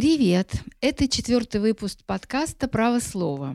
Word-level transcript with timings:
Привет! 0.00 0.54
Это 0.80 1.06
четвертый 1.08 1.60
выпуск 1.60 1.98
подкаста 2.06 2.68
«Право 2.68 3.00
слова». 3.00 3.54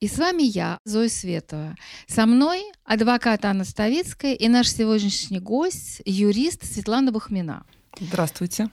И 0.00 0.08
с 0.08 0.18
вами 0.18 0.42
я, 0.42 0.80
Зоя 0.84 1.08
Светова. 1.08 1.76
Со 2.08 2.26
мной 2.26 2.64
адвокат 2.82 3.44
Анна 3.44 3.64
Ставицкая 3.64 4.34
и 4.34 4.48
наш 4.48 4.68
сегодняшний 4.68 5.38
гость, 5.38 6.02
юрист 6.04 6.64
Светлана 6.64 7.12
Бахмина. 7.12 7.64
Здравствуйте. 8.00 8.70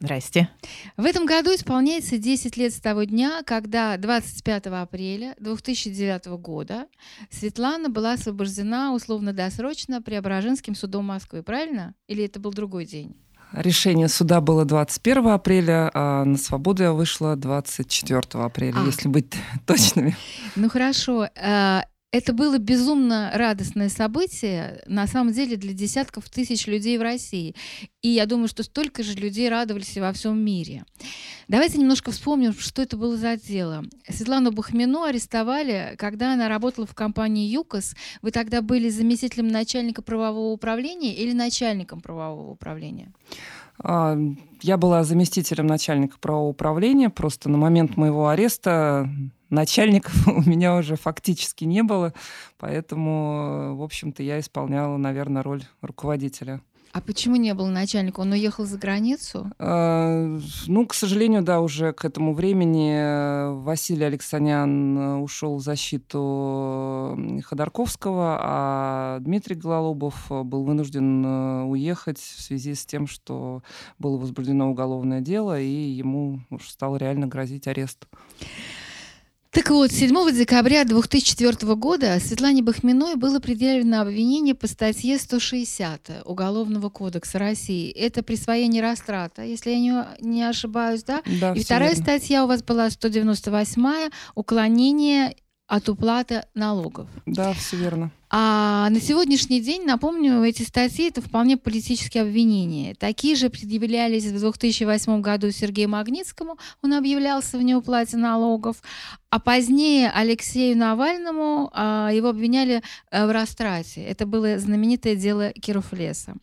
Здрасте. 0.00 0.48
В 0.96 1.04
этом 1.04 1.24
году 1.24 1.54
исполняется 1.54 2.18
10 2.18 2.56
лет 2.56 2.74
с 2.74 2.80
того 2.80 3.04
дня, 3.04 3.44
когда 3.44 3.96
25 3.96 4.66
апреля 4.66 5.36
2009 5.38 6.26
года 6.40 6.88
Светлана 7.30 7.90
была 7.90 8.14
освобождена 8.14 8.92
условно-досрочно 8.92 10.02
Преображенским 10.02 10.74
судом 10.74 11.04
Москвы, 11.04 11.44
правильно? 11.44 11.94
Или 12.08 12.24
это 12.24 12.40
был 12.40 12.50
другой 12.50 12.86
день? 12.86 13.14
Решение 13.52 14.08
суда 14.08 14.40
было 14.40 14.64
21 14.64 15.28
апреля, 15.28 15.90
а 15.94 16.24
на 16.24 16.36
свободу 16.36 16.82
я 16.82 16.92
вышла 16.92 17.34
24 17.36 18.20
апреля, 18.44 18.78
а. 18.78 18.86
если 18.86 19.08
быть 19.08 19.32
точными. 19.66 20.16
Ну 20.56 20.68
хорошо. 20.68 21.28
Это 22.10 22.32
было 22.32 22.56
безумно 22.56 23.30
радостное 23.34 23.90
событие, 23.90 24.82
на 24.86 25.06
самом 25.06 25.34
деле, 25.34 25.56
для 25.56 25.74
десятков 25.74 26.30
тысяч 26.30 26.66
людей 26.66 26.96
в 26.96 27.02
России. 27.02 27.54
И 28.00 28.08
я 28.08 28.24
думаю, 28.24 28.48
что 28.48 28.62
столько 28.62 29.02
же 29.02 29.12
людей 29.12 29.50
радовались 29.50 29.94
во 29.98 30.10
всем 30.14 30.42
мире. 30.42 30.86
Давайте 31.48 31.76
немножко 31.76 32.10
вспомним, 32.10 32.54
что 32.54 32.80
это 32.80 32.96
было 32.96 33.18
за 33.18 33.36
дело. 33.36 33.84
Светлану 34.08 34.52
Бахмину 34.52 35.02
арестовали, 35.02 35.96
когда 35.98 36.32
она 36.32 36.48
работала 36.48 36.86
в 36.86 36.94
компании 36.94 37.46
ЮКОС. 37.52 37.94
Вы 38.22 38.30
тогда 38.30 38.62
были 38.62 38.88
заместителем 38.88 39.48
начальника 39.48 40.00
правового 40.00 40.54
управления 40.54 41.14
или 41.14 41.34
начальником 41.34 42.00
правового 42.00 42.52
управления? 42.52 43.12
А, 43.80 44.18
я 44.62 44.78
была 44.78 45.04
заместителем 45.04 45.66
начальника 45.66 46.16
правового 46.18 46.50
управления. 46.50 47.10
Просто 47.10 47.50
на 47.50 47.58
момент 47.58 47.98
моего 47.98 48.28
ареста 48.28 49.10
начальников 49.50 50.14
у 50.28 50.42
меня 50.48 50.76
уже 50.76 50.96
фактически 50.96 51.64
не 51.64 51.82
было. 51.82 52.12
Поэтому, 52.58 53.76
в 53.76 53.82
общем-то, 53.82 54.22
я 54.22 54.40
исполняла, 54.40 54.96
наверное, 54.96 55.42
роль 55.42 55.64
руководителя. 55.80 56.60
А 56.92 57.00
почему 57.00 57.36
не 57.36 57.52
было 57.52 57.68
начальника? 57.68 58.20
Он 58.20 58.32
уехал 58.32 58.64
за 58.64 58.78
границу? 58.78 59.50
А, 59.58 60.38
ну, 60.66 60.86
к 60.86 60.94
сожалению, 60.94 61.42
да, 61.42 61.60
уже 61.60 61.92
к 61.92 62.04
этому 62.04 62.32
времени 62.32 62.92
э, 62.94 63.52
Василий 63.52 64.04
Алексанян 64.04 64.98
э, 64.98 65.16
ушел 65.16 65.56
в 65.56 65.60
защиту 65.60 67.18
Ходорковского, 67.44 68.38
а 68.40 69.18
Дмитрий 69.20 69.54
Гололобов 69.54 70.26
э, 70.30 70.42
был 70.42 70.64
вынужден 70.64 71.24
уехать 71.70 72.18
в 72.18 72.40
связи 72.40 72.74
с 72.74 72.86
тем, 72.86 73.06
что 73.06 73.62
было 73.98 74.16
возбуждено 74.16 74.70
уголовное 74.70 75.20
дело, 75.20 75.60
и 75.60 75.68
ему 75.68 76.40
стал 76.66 76.96
реально 76.96 77.26
грозить 77.26 77.66
арест. 77.66 78.06
Так 79.50 79.70
вот, 79.70 79.90
7 79.90 80.30
декабря 80.32 80.84
2004 80.84 81.74
года 81.74 82.18
Светлане 82.20 82.62
Бахминой 82.62 83.14
было 83.16 83.40
предъявлено 83.40 84.02
обвинение 84.02 84.54
по 84.54 84.66
статье 84.66 85.18
160 85.18 86.22
Уголовного 86.26 86.90
кодекса 86.90 87.38
России. 87.38 87.90
Это 87.90 88.22
присвоение 88.22 88.82
растрата, 88.82 89.42
если 89.42 89.70
я 89.70 89.78
не, 89.78 90.04
не 90.20 90.42
ошибаюсь, 90.42 91.02
да? 91.02 91.22
да 91.40 91.54
И 91.54 91.64
вторая 91.64 91.90
верно. 91.90 92.04
статья 92.04 92.44
у 92.44 92.46
вас 92.46 92.62
была 92.62 92.90
198 92.90 94.10
уклонение 94.34 95.34
от 95.68 95.88
уплаты 95.90 96.44
налогов. 96.54 97.06
Да, 97.26 97.52
все 97.52 97.76
верно. 97.76 98.10
А 98.30 98.88
на 98.90 99.00
сегодняшний 99.00 99.60
день, 99.60 99.84
напомню, 99.84 100.42
эти 100.42 100.62
статьи 100.62 101.08
это 101.08 101.22
вполне 101.22 101.56
политические 101.56 102.22
обвинения. 102.22 102.94
Такие 102.94 103.36
же 103.36 103.48
предъявлялись 103.50 104.24
в 104.24 104.38
2008 104.38 105.20
году 105.20 105.50
Сергею 105.50 105.90
Магнитскому, 105.90 106.58
он 106.82 106.94
объявлялся 106.94 107.58
в 107.58 107.62
неуплате 107.62 108.16
налогов, 108.16 108.76
а 109.30 109.38
позднее 109.38 110.10
Алексею 110.10 110.76
Навальному 110.76 111.70
а, 111.72 112.10
его 112.12 112.28
обвиняли 112.28 112.82
а, 113.10 113.26
в 113.26 113.30
растрате. 113.30 114.02
Это 114.02 114.26
было 114.26 114.58
знаменитое 114.58 115.16
дело 115.16 115.52
Киров 115.52 115.92
леса. 115.92 116.34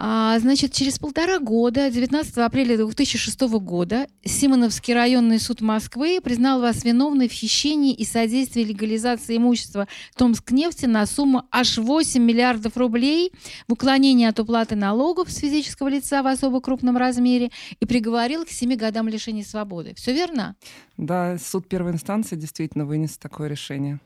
Значит, 0.00 0.72
через 0.72 0.98
полтора 0.98 1.38
года, 1.38 1.90
19 1.90 2.38
апреля 2.38 2.78
2006 2.78 3.40
года, 3.58 4.06
Симоновский 4.24 4.94
районный 4.94 5.38
суд 5.38 5.60
Москвы 5.60 6.20
признал 6.22 6.60
вас 6.62 6.84
виновной 6.84 7.28
в 7.28 7.32
хищении 7.32 7.92
и 7.92 8.06
содействии 8.06 8.62
легализации 8.62 9.36
имущества 9.36 9.88
Томскнефти 10.16 10.86
на 10.86 11.04
сумму 11.04 11.42
аж 11.50 11.76
8 11.76 12.22
миллиардов 12.22 12.78
рублей 12.78 13.32
в 13.68 13.74
уклонении 13.74 14.26
от 14.26 14.40
уплаты 14.40 14.74
налогов 14.74 15.30
с 15.30 15.36
физического 15.36 15.88
лица 15.88 16.22
в 16.22 16.26
особо 16.28 16.62
крупном 16.62 16.96
размере 16.96 17.50
и 17.78 17.84
приговорил 17.84 18.46
к 18.46 18.48
7 18.48 18.74
годам 18.76 19.06
лишения 19.06 19.44
свободы. 19.44 19.94
Все 19.96 20.14
верно? 20.14 20.56
Да, 21.00 21.38
суд 21.38 21.66
первой 21.66 21.92
инстанции 21.92 22.36
действительно 22.36 22.84
вынес 22.84 23.16
такое 23.16 23.48
решение. 23.48 24.00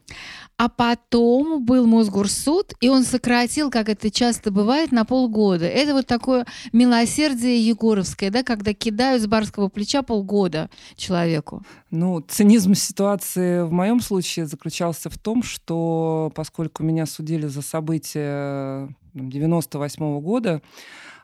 А 0.57 0.69
потом 0.69 1.65
был 1.65 1.89
Мосгорсуд, 1.89 2.73
и 2.81 2.89
он 2.89 3.03
сократил, 3.03 3.69
как 3.69 3.89
это 3.89 4.13
часто 4.13 4.53
бывает, 4.53 4.93
на 4.93 5.05
полгода. 5.05 5.65
Это 5.65 5.93
вот 5.93 6.07
такое 6.07 6.47
милосердие 6.73 7.67
егоровское, 7.67 8.31
да, 8.31 8.45
когда 8.45 8.75
кидают 8.75 9.23
с 9.23 9.27
барского 9.27 9.69
плеча 9.69 10.03
полгода 10.03 10.71
человеку. 10.95 11.65
Ну, 11.91 12.21
цинизм 12.21 12.75
ситуации 12.75 13.63
в 13.63 13.73
моем 13.73 14.01
случае 14.01 14.47
заключался 14.47 15.11
в 15.11 15.19
том, 15.19 15.43
что 15.43 16.31
поскольку 16.37 16.85
меня 16.85 17.07
судили 17.07 17.49
за 17.49 17.63
события 17.63 18.89
98 19.15 20.05
-го 20.05 20.21
года, 20.21 20.63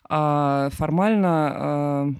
а 0.08 0.70
формально 0.72 1.28
а, 1.28 2.12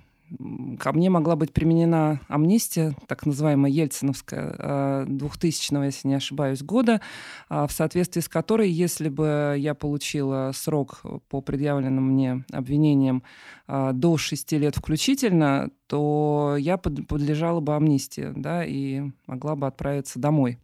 ко 0.78 0.92
мне 0.92 1.10
могла 1.10 1.36
быть 1.36 1.52
применена 1.52 2.20
амнистия, 2.28 2.94
так 3.06 3.26
называемая 3.26 3.70
ельциновская, 3.70 5.04
2000 5.06 5.74
э, 5.74 5.84
если 5.86 6.08
не 6.08 6.14
ошибаюсь, 6.14 6.62
года, 6.62 7.00
а, 7.48 7.66
в 7.66 7.72
соответствии 7.72 8.20
с 8.20 8.28
которой, 8.28 8.70
если 8.70 9.08
бы 9.08 9.54
я 9.58 9.74
получила 9.74 10.52
срок 10.54 11.02
по 11.28 11.40
предъявленным 11.40 12.12
мне 12.12 12.44
обвинениям 12.52 13.22
а, 13.66 13.92
до 13.92 14.16
6 14.16 14.52
лет 14.52 14.76
включительно, 14.76 15.70
то 15.90 16.54
я 16.56 16.76
подлежала 16.76 17.58
бы 17.58 17.74
амнистии, 17.74 18.32
да, 18.36 18.64
и 18.64 19.10
могла 19.26 19.56
бы 19.56 19.66
отправиться 19.66 20.20
домой. 20.20 20.60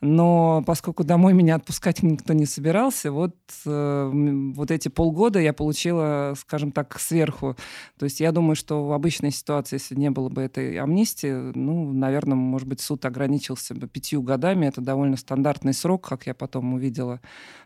Но 0.00 0.64
поскольку 0.66 1.04
домой 1.04 1.32
меня 1.32 1.54
отпускать 1.54 2.02
никто 2.02 2.32
не 2.32 2.44
собирался, 2.44 3.12
вот, 3.12 3.36
э, 3.66 4.10
вот 4.12 4.72
эти 4.72 4.88
полгода 4.88 5.38
я 5.38 5.52
получила, 5.52 6.34
скажем 6.36 6.72
так, 6.72 6.98
сверху. 6.98 7.56
То 8.00 8.06
есть 8.06 8.18
я 8.18 8.32
думаю, 8.32 8.56
что 8.56 8.84
в 8.84 8.92
обычной 8.92 9.30
ситуации, 9.30 9.76
если 9.76 9.94
не 9.94 10.10
было 10.10 10.28
бы 10.28 10.42
этой 10.42 10.76
амнистии, 10.80 11.52
ну, 11.56 11.92
наверное, 11.92 12.34
может 12.34 12.66
быть, 12.66 12.80
суд 12.80 13.04
ограничился 13.04 13.76
бы 13.76 13.86
пятью 13.86 14.22
годами. 14.22 14.66
Это 14.66 14.80
довольно 14.80 15.16
стандартный 15.16 15.72
срок, 15.72 16.08
как 16.08 16.26
я 16.26 16.34
потом 16.34 16.74
увидела 16.74 17.20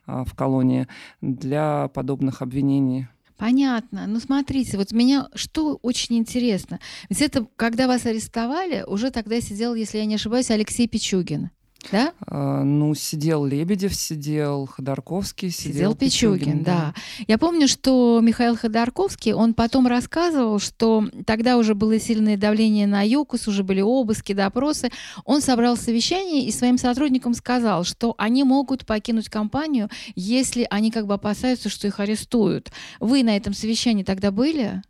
э, 0.06 0.24
в 0.26 0.34
колонии, 0.34 0.88
для 1.22 1.88
подобных 1.88 2.42
обвинений. 2.42 3.08
Понятно. 3.38 4.08
Ну, 4.08 4.18
смотрите, 4.18 4.76
вот 4.76 4.90
меня 4.90 5.28
что 5.32 5.78
очень 5.82 6.18
интересно. 6.18 6.80
Ведь 7.08 7.22
это, 7.22 7.46
когда 7.54 7.86
вас 7.86 8.04
арестовали, 8.04 8.84
уже 8.84 9.12
тогда 9.12 9.40
сидел, 9.40 9.76
если 9.76 9.98
я 9.98 10.06
не 10.06 10.16
ошибаюсь, 10.16 10.50
Алексей 10.50 10.88
Пичугин. 10.88 11.50
Да? 11.92 12.12
А, 12.26 12.64
ну, 12.64 12.94
сидел 12.94 13.44
Лебедев, 13.44 13.94
сидел 13.94 14.66
Ходорковский, 14.66 15.50
сидел, 15.50 15.72
сидел 15.72 15.94
Пичугин, 15.94 16.38
Пичугин 16.38 16.62
да. 16.64 16.92
да. 16.94 17.24
Я 17.28 17.38
помню, 17.38 17.68
что 17.68 18.20
Михаил 18.20 18.56
Ходорковский, 18.56 19.32
он 19.32 19.54
потом 19.54 19.86
рассказывал, 19.86 20.58
что 20.58 21.04
тогда 21.24 21.56
уже 21.56 21.74
было 21.74 21.98
сильное 22.00 22.36
давление 22.36 22.86
на 22.86 23.06
ЮКУС, 23.06 23.46
уже 23.48 23.62
были 23.62 23.80
обыски, 23.80 24.32
допросы. 24.32 24.90
Он 25.24 25.40
собрал 25.40 25.76
совещание 25.76 26.44
и 26.44 26.52
своим 26.52 26.78
сотрудникам 26.78 27.32
сказал, 27.32 27.84
что 27.84 28.14
они 28.18 28.42
могут 28.42 28.84
покинуть 28.84 29.28
компанию, 29.28 29.88
если 30.16 30.66
они 30.70 30.90
как 30.90 31.06
бы 31.06 31.14
опасаются, 31.14 31.68
что 31.68 31.86
их 31.86 32.00
арестуют. 32.00 32.72
Вы 32.98 33.22
на 33.22 33.36
этом 33.36 33.54
совещании 33.54 34.02
тогда 34.02 34.32
были? 34.32 34.82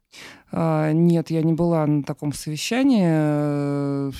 А, 0.51 0.93
нет, 0.93 1.31
я 1.31 1.43
не 1.43 1.53
была 1.53 1.87
на 1.87 2.03
таком 2.03 2.33
совещании 2.33 4.11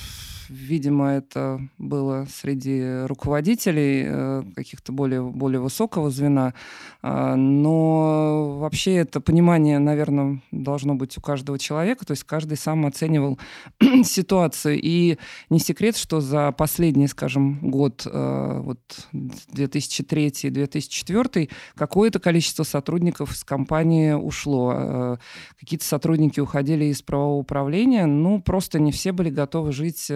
Видимо, 0.49 1.11
это 1.11 1.61
было 1.77 2.27
среди 2.29 3.05
руководителей 3.05 4.03
э, 4.07 4.43
каких-то 4.55 4.91
более, 4.91 5.21
более 5.21 5.61
высокого 5.61 6.09
звена. 6.09 6.55
А, 7.03 7.35
но 7.35 8.57
вообще 8.57 8.95
это 8.95 9.21
понимание, 9.21 9.77
наверное, 9.77 10.41
должно 10.51 10.95
быть 10.95 11.15
у 11.19 11.21
каждого 11.21 11.59
человека. 11.59 12.03
То 12.05 12.11
есть 12.11 12.23
каждый 12.23 12.57
сам 12.57 12.87
оценивал 12.87 13.37
ситуацию. 14.03 14.79
И 14.81 15.19
не 15.51 15.59
секрет, 15.59 15.95
что 15.95 16.19
за 16.19 16.51
последний, 16.51 17.07
скажем, 17.07 17.59
год, 17.61 18.07
э, 18.11 18.61
вот 18.63 18.79
2003-2004, 19.13 21.49
какое-то 21.75 22.19
количество 22.19 22.63
сотрудников 22.63 23.37
с 23.37 23.43
компании 23.43 24.13
ушло. 24.13 24.73
Э, 24.75 25.17
какие-то 25.59 25.85
сотрудники 25.85 26.39
уходили 26.39 26.85
из 26.85 27.03
правового 27.03 27.39
управления. 27.39 28.07
Ну, 28.07 28.41
просто 28.41 28.79
не 28.79 28.91
все 28.91 29.11
были 29.11 29.29
готовы 29.29 29.73
жить 29.73 30.11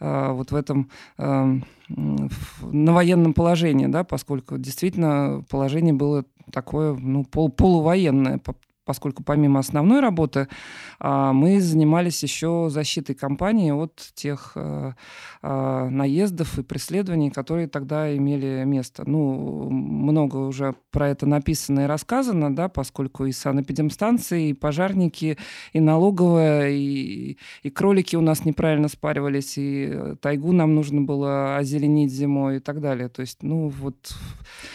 вот 0.00 0.50
в 0.50 0.54
этом 0.54 0.90
эм, 1.18 1.64
на 1.88 2.92
военном 2.92 3.34
положении, 3.34 3.86
да, 3.86 4.04
поскольку 4.04 4.58
действительно 4.58 5.44
положение 5.50 5.94
было 5.94 6.24
такое 6.52 6.94
ну, 6.94 7.24
пол, 7.24 7.50
полувоенное, 7.50 8.38
поскольку 8.84 9.22
помимо 9.22 9.60
основной 9.60 10.00
работы 10.00 10.48
а, 10.98 11.32
мы 11.32 11.60
занимались 11.60 12.22
еще 12.22 12.68
защитой 12.70 13.14
компании 13.14 13.70
от 13.70 13.96
тех 14.14 14.52
э, 14.54 14.92
а, 15.42 15.88
наездов 15.88 16.58
и 16.58 16.62
преследований, 16.62 17.30
которые 17.30 17.68
тогда 17.68 18.14
имели 18.16 18.64
место. 18.64 19.04
Ну, 19.06 19.70
много 19.70 20.36
уже 20.36 20.74
про 20.90 21.08
это 21.08 21.26
написано 21.26 21.80
и 21.80 21.86
рассказано, 21.86 22.54
да, 22.54 22.68
поскольку 22.68 23.26
и 23.26 23.32
санэпидемстанции, 23.32 24.50
и 24.50 24.54
пожарники, 24.54 25.38
и 25.72 25.80
налоговая, 25.80 26.70
и, 26.70 27.36
и 27.62 27.70
кролики 27.70 28.16
у 28.16 28.20
нас 28.20 28.44
неправильно 28.44 28.88
спаривались, 28.88 29.54
и 29.56 30.14
тайгу 30.20 30.52
нам 30.52 30.74
нужно 30.74 31.00
было 31.00 31.56
озеленить 31.56 32.12
зимой 32.12 32.56
и 32.56 32.60
так 32.60 32.80
далее. 32.80 33.08
То 33.08 33.20
есть, 33.20 33.42
ну, 33.42 33.68
вот... 33.68 34.14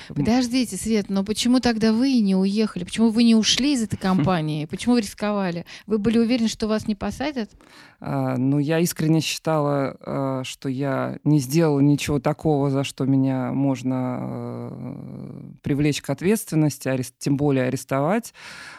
Подождите, 0.10 0.78
Свет, 0.78 1.10
но 1.10 1.24
почему 1.24 1.60
тогда 1.60 1.94
вы 1.94 2.20
не 2.20 2.36
уехали? 2.36 2.84
Почему 2.84 3.10
вы 3.10 3.24
не 3.24 3.36
ушли 3.36 3.74
из 3.74 3.84
этой 3.84 3.99
компании? 4.00 4.66
Почему 4.70 4.96
вы 4.96 5.02
рисковали? 5.02 5.66
Вы 5.86 5.98
были 5.98 6.18
уверены, 6.18 6.48
что 6.48 6.68
вас 6.68 6.88
не 6.88 6.96
посадят? 6.96 7.52
А, 8.00 8.38
ну, 8.38 8.60
я 8.60 8.80
искренне 8.80 9.22
считала, 9.22 9.98
а, 10.02 10.44
что 10.44 10.70
я 10.70 11.20
не 11.24 11.40
сделала 11.40 11.80
ничего 11.80 12.20
такого, 12.20 12.70
за 12.70 12.84
что 12.84 13.06
меня 13.06 13.52
можно 13.52 13.96
а, 13.96 15.52
привлечь 15.62 16.02
к 16.02 16.10
ответственности, 16.10 16.88
арест, 16.88 17.16
тем 17.20 17.38
более 17.38 17.66
арестовать, 17.66 18.34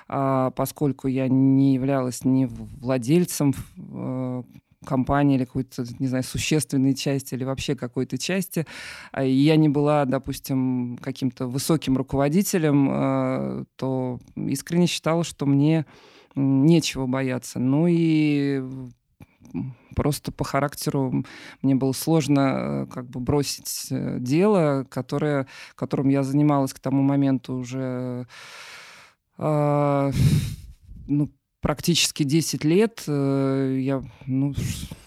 а, 0.08 0.50
поскольку 0.50 1.08
я 1.08 1.28
не 1.28 1.74
являлась 1.74 2.24
ни 2.24 2.46
владельцем 2.46 3.54
а, 3.78 4.42
компании 4.84 5.36
или 5.36 5.44
какой-то, 5.44 5.84
не 5.98 6.06
знаю, 6.06 6.24
существенной 6.24 6.94
части 6.94 7.34
или 7.34 7.44
вообще 7.44 7.74
какой-то 7.74 8.18
части. 8.18 8.66
И 9.20 9.30
я 9.30 9.56
не 9.56 9.68
была, 9.68 10.04
допустим, 10.04 10.98
каким-то 11.02 11.46
высоким 11.46 11.96
руководителем, 11.96 13.66
то 13.76 14.20
искренне 14.36 14.86
считала, 14.86 15.22
что 15.24 15.46
мне 15.46 15.84
нечего 16.34 17.06
бояться. 17.06 17.58
Ну 17.58 17.86
и 17.88 18.62
просто 19.94 20.32
по 20.32 20.44
характеру 20.44 21.24
мне 21.62 21.74
было 21.74 21.92
сложно 21.92 22.88
как 22.92 23.08
бы 23.08 23.20
бросить 23.20 23.88
э, 23.90 24.18
дело, 24.20 24.86
которое, 24.88 25.46
которым 25.74 26.08
я 26.08 26.22
занималась 26.22 26.72
к 26.72 26.78
тому 26.78 27.02
моменту 27.02 27.54
уже 27.54 28.26
э, 29.38 30.12
ну, 31.08 31.30
практически 31.60 32.22
10 32.22 32.64
лет. 32.64 33.02
Э, 33.06 33.78
я, 33.80 34.02
ну, 34.26 34.54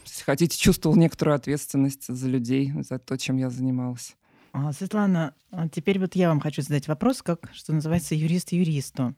если 0.05 0.23
хотите, 0.23 0.57
чувствовал 0.57 0.95
некоторую 0.95 1.35
ответственность 1.35 2.07
за 2.07 2.29
людей, 2.29 2.71
за 2.81 2.99
то, 2.99 3.17
чем 3.17 3.37
я 3.37 3.49
занималась. 3.49 4.15
А, 4.51 4.71
Светлана, 4.71 5.33
а 5.51 5.67
теперь 5.67 5.99
вот 5.99 6.15
я 6.15 6.29
вам 6.29 6.39
хочу 6.39 6.61
задать 6.61 6.87
вопрос, 6.87 7.23
как, 7.23 7.49
что 7.53 7.73
называется, 7.73 8.13
юрист 8.13 8.51
юристу. 8.51 9.15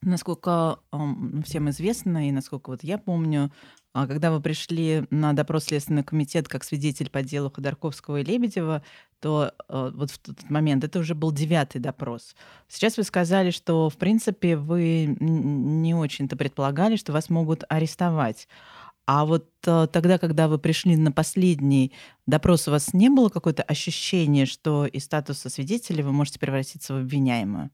Насколько 0.00 0.80
всем 1.44 1.70
известно, 1.70 2.28
и 2.28 2.32
насколько 2.32 2.70
вот 2.70 2.82
я 2.82 2.98
помню, 2.98 3.52
а 3.92 4.08
когда 4.08 4.32
вы 4.32 4.40
пришли 4.40 5.04
на 5.10 5.32
допрос 5.32 5.66
Следственный 5.66 6.02
комитет 6.02 6.48
как 6.48 6.64
свидетель 6.64 7.08
по 7.08 7.22
делу 7.22 7.52
Ходорковского 7.54 8.20
и 8.20 8.24
Лебедева, 8.24 8.82
то 9.22 9.52
э, 9.68 9.92
вот 9.94 10.10
в 10.10 10.18
тот 10.18 10.50
момент 10.50 10.82
это 10.82 10.98
уже 10.98 11.14
был 11.14 11.30
девятый 11.30 11.80
допрос. 11.80 12.34
Сейчас 12.68 12.96
вы 12.96 13.04
сказали, 13.04 13.52
что, 13.52 13.88
в 13.88 13.96
принципе, 13.96 14.56
вы 14.56 15.16
не 15.20 15.94
очень-то 15.94 16.36
предполагали, 16.36 16.96
что 16.96 17.12
вас 17.12 17.30
могут 17.30 17.62
арестовать. 17.68 18.48
А 19.06 19.24
вот 19.24 19.48
э, 19.64 19.86
тогда, 19.92 20.18
когда 20.18 20.48
вы 20.48 20.58
пришли 20.58 20.96
на 20.96 21.12
последний 21.12 21.92
допрос, 22.26 22.66
у 22.66 22.72
вас 22.72 22.92
не 22.94 23.10
было 23.10 23.28
какое-то 23.28 23.62
ощущение, 23.62 24.44
что 24.44 24.86
из 24.86 25.04
статуса 25.04 25.48
свидетеля 25.50 26.04
вы 26.04 26.12
можете 26.12 26.40
превратиться 26.40 26.92
в 26.92 26.98
обвиняемую? 26.98 27.70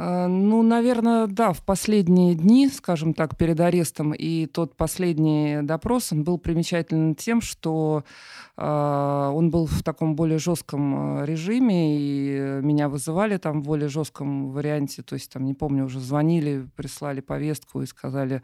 А, 0.00 0.28
ну, 0.28 0.62
наверное, 0.62 1.26
да, 1.26 1.52
в 1.52 1.64
последние 1.64 2.36
дни, 2.36 2.68
скажем 2.68 3.14
так, 3.14 3.36
перед 3.36 3.58
арестом 3.58 4.12
и 4.12 4.46
тот 4.46 4.76
последний 4.76 5.62
допрос, 5.62 6.12
он 6.12 6.22
был 6.22 6.38
примечателен 6.38 7.16
тем, 7.16 7.40
что 7.40 8.04
э, 8.56 8.62
он 8.62 9.50
был 9.50 9.66
в 9.66 9.82
таком 9.82 10.14
более 10.14 10.38
жестком 10.38 10.94
а, 10.94 11.24
режиме, 11.24 11.98
и 11.98 12.60
меня 12.62 12.88
вызывали 12.88 13.38
там 13.38 13.60
в 13.60 13.64
более 13.64 13.88
жестком 13.88 14.52
варианте, 14.52 15.02
то 15.02 15.14
есть 15.14 15.32
там, 15.32 15.44
не 15.44 15.54
помню, 15.54 15.86
уже 15.86 15.98
звонили, 15.98 16.68
прислали 16.76 17.20
повестку 17.20 17.82
и 17.82 17.86
сказали... 17.86 18.42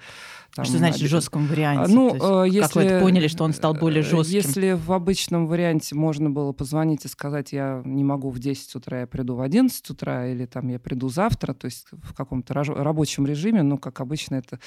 Там, 0.57 0.65
что 0.65 0.79
значит 0.79 1.03
в 1.03 1.07
жестком 1.09 1.47
варианте? 1.47 1.93
Ну, 1.95 2.45
есть, 2.47 2.57
если, 2.57 2.61
как 2.63 2.75
вы 2.75 2.83
это 2.83 3.01
поняли, 3.01 3.29
что 3.29 3.45
он 3.45 3.53
стал 3.53 3.75
более 3.75 4.01
э, 4.01 4.05
жестким? 4.05 4.35
Если 4.35 4.73
в 4.73 4.91
обычном 4.91 5.47
варианте 5.47 5.95
можно 5.95 6.31
было 6.31 6.51
позвонить 6.51 7.05
и 7.05 7.09
сказать, 7.09 7.53
я 7.53 7.81
не 7.85 8.03
могу 8.03 8.31
в 8.31 8.41
10 8.41 8.75
утра, 8.75 9.01
я 9.01 9.07
приду 9.07 9.37
в 9.37 9.41
11 9.41 9.89
утра, 9.91 10.27
или 10.27 10.47
там 10.47 10.67
я 10.67 10.81
приду 10.81 11.09
завтра, 11.09 11.44
завтра, 11.45 11.55
то 11.55 11.65
есть 11.67 11.87
в 11.93 12.15
каком-то 12.15 12.55
рабочем 12.55 13.27
режиме, 13.27 13.63
ну, 13.63 13.79
как 13.79 14.01
обычно 14.01 14.37
это 14.37 14.59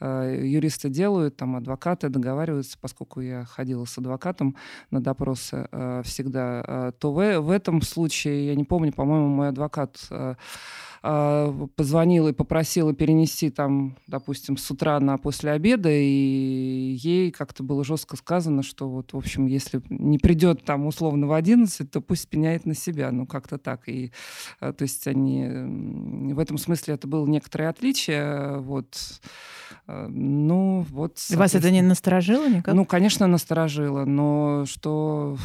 э, 0.00 0.40
юристы 0.44 0.88
делают, 0.88 1.36
там 1.36 1.56
адвокаты 1.56 2.08
договариваются, 2.08 2.76
поскольку 2.80 3.20
я 3.20 3.44
ходила 3.44 3.84
с 3.84 3.98
адвокатом 3.98 4.56
на 4.90 5.00
допросы 5.00 5.68
э, 5.70 6.02
всегда, 6.04 6.64
э, 6.66 6.92
то 6.98 7.12
в, 7.12 7.40
в 7.40 7.50
этом 7.50 7.82
случае, 7.82 8.46
я 8.46 8.54
не 8.54 8.64
помню, 8.64 8.92
по-моему, 8.92 9.28
мой 9.28 9.48
адвокат 9.48 10.08
позвонила 11.04 12.28
и 12.28 12.32
попросила 12.32 12.94
перенести 12.94 13.50
там, 13.50 13.98
допустим, 14.06 14.56
с 14.56 14.70
утра 14.70 14.98
на 15.00 15.18
после 15.18 15.50
обеда, 15.50 15.90
и 15.92 16.96
ей 16.98 17.30
как-то 17.30 17.62
было 17.62 17.84
жестко 17.84 18.16
сказано, 18.16 18.62
что 18.62 18.88
вот, 18.88 19.12
в 19.12 19.16
общем, 19.18 19.46
если 19.46 19.82
не 19.90 20.18
придет 20.18 20.64
там 20.64 20.86
условно 20.86 21.26
в 21.26 21.34
11, 21.34 21.90
то 21.90 22.00
пусть 22.00 22.28
пеняет 22.28 22.64
на 22.64 22.74
себя, 22.74 23.12
ну 23.12 23.26
как-то 23.26 23.58
так. 23.58 23.86
И, 23.86 24.12
а, 24.60 24.72
то 24.72 24.82
есть 24.82 25.06
они, 25.06 25.46
в 26.32 26.38
этом 26.38 26.56
смысле 26.56 26.94
это 26.94 27.06
было 27.06 27.26
некоторое 27.26 27.68
отличие, 27.68 28.60
вот. 28.60 28.96
А, 29.86 30.08
ну, 30.08 30.86
вот. 30.88 31.18
Вас 31.30 31.54
это 31.54 31.70
не 31.70 31.82
насторожило 31.82 32.48
никак? 32.48 32.74
Ну, 32.74 32.86
конечно, 32.86 33.26
насторожило, 33.26 34.06
но 34.06 34.64
что 34.66 35.36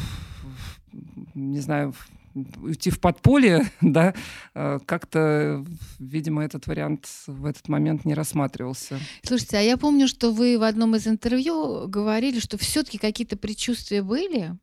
не 1.34 1.60
знаю, 1.60 1.92
уйти 2.34 2.90
в 2.90 3.00
подполье, 3.00 3.70
да, 3.80 4.14
э, 4.54 4.78
как-то, 4.86 5.64
видимо, 5.98 6.44
этот 6.44 6.66
вариант 6.66 7.06
в 7.26 7.44
этот 7.46 7.68
момент 7.68 8.04
не 8.04 8.14
рассматривался. 8.14 8.98
Слушайте, 9.22 9.58
а 9.58 9.60
я 9.60 9.76
помню, 9.76 10.08
что 10.08 10.32
вы 10.32 10.58
в 10.58 10.62
одном 10.62 10.96
из 10.96 11.06
интервью 11.06 11.88
говорили, 11.88 12.40
что 12.40 12.58
все-таки 12.58 12.98
какие-то 12.98 13.36
предчувствия 13.36 14.02
были, 14.02 14.56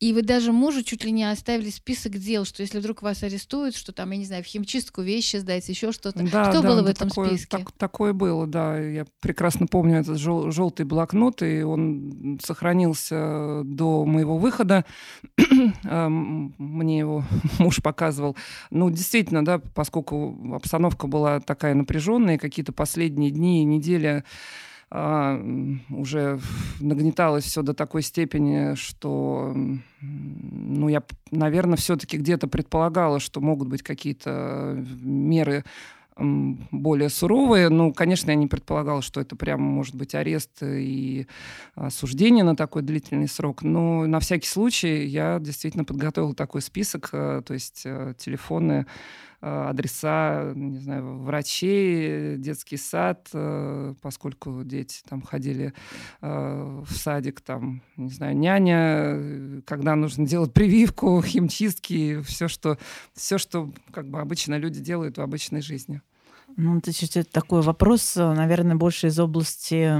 и 0.00 0.12
вы 0.12 0.22
даже 0.22 0.52
мужу 0.52 0.82
чуть 0.82 1.04
ли 1.04 1.12
не 1.12 1.30
оставили 1.30 1.70
список 1.70 2.18
дел, 2.18 2.44
что 2.44 2.62
если 2.62 2.78
вдруг 2.78 3.02
вас 3.02 3.22
арестуют, 3.22 3.76
что 3.76 3.92
там, 3.92 4.10
я 4.10 4.18
не 4.18 4.24
знаю, 4.24 4.42
в 4.42 4.46
химчистку 4.46 5.02
вещи 5.02 5.36
сдать, 5.36 5.68
еще 5.68 5.92
что-то. 5.92 6.22
Да, 6.22 6.50
что 6.50 6.62
да, 6.62 6.68
было 6.68 6.82
да, 6.82 6.88
в 6.88 6.90
этом 6.90 7.08
такое, 7.08 7.28
списке? 7.28 7.58
Так, 7.58 7.72
такое 7.72 8.12
было, 8.12 8.46
да. 8.46 8.78
Я 8.78 9.06
прекрасно 9.20 9.66
помню 9.66 10.00
этот 10.00 10.18
жел- 10.18 10.50
желтый 10.50 10.84
блокнот, 10.84 11.42
и 11.42 11.62
он 11.62 12.38
сохранился 12.42 13.62
до 13.64 14.04
моего 14.04 14.38
выхода. 14.38 14.84
Мне 15.84 16.98
его 16.98 17.24
муж 17.58 17.80
показывал. 17.82 18.36
Ну, 18.70 18.90
действительно, 18.90 19.44
да, 19.44 19.58
поскольку 19.58 20.54
обстановка 20.54 21.06
была 21.06 21.40
такая 21.40 21.74
напряженная, 21.74 22.38
какие-то 22.38 22.72
последние 22.72 23.30
дни 23.30 23.62
и 23.62 23.64
недели 23.64 24.24
а, 24.90 25.40
уже 25.90 26.38
нагнеталось 26.80 27.44
все 27.44 27.62
до 27.62 27.74
такой 27.74 28.02
степени, 28.02 28.74
что, 28.74 29.54
ну, 30.00 30.88
я, 30.88 31.02
наверное, 31.30 31.76
все-таки 31.76 32.16
где-то 32.16 32.48
предполагала, 32.48 33.20
что 33.20 33.40
могут 33.40 33.68
быть 33.68 33.82
какие-то 33.82 34.84
меры 35.02 35.64
более 36.16 37.08
суровые. 37.08 37.68
Ну, 37.68 37.92
конечно, 37.92 38.30
я 38.30 38.36
не 38.36 38.46
предполагала, 38.46 39.02
что 39.02 39.20
это 39.20 39.34
прямо 39.36 39.64
может 39.64 39.94
быть 39.94 40.14
арест 40.14 40.62
и 40.62 41.26
осуждение 41.74 42.44
на 42.44 42.54
такой 42.54 42.82
длительный 42.82 43.28
срок. 43.28 43.62
Но 43.62 44.06
на 44.06 44.20
всякий 44.20 44.46
случай 44.46 45.06
я 45.06 45.38
действительно 45.40 45.84
подготовила 45.84 46.34
такой 46.34 46.62
список, 46.62 47.08
э, 47.12 47.42
то 47.44 47.54
есть 47.54 47.82
э, 47.84 48.14
телефоны 48.16 48.86
Э, 48.86 49.33
адреса, 49.44 50.52
не 50.54 50.78
знаю, 50.78 51.18
врачей, 51.18 52.36
детский 52.38 52.78
сад, 52.78 53.28
э, 53.32 53.94
поскольку 54.00 54.64
дети 54.64 55.02
там 55.08 55.20
ходили 55.20 55.74
э, 56.22 56.82
в 56.86 56.90
садик, 56.90 57.40
там, 57.42 57.82
не 57.96 58.10
знаю, 58.10 58.36
няня, 58.36 59.62
когда 59.66 59.96
нужно 59.96 60.26
делать 60.26 60.52
прививку, 60.52 61.20
химчистки, 61.22 62.22
все, 62.22 62.48
что, 62.48 62.78
все, 63.14 63.36
что 63.36 63.70
как 63.92 64.08
бы 64.08 64.20
обычно 64.20 64.56
люди 64.56 64.80
делают 64.80 65.18
в 65.18 65.20
обычной 65.20 65.60
жизни. 65.60 66.00
Ну, 66.56 66.78
это 66.78 67.24
такой 67.24 67.62
вопрос, 67.62 68.16
наверное, 68.16 68.76
больше 68.76 69.08
из 69.08 69.18
области 69.18 69.92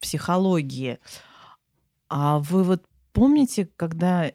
психологии. 0.00 0.98
А 2.08 2.38
вы 2.38 2.62
вот 2.62 2.84
помните, 3.12 3.68
когда 3.76 4.30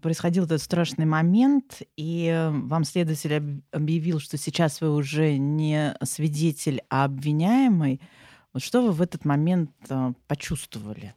происходил 0.00 0.44
этот 0.44 0.62
страшный 0.62 1.04
момент, 1.04 1.82
и 1.96 2.50
вам 2.52 2.84
следователь 2.84 3.62
объявил, 3.72 4.20
что 4.20 4.36
сейчас 4.36 4.80
вы 4.80 4.94
уже 4.94 5.36
не 5.36 5.96
свидетель, 6.02 6.82
а 6.90 7.04
обвиняемый. 7.04 8.00
Вот 8.52 8.62
что 8.62 8.82
вы 8.82 8.92
в 8.92 9.02
этот 9.02 9.24
момент 9.24 9.70
а, 9.88 10.12
почувствовали? 10.28 11.14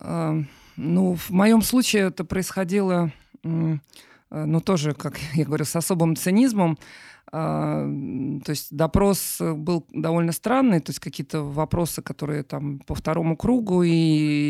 Ну, 0.00 1.14
в 1.16 1.30
моем 1.30 1.62
случае 1.62 2.08
это 2.08 2.24
происходило, 2.24 3.12
ну, 3.42 4.60
тоже, 4.60 4.92
как 4.92 5.18
я 5.34 5.44
говорю, 5.44 5.64
с 5.64 5.76
особым 5.76 6.16
цинизмом. 6.16 6.78
А, 7.36 7.84
то 8.44 8.50
есть 8.50 8.68
допрос 8.76 9.38
был 9.40 9.84
довольно 9.92 10.30
странный, 10.30 10.78
то 10.78 10.90
есть 10.90 11.00
какие-то 11.00 11.42
вопросы, 11.42 12.00
которые 12.00 12.44
там 12.44 12.78
по 12.78 12.94
второму 12.94 13.36
кругу 13.36 13.82
и, 13.82 13.90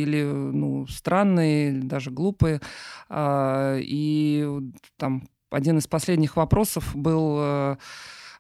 или 0.02 0.22
ну, 0.22 0.86
странные, 0.86 1.70
или 1.70 1.80
даже 1.80 2.10
глупые. 2.10 2.60
А, 3.08 3.78
и 3.80 4.46
там 4.98 5.26
один 5.50 5.78
из 5.78 5.86
последних 5.86 6.36
вопросов 6.36 6.94
был 6.94 7.36
э, 7.38 7.76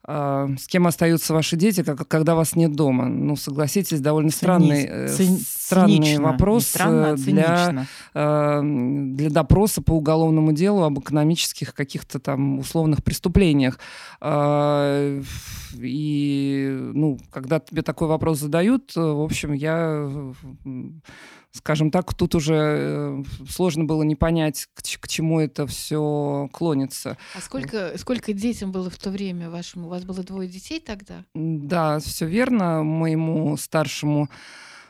с 0.06 0.66
кем 0.66 0.86
остаются 0.86 1.32
ваши 1.32 1.56
дети, 1.56 1.82
когда 1.82 2.34
вас 2.34 2.56
нет 2.56 2.72
дома? 2.74 3.06
Ну, 3.06 3.36
согласитесь, 3.36 4.00
довольно 4.00 4.30
странный, 4.30 4.84
э, 4.84 5.08
Цини... 5.08 5.38
странный 5.38 5.96
цинично. 5.96 6.22
вопрос 6.22 6.66
странно, 6.66 7.12
а 7.12 7.16
для, 7.16 7.86
э, 8.12 8.60
для 8.62 9.30
допроса 9.30 9.80
по 9.80 9.92
уголовному 9.92 10.52
делу 10.52 10.82
об 10.82 10.98
экономических 10.98 11.72
каких-то 11.72 12.18
там 12.18 12.58
условных 12.58 13.02
преступлениях. 13.02 13.78
А, 14.20 15.20
и, 15.74 16.90
ну, 16.92 17.18
когда 17.30 17.60
тебе 17.60 17.80
такой 17.80 18.08
вопрос 18.08 18.40
задают, 18.40 18.94
в 18.94 19.22
общем, 19.22 19.54
я 19.54 20.10
скажем 21.54 21.90
так, 21.90 22.12
тут 22.14 22.34
уже 22.34 22.54
э, 22.54 23.22
сложно 23.48 23.84
было 23.84 24.02
не 24.02 24.16
понять, 24.16 24.66
к, 24.74 24.82
к 25.00 25.08
чему 25.08 25.40
это 25.40 25.66
все 25.66 26.48
клонится. 26.52 27.16
А 27.34 27.40
сколько, 27.40 27.96
сколько 27.96 28.32
детям 28.32 28.72
было 28.72 28.90
в 28.90 28.98
то 28.98 29.10
время 29.10 29.50
вашему? 29.50 29.86
У 29.86 29.90
вас 29.90 30.04
было 30.04 30.22
двое 30.22 30.48
детей 30.48 30.80
тогда? 30.80 31.24
Да, 31.34 32.00
все 32.00 32.26
верно. 32.26 32.82
Моему 32.82 33.56
старшему 33.56 34.28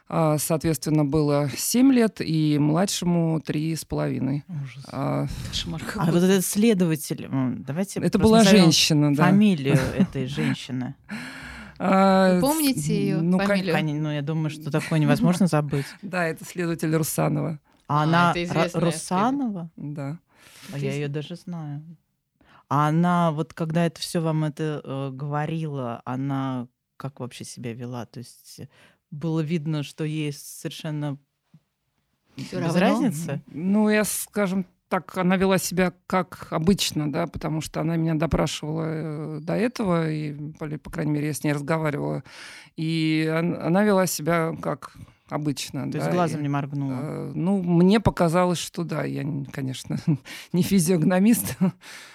а, 0.06 0.36
соответственно, 0.38 1.04
было 1.04 1.48
7 1.56 1.92
лет, 1.92 2.20
и 2.20 2.58
младшему 2.58 3.38
3,5. 3.38 4.42
Ужас. 4.48 4.84
А, 4.88 5.26
Кошмар. 5.48 5.82
А 5.96 6.12
вот 6.12 6.22
этот 6.22 6.44
следователь, 6.44 7.26
давайте... 7.30 8.00
Это 8.00 8.18
была 8.18 8.44
женщина, 8.44 9.14
да. 9.14 9.24
Фамилию 9.24 9.78
этой 9.96 10.26
женщины. 10.26 10.94
А, 11.78 12.40
помните 12.40 12.94
ее 12.94 13.20
ну, 13.20 13.38
фамилию? 13.38 13.74
Как, 13.74 13.82
ну, 13.84 14.10
я 14.10 14.22
думаю, 14.22 14.50
что 14.50 14.70
такое 14.70 14.98
невозможно 14.98 15.46
забыть. 15.46 15.86
Да, 16.02 16.24
это 16.26 16.44
следователь 16.44 16.94
Русанова. 16.94 17.60
А, 17.88 18.00
а 18.00 18.02
она 18.04 18.34
Русанова? 18.74 19.70
Да. 19.76 20.18
А 20.72 20.78
я 20.78 20.92
ее 20.92 21.08
даже 21.08 21.36
знаю. 21.36 21.82
А 22.68 22.88
она, 22.88 23.30
вот 23.32 23.52
когда 23.52 23.86
это 23.86 24.00
все 24.00 24.20
вам 24.20 24.44
это 24.44 24.80
э, 24.82 25.10
говорила, 25.12 26.00
она 26.04 26.66
как 26.96 27.20
вообще 27.20 27.44
себя 27.44 27.74
вела? 27.74 28.06
То 28.06 28.18
есть 28.18 28.60
было 29.10 29.40
видно, 29.40 29.82
что 29.82 30.04
ей 30.04 30.32
совершенно 30.32 31.18
Всё 32.36 32.60
без 32.60 32.74
равно? 32.74 32.80
разницы? 32.80 33.42
Ну, 33.46 33.88
я, 33.88 34.04
скажем 34.04 34.66
так 34.94 35.18
она 35.18 35.36
вела 35.36 35.58
себя 35.58 35.92
как 36.06 36.46
обычно, 36.50 37.10
да, 37.10 37.26
потому 37.26 37.60
что 37.60 37.80
она 37.80 37.96
меня 37.96 38.14
допрашивала 38.14 38.84
э, 38.86 39.40
до 39.40 39.54
этого, 39.54 40.08
и, 40.08 40.32
по 40.78 40.90
крайней 40.90 41.10
мере, 41.10 41.26
я 41.26 41.34
с 41.34 41.42
ней 41.42 41.52
разговаривала, 41.52 42.22
и 42.76 43.28
она 43.28 43.82
вела 43.82 44.06
себя 44.06 44.54
как 44.62 44.92
обычно. 45.28 45.86
То 45.86 45.90
да, 45.90 45.98
есть 45.98 46.10
глазом 46.12 46.40
и, 46.40 46.42
не 46.44 46.48
моргнула? 46.48 46.92
Э, 46.92 47.32
ну, 47.34 47.60
мне 47.60 47.98
показалось, 47.98 48.58
что 48.58 48.84
да, 48.84 49.02
я, 49.02 49.24
конечно, 49.50 49.96
не 50.52 50.62
физиогномист. 50.62 51.56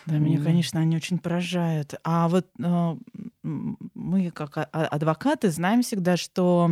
Да, 0.06 0.18
меня, 0.18 0.42
конечно, 0.42 0.80
они 0.80 0.96
очень 0.96 1.18
поражают. 1.18 1.96
А 2.06 2.30
вот 2.30 2.48
э, 2.64 2.96
мы, 3.44 4.32
как 4.32 4.70
адвокаты, 4.72 5.52
знаем 5.52 5.82
всегда, 5.82 6.16
что 6.16 6.72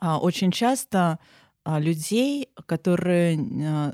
э, 0.00 0.06
очень 0.08 0.52
часто 0.52 1.18
людей, 1.66 2.48
которые 2.66 3.36
э, 3.36 3.92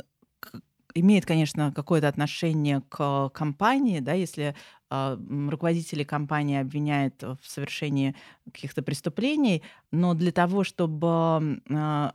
имеет, 1.00 1.26
конечно, 1.26 1.72
какое-то 1.72 2.08
отношение 2.08 2.82
к 2.88 3.28
компании, 3.30 4.00
да, 4.00 4.12
если 4.14 4.54
э, 4.90 5.16
руководители 5.50 6.04
компании 6.04 6.58
обвиняют 6.58 7.22
в 7.22 7.38
совершении 7.42 8.14
каких-то 8.52 8.82
преступлений, 8.82 9.62
но 9.90 10.14
для 10.14 10.32
того, 10.32 10.64
чтобы 10.64 11.60
э, 11.68 12.10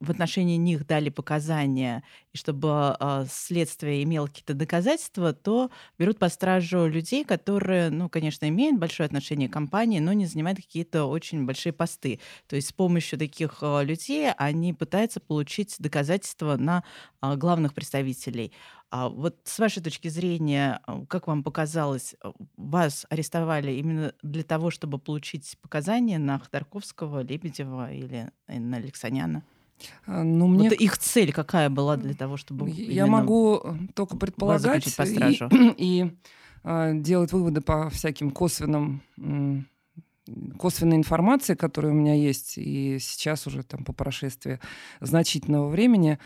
в 0.00 0.10
отношении 0.10 0.56
них 0.56 0.86
дали 0.86 1.10
показания, 1.10 2.02
и 2.32 2.38
чтобы 2.38 2.96
э, 2.98 3.26
следствие 3.30 4.02
имело 4.02 4.26
какие-то 4.26 4.54
доказательства, 4.54 5.34
то 5.34 5.70
берут 5.98 6.18
по 6.18 6.30
стражу 6.30 6.86
людей, 6.86 7.22
которые, 7.22 7.90
ну, 7.90 8.08
конечно, 8.08 8.48
имеют 8.48 8.78
большое 8.78 9.06
отношение 9.06 9.48
к 9.48 9.52
компании, 9.52 9.98
но 9.98 10.14
не 10.14 10.24
занимают 10.24 10.58
какие-то 10.58 11.04
очень 11.04 11.44
большие 11.44 11.74
посты. 11.74 12.18
То 12.46 12.56
есть 12.56 12.68
с 12.68 12.72
помощью 12.72 13.18
таких 13.18 13.58
э, 13.60 13.84
людей 13.84 14.32
они 14.32 14.72
пытаются 14.72 15.20
получить 15.20 15.76
доказательства 15.78 16.56
на 16.56 16.82
э, 17.20 17.36
главных 17.36 17.74
представителей. 17.74 18.52
А 18.90 19.08
вот 19.08 19.36
с 19.44 19.58
вашей 19.58 19.82
точки 19.82 20.08
зрения, 20.08 20.80
как 21.08 21.28
вам 21.28 21.44
показалось, 21.44 22.16
вас 22.56 23.06
арестовали 23.08 23.72
именно 23.72 24.14
для 24.22 24.42
того, 24.42 24.70
чтобы 24.70 24.98
получить 24.98 25.56
показания 25.62 26.18
на 26.18 26.40
Ходорковского, 26.40 27.22
Лебедева 27.22 27.92
или 27.92 28.32
на 28.48 28.78
Алексаняна? 28.78 29.44
А, 30.06 30.22
ну, 30.22 30.46
мне... 30.46 30.68
Вот 30.68 30.78
их 30.78 30.98
цель 30.98 31.32
какая 31.32 31.70
была 31.70 31.96
для 31.96 32.14
того, 32.14 32.36
чтобы... 32.36 32.70
Я 32.70 33.06
могу 33.06 33.62
только 33.94 34.16
предполагать 34.16 34.94
по 34.96 35.02
и, 35.02 35.38
и 35.76 36.16
а, 36.62 36.92
делать 36.92 37.32
выводы 37.32 37.60
по 37.60 37.90
всяким 37.90 38.30
косвенным 38.30 39.02
косвенной 40.58 40.96
информации, 40.96 41.54
которая 41.54 41.92
у 41.92 41.94
меня 41.94 42.14
есть, 42.14 42.56
и 42.56 42.98
сейчас 43.00 43.46
уже 43.46 43.62
там 43.62 43.84
по 43.84 43.92
прошествии 43.92 44.60
значительного 45.00 45.68
времени, 45.68 46.18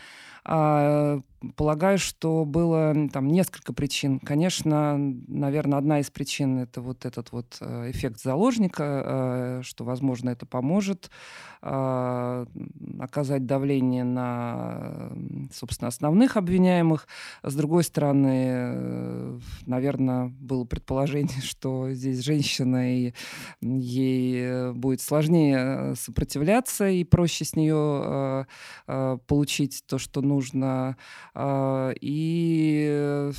полагаю, 1.55 1.97
что 1.97 2.45
было 2.45 2.93
там 3.11 3.27
несколько 3.27 3.73
причин. 3.73 4.19
Конечно, 4.19 4.97
наверное, 4.97 5.77
одна 5.77 5.99
из 5.99 6.09
причин 6.09 6.59
это 6.59 6.81
вот 6.81 7.05
этот 7.05 7.31
вот 7.31 7.57
э, 7.61 7.91
эффект 7.91 8.21
заложника, 8.21 9.03
э, 9.05 9.61
что, 9.63 9.83
возможно, 9.83 10.29
это 10.29 10.45
поможет 10.45 11.09
а, 11.67 12.45
оказать 12.99 13.47
давление 13.47 14.03
на, 14.03 15.11
собственно, 15.51 15.87
основных 15.87 16.37
обвиняемых. 16.37 17.07
С 17.41 17.55
другой 17.55 17.83
стороны, 17.83 18.45
э, 18.47 19.39
наверное, 19.65 20.27
было 20.27 20.65
предположение, 20.65 21.41
что 21.43 21.91
здесь 21.91 22.19
женщина, 22.19 22.95
и 22.95 23.13
ей 23.61 24.73
будет 24.73 25.01
сложнее 25.01 25.95
сопротивляться, 25.95 26.87
и 26.87 27.03
проще 27.03 27.45
с 27.45 27.55
нее 27.55 28.45
получить 29.27 29.83
то, 29.87 29.97
что 29.97 30.21
нужно 30.21 30.34
а, 31.33 31.93
и 31.99 33.31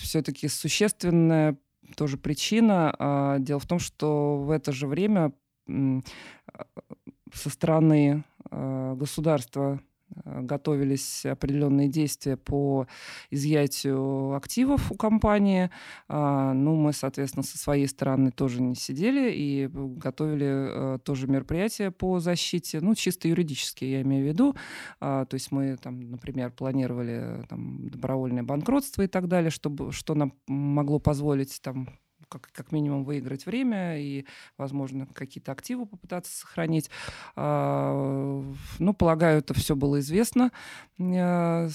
все-таки 0.00 0.48
существенная 0.48 1.56
тоже 1.96 2.16
причина. 2.16 2.94
А, 2.98 3.38
дело 3.38 3.60
в 3.60 3.66
том, 3.66 3.78
что 3.78 4.38
в 4.38 4.50
это 4.50 4.72
же 4.72 4.86
время 4.86 5.32
со 5.66 7.50
стороны 7.50 8.24
а, 8.50 8.94
государства 8.94 9.80
готовились 10.24 11.26
определенные 11.26 11.88
действия 11.88 12.36
по 12.36 12.86
изъятию 13.30 14.34
активов 14.34 14.90
у 14.90 14.96
компании. 14.96 15.70
А, 16.08 16.52
ну, 16.52 16.74
мы, 16.76 16.92
соответственно, 16.92 17.42
со 17.42 17.58
своей 17.58 17.86
стороны 17.88 18.30
тоже 18.30 18.62
не 18.62 18.74
сидели 18.74 19.30
и 19.32 19.68
готовили 19.72 20.96
э, 20.96 20.98
тоже 20.98 21.26
мероприятия 21.26 21.90
по 21.90 22.20
защите, 22.20 22.80
ну, 22.80 22.94
чисто 22.94 23.28
юридически, 23.28 23.84
я 23.84 24.02
имею 24.02 24.24
в 24.24 24.28
виду. 24.28 24.56
А, 25.00 25.24
то 25.24 25.34
есть 25.34 25.52
мы, 25.52 25.76
там, 25.76 26.00
например, 26.10 26.50
планировали 26.50 27.44
там, 27.48 27.88
добровольное 27.88 28.42
банкротство 28.42 29.02
и 29.02 29.06
так 29.06 29.28
далее, 29.28 29.50
чтобы, 29.50 29.92
что 29.92 30.14
нам 30.14 30.34
могло 30.46 30.98
позволить 30.98 31.60
там, 31.62 31.88
как, 32.34 32.50
как 32.52 32.72
минимум 32.72 33.04
выиграть 33.04 33.46
время 33.46 34.00
и, 34.00 34.26
возможно, 34.58 35.06
какие-то 35.06 35.52
активы 35.52 35.86
попытаться 35.86 36.36
сохранить. 36.36 36.90
А, 37.36 38.42
ну, 38.78 38.94
полагаю, 38.94 39.38
это 39.38 39.54
все 39.54 39.76
было 39.76 40.00
известно 40.00 40.50
э, 40.98 41.68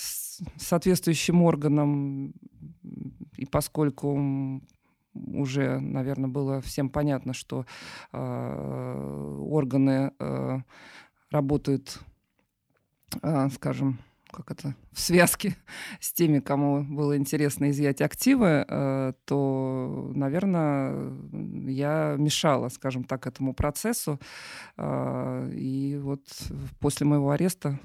соответствующим 0.58 1.42
органам, 1.44 2.34
и 3.38 3.46
поскольку 3.46 4.62
уже, 5.14 5.80
наверное, 5.80 6.30
было 6.30 6.62
всем 6.62 6.90
понятно, 6.90 7.34
что 7.34 7.66
э, 8.12 9.38
органы 9.42 10.12
э, 10.20 10.60
работают, 11.32 12.00
э, 13.22 13.50
скажем, 13.50 14.00
как 14.32 14.52
это, 14.52 14.76
в 14.92 15.00
связке 15.00 15.56
с 16.00 16.14
теми, 16.14 16.40
кому 16.40 16.84
было 16.84 17.18
интересно 17.18 17.70
изъять 17.70 18.02
активы, 18.02 18.66
э, 18.68 19.14
то, 19.26 20.12
наверное, 20.16 21.14
я 21.68 22.16
мешала, 22.18 22.70
скажем 22.70 23.04
так, 23.04 23.28
этому 23.28 23.54
процессу. 23.54 24.20
Э, 24.78 25.50
и 25.54 25.98
вот 26.02 26.22
после 26.80 27.06
моего 27.06 27.32
ареста 27.32 27.80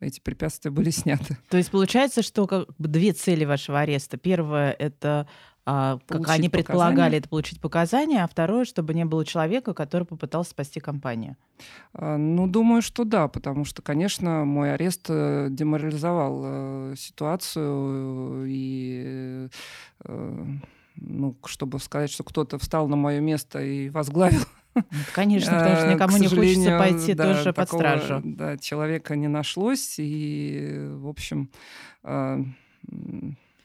эти 0.00 0.20
препятствия 0.20 0.70
были 0.70 0.90
сняты. 0.90 1.36
То 1.48 1.56
есть 1.56 1.70
получается, 1.70 2.22
что 2.22 2.46
как 2.46 2.68
бы 2.78 2.88
две 2.88 3.12
цели 3.12 3.44
вашего 3.44 3.80
ареста. 3.80 4.16
Первое— 4.16 4.70
это 4.78 5.26
а, 5.70 5.98
как 6.06 6.30
они 6.30 6.48
предполагали, 6.48 6.94
показания. 6.94 7.16
это 7.18 7.28
получить 7.28 7.60
показания, 7.60 8.24
а 8.24 8.26
второе, 8.26 8.64
чтобы 8.64 8.94
не 8.94 9.04
было 9.04 9.22
человека, 9.26 9.74
который 9.74 10.04
попытался 10.04 10.52
спасти 10.52 10.80
компанию. 10.80 11.36
А, 11.92 12.16
ну, 12.16 12.46
думаю, 12.46 12.80
что 12.80 13.04
да, 13.04 13.28
потому 13.28 13.66
что, 13.66 13.82
конечно, 13.82 14.46
мой 14.46 14.72
арест 14.72 15.04
э, 15.10 15.48
деморализовал 15.50 16.42
э, 16.42 16.94
ситуацию 16.96 18.46
и 18.48 19.48
э, 20.06 20.44
ну, 20.96 21.36
чтобы 21.44 21.80
сказать, 21.80 22.10
что 22.10 22.24
кто-то 22.24 22.58
встал 22.58 22.88
на 22.88 22.96
мое 22.96 23.20
место 23.20 23.62
и 23.62 23.90
возглавил 23.90 24.40
ну, 24.74 24.82
Конечно, 25.12 25.52
потому 25.52 25.76
что 25.76 25.92
никому 25.92 26.16
не 26.16 26.28
хочется 26.28 26.78
пойти 26.78 27.12
да, 27.12 27.34
тоже 27.34 27.52
под 27.52 27.68
стражу. 27.68 28.22
Да, 28.24 28.56
человека 28.56 29.16
не 29.16 29.28
нашлось, 29.28 29.96
и, 29.98 30.88
в 30.92 31.08
общем, 31.08 31.50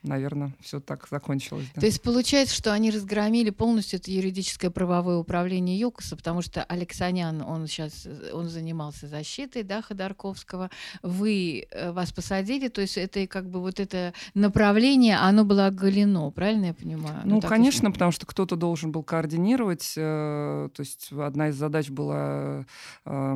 наверное, 0.03 0.53
все 0.62 0.79
так 0.79 1.07
закончилось. 1.10 1.65
Да. 1.75 1.81
То 1.81 1.88
есть 1.88 2.01
получается, 2.01 2.55
что 2.55 2.74
они 2.74 2.91
разгромили 2.91 3.50
полностью 3.50 4.00
это 4.00 4.12
юридическое 4.12 4.69
правовое 4.69 5.17
управление 5.17 5.79
ЮКОСа, 5.79 6.15
потому 6.15 6.41
что 6.41 6.63
Алексанян, 6.63 7.41
он 7.41 7.67
сейчас, 7.67 8.07
он 8.33 8.50
занимался 8.50 9.07
защитой, 9.07 9.63
да, 9.63 9.81
Ходорковского, 9.81 10.69
вы, 11.01 11.65
э, 11.72 11.91
вас 11.91 12.12
посадили, 12.12 12.67
то 12.67 12.81
есть 12.81 12.98
это 12.98 13.25
как 13.27 13.50
бы 13.50 13.60
вот 13.60 13.79
это 13.79 14.13
направление, 14.33 15.17
оно 15.17 15.45
было 15.45 15.67
оголено, 15.67 16.29
правильно 16.31 16.65
я 16.67 16.74
понимаю? 16.74 17.22
Ну, 17.25 17.36
ну 17.36 17.41
конечно, 17.41 17.91
потому 17.91 18.12
что 18.12 18.25
кто-то 18.25 18.55
должен 18.55 18.91
был 18.91 19.03
координировать, 19.03 19.93
э, 19.95 20.69
то 20.74 20.79
есть 20.79 21.12
одна 21.12 21.50
из 21.50 21.55
задач 21.55 21.89
была 21.89 22.65
э, 23.05 23.33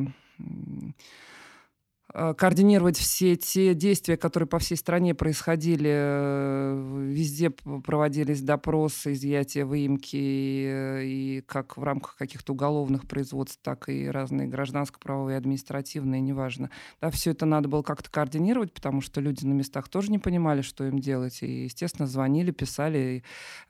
координировать 2.18 2.96
все 2.96 3.36
те 3.36 3.74
действия, 3.74 4.16
которые 4.16 4.48
по 4.48 4.58
всей 4.58 4.76
стране 4.76 5.14
происходили. 5.14 5.90
Э, 5.92 7.04
везде 7.06 7.50
проводились 7.50 8.42
допросы, 8.42 9.12
изъятия, 9.12 9.64
выемки, 9.64 10.16
э, 10.16 11.04
и 11.04 11.44
как 11.46 11.76
в 11.76 11.82
рамках 11.82 12.16
каких-то 12.16 12.54
уголовных 12.54 13.06
производств, 13.06 13.60
так 13.62 13.88
и 13.88 14.08
разные 14.08 14.48
гражданско-правовые, 14.48 15.36
административные, 15.36 16.20
неважно. 16.20 16.70
Да, 17.00 17.10
все 17.10 17.30
это 17.30 17.46
надо 17.46 17.68
было 17.68 17.82
как-то 17.82 18.10
координировать, 18.10 18.72
потому 18.72 19.00
что 19.00 19.20
люди 19.20 19.44
на 19.44 19.52
местах 19.52 19.88
тоже 19.88 20.10
не 20.10 20.18
понимали, 20.18 20.62
что 20.62 20.84
им 20.84 20.98
делать. 20.98 21.42
И, 21.42 21.64
естественно, 21.64 22.08
звонили, 22.08 22.50
писали, 22.50 23.22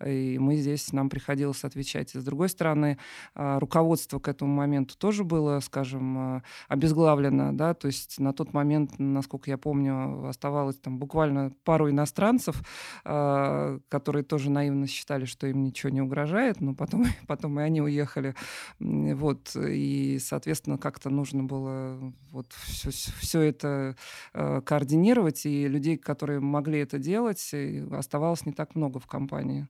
и, 0.05 0.35
и 0.35 0.39
мы 0.39 0.57
здесь, 0.57 0.93
нам 0.93 1.11
приходилось 1.11 1.65
отвечать. 1.65 2.15
И, 2.15 2.19
с 2.19 2.25
другой 2.25 2.49
стороны, 2.49 2.99
руководство 3.35 4.19
к 4.19 4.29
этому 4.29 4.55
моменту 4.55 4.97
тоже 4.97 5.25
было, 5.25 5.61
скажем, 5.61 6.43
обезглавлено, 6.69 7.53
да, 7.53 7.75
то 7.75 7.89
есть 7.89 8.19
на 8.19 8.33
тот 8.39 8.55
момент, 8.55 8.99
насколько 8.99 9.51
я 9.51 9.59
помню, 9.59 10.29
оставалось 10.29 10.77
там 10.77 10.99
буквально 10.99 11.53
пару 11.65 11.91
иностранцев, 11.91 12.63
э, 13.05 13.81
которые 13.89 14.23
тоже 14.23 14.51
наивно 14.51 14.87
считали, 14.87 15.25
что 15.25 15.49
им 15.49 15.65
ничего 15.65 15.91
не 15.91 16.01
угрожает, 16.01 16.61
но 16.61 16.75
потом, 16.75 17.05
потом 17.27 17.59
и 17.59 17.63
они 17.65 17.83
уехали. 17.83 18.35
Вот, 18.79 19.57
и, 19.57 20.19
соответственно, 20.21 20.79
как-то 20.79 21.11
нужно 21.11 21.43
было 21.43 22.13
вот 22.31 22.53
все, 22.53 22.91
все 22.91 23.41
это 23.41 23.97
э, 24.35 24.61
координировать, 24.65 25.45
и 25.45 25.67
людей, 25.67 25.97
которые 25.97 26.39
могли 26.39 26.79
это 26.79 26.99
делать, 26.99 27.55
оставалось 27.91 28.47
не 28.47 28.53
так 28.53 28.77
много 28.77 29.01
в 29.01 29.07
компании. 29.07 29.67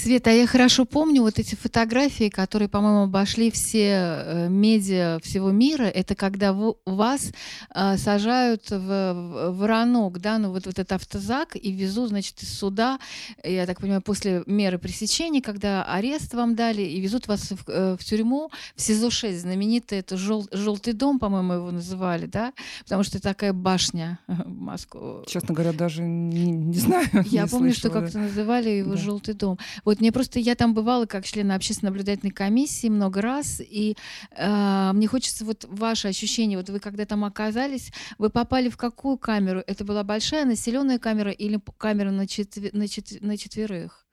Света, 0.00 0.30
я 0.30 0.46
хорошо 0.46 0.86
помню 0.86 1.20
вот 1.20 1.38
эти 1.38 1.54
фотографии, 1.54 2.30
которые, 2.30 2.68
по-моему, 2.70 3.02
обошли 3.02 3.50
все 3.50 3.90
э, 3.90 4.48
медиа 4.48 5.18
всего 5.22 5.50
мира. 5.50 5.82
Это 5.82 6.14
когда 6.14 6.54
вас 6.86 7.32
э, 7.74 7.98
сажают 7.98 8.70
в, 8.70 9.50
в 9.50 9.66
ранок, 9.66 10.18
да, 10.18 10.38
ну 10.38 10.52
вот, 10.52 10.64
вот 10.64 10.78
этот 10.78 10.92
автозак 10.92 11.54
и 11.54 11.70
везут, 11.70 12.08
значит, 12.08 12.42
из 12.42 12.58
суда, 12.58 12.98
я 13.44 13.66
так 13.66 13.80
понимаю, 13.80 14.00
после 14.00 14.42
меры 14.46 14.78
пресечения, 14.78 15.42
когда 15.42 15.84
арест 15.84 16.32
вам 16.32 16.54
дали, 16.54 16.80
и 16.80 16.98
везут 16.98 17.28
вас 17.28 17.50
в, 17.50 17.68
э, 17.68 17.96
в 18.00 18.02
тюрьму, 18.02 18.50
в 18.76 18.80
СИЗО-6, 18.80 19.40
знаменитый 19.40 19.98
это 19.98 20.16
жел, 20.16 20.48
«Желтый 20.50 20.94
дом», 20.94 21.18
по-моему, 21.18 21.52
его 21.52 21.70
называли, 21.72 22.24
да, 22.24 22.54
потому 22.84 23.02
что 23.02 23.18
это 23.18 23.28
такая 23.28 23.52
башня 23.52 24.18
в 24.26 24.48
Москву. 24.48 25.24
Честно 25.26 25.54
говоря, 25.54 25.74
даже 25.74 26.00
не, 26.02 26.52
не 26.52 26.78
знаю. 26.78 27.06
Я 27.26 27.42
не 27.42 27.48
помню, 27.48 27.74
слышала, 27.74 27.90
что 27.90 28.00
как-то 28.00 28.18
называли 28.18 28.70
его 28.70 28.92
да. 28.92 28.96
«Желтый 28.96 29.34
дом». 29.34 29.58
Вот 29.90 30.00
мне 30.00 30.12
просто, 30.12 30.38
я 30.38 30.54
там 30.54 30.72
бывала 30.72 31.06
как 31.06 31.24
член 31.24 31.50
общественной 31.50 31.90
наблюдательной 31.90 32.30
комиссии 32.30 32.86
много 32.86 33.20
раз, 33.20 33.60
и 33.60 33.96
э, 34.36 34.90
мне 34.92 35.08
хочется 35.08 35.44
вот 35.44 35.64
ваше 35.68 36.06
ощущение, 36.06 36.56
вот 36.56 36.70
вы 36.70 36.78
когда 36.78 37.06
там 37.06 37.24
оказались, 37.24 37.90
вы 38.16 38.30
попали 38.30 38.68
в 38.68 38.76
какую 38.76 39.18
камеру? 39.18 39.64
Это 39.66 39.84
была 39.84 40.04
большая 40.04 40.44
населенная 40.44 41.00
камера 41.00 41.32
или 41.32 41.58
камера 41.76 42.12
на, 42.12 42.28
четвер, 42.28 42.72
на, 42.72 42.86
четвер, 42.86 43.20
на 43.20 43.36
четверых? 43.36 44.06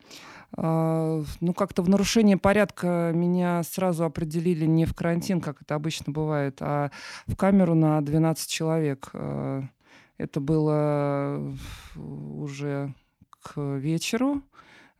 Uh, 0.55 1.23
ну, 1.41 1.53
как-то 1.53 1.83
в 1.83 1.89
нарушение 1.89 2.37
порядка 2.37 3.11
меня 3.13 3.61
сразу 3.61 4.03
определили 4.03 4.65
не 4.65 4.85
в 4.85 4.95
карантин, 4.95 5.41
как 5.41 5.61
это 5.61 5.75
обычно 5.75 6.11
бывает, 6.11 6.57
а 6.59 6.89
в 7.27 7.35
камеру 7.35 7.75
на 7.75 8.01
12 8.01 8.49
человек. 8.49 9.11
Uh, 9.13 9.63
это 10.17 10.39
было 10.39 11.55
уже 11.95 12.95
к 13.41 13.61
вечеру. 13.61 14.41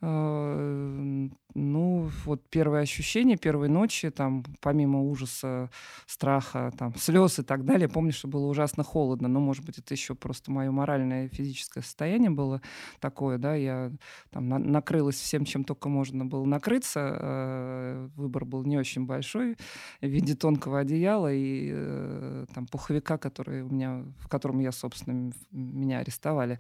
Э, 0.02 1.28
ну, 1.60 2.12
вот 2.26 2.48
первые 2.50 2.84
ощущения 2.84 3.36
первой 3.36 3.68
ночи, 3.68 4.12
там, 4.12 4.44
помимо 4.62 5.02
ужаса, 5.02 5.72
страха, 6.06 6.72
там, 6.78 6.94
слез 6.96 7.40
и 7.40 7.44
так 7.44 7.66
далее, 7.66 7.90
помню, 7.90 8.12
что 8.12 8.28
было 8.28 8.46
ужасно 8.46 8.84
холодно, 8.84 9.28
но, 9.28 9.40
может 9.40 9.66
быть, 9.66 9.80
это 9.80 9.96
еще 9.96 10.14
просто 10.14 10.52
мое 10.52 10.70
моральное 10.70 11.26
и 11.26 11.30
физическое 11.30 11.82
состояние 11.82 12.30
было 12.30 12.62
такое, 13.00 13.40
да, 13.40 13.56
я 13.56 13.92
там 14.30 14.48
на 14.50 14.60
накрылась 14.60 15.16
всем, 15.16 15.46
чем 15.46 15.64
только 15.64 15.90
можно 15.90 16.26
было 16.26 16.46
накрыться, 16.46 17.18
э, 17.20 18.10
выбор 18.16 18.46
был 18.46 18.64
не 18.64 18.78
очень 18.78 19.08
большой 19.08 19.58
в 20.02 20.06
виде 20.06 20.36
тонкого 20.36 20.80
одеяла 20.80 21.34
и 21.34 21.72
э, 21.74 22.46
там 22.54 22.68
пуховика, 22.68 23.18
который 23.18 23.64
у 23.64 23.70
меня, 23.70 24.04
в 24.20 24.28
котором 24.28 24.60
я, 24.60 24.72
собственно, 24.72 25.32
меня 25.52 26.00
арестовали. 26.00 26.60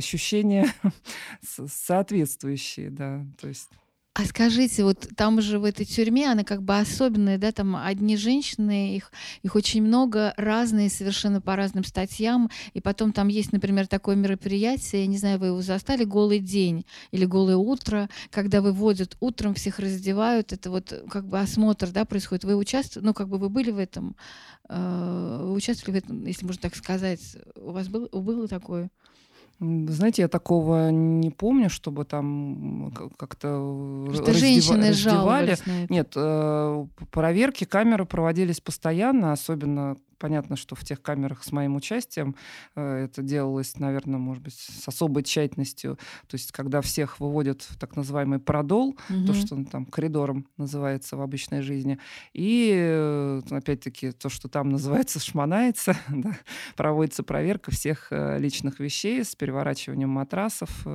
Ощущения 0.00 0.72
соответствующие, 1.42 2.88
да, 2.88 3.26
то 3.38 3.48
есть... 3.48 3.68
А 4.14 4.24
скажите, 4.24 4.82
вот 4.82 5.08
там 5.14 5.40
же 5.40 5.58
в 5.58 5.64
этой 5.64 5.84
тюрьме, 5.84 6.32
она 6.32 6.42
как 6.42 6.62
бы 6.62 6.76
особенная, 6.78 7.36
да, 7.38 7.52
там 7.52 7.76
одни 7.76 8.16
женщины, 8.16 8.96
их, 8.96 9.12
их 9.42 9.54
очень 9.54 9.82
много, 9.82 10.32
разные 10.36 10.88
совершенно 10.88 11.42
по 11.42 11.54
разным 11.54 11.84
статьям, 11.84 12.50
и 12.72 12.80
потом 12.80 13.12
там 13.12 13.28
есть, 13.28 13.52
например, 13.52 13.86
такое 13.86 14.16
мероприятие, 14.16 15.02
я 15.02 15.06
не 15.06 15.18
знаю, 15.18 15.38
вы 15.38 15.48
его 15.48 15.62
застали, 15.62 16.04
«Голый 16.04 16.40
день» 16.40 16.86
или 17.12 17.24
«Голое 17.24 17.56
утро», 17.56 18.08
когда 18.30 18.62
выводят 18.62 19.16
утром, 19.20 19.54
всех 19.54 19.78
раздевают, 19.78 20.52
это 20.52 20.70
вот 20.70 21.04
как 21.10 21.28
бы 21.28 21.38
осмотр, 21.38 21.90
да, 21.90 22.04
происходит. 22.04 22.44
Вы 22.44 22.56
участвуете, 22.56 23.06
ну, 23.06 23.12
как 23.12 23.28
бы 23.28 23.38
вы 23.38 23.48
были 23.50 23.70
в 23.70 23.78
этом, 23.78 24.16
э, 24.68 25.40
вы 25.44 25.52
участвовали 25.52 26.00
в 26.00 26.04
этом, 26.04 26.24
если 26.26 26.46
можно 26.46 26.62
так 26.62 26.74
сказать, 26.74 27.36
у 27.54 27.70
вас 27.70 27.88
было, 27.88 28.08
было 28.08 28.48
такое? 28.48 28.90
Знаете, 29.60 30.22
я 30.22 30.28
такого 30.28 30.90
не 30.90 31.30
помню, 31.30 31.68
чтобы 31.68 32.06
там 32.06 32.92
как-то 33.18 34.08
Что 34.14 34.32
женщины 34.32 34.88
раздевали. 34.88 35.56
Нет, 35.90 36.12
э, 36.16 36.86
проверки 37.10 37.64
камеры 37.64 38.06
проводились 38.06 38.60
постоянно, 38.60 39.32
особенно 39.32 39.98
Понятно, 40.20 40.54
что 40.54 40.76
в 40.76 40.84
тех 40.84 41.00
камерах 41.00 41.42
с 41.42 41.50
моим 41.50 41.76
участием 41.76 42.36
э, 42.76 43.06
это 43.06 43.22
делалось, 43.22 43.78
наверное, 43.78 44.18
может 44.18 44.42
быть, 44.42 44.52
с 44.52 44.86
особой 44.86 45.22
тщательностью. 45.22 45.96
То 46.28 46.34
есть, 46.34 46.52
когда 46.52 46.82
всех 46.82 47.20
выводят 47.20 47.62
в 47.62 47.78
так 47.78 47.96
называемый 47.96 48.38
продол, 48.38 48.98
угу. 49.08 49.26
то, 49.26 49.32
что 49.32 49.64
там 49.64 49.86
коридором 49.86 50.46
называется 50.58 51.16
в 51.16 51.22
обычной 51.22 51.62
жизни, 51.62 51.98
и, 52.34 52.70
э, 52.70 53.40
опять-таки, 53.50 54.12
то, 54.12 54.28
что 54.28 54.48
там 54.48 54.68
называется 54.68 55.18
шмонается, 55.20 55.96
да, 56.10 56.36
проводится 56.76 57.22
проверка 57.22 57.70
всех 57.70 58.08
э, 58.10 58.38
личных 58.38 58.78
вещей 58.78 59.24
с 59.24 59.34
переворачиванием 59.34 60.10
матрасов, 60.10 60.86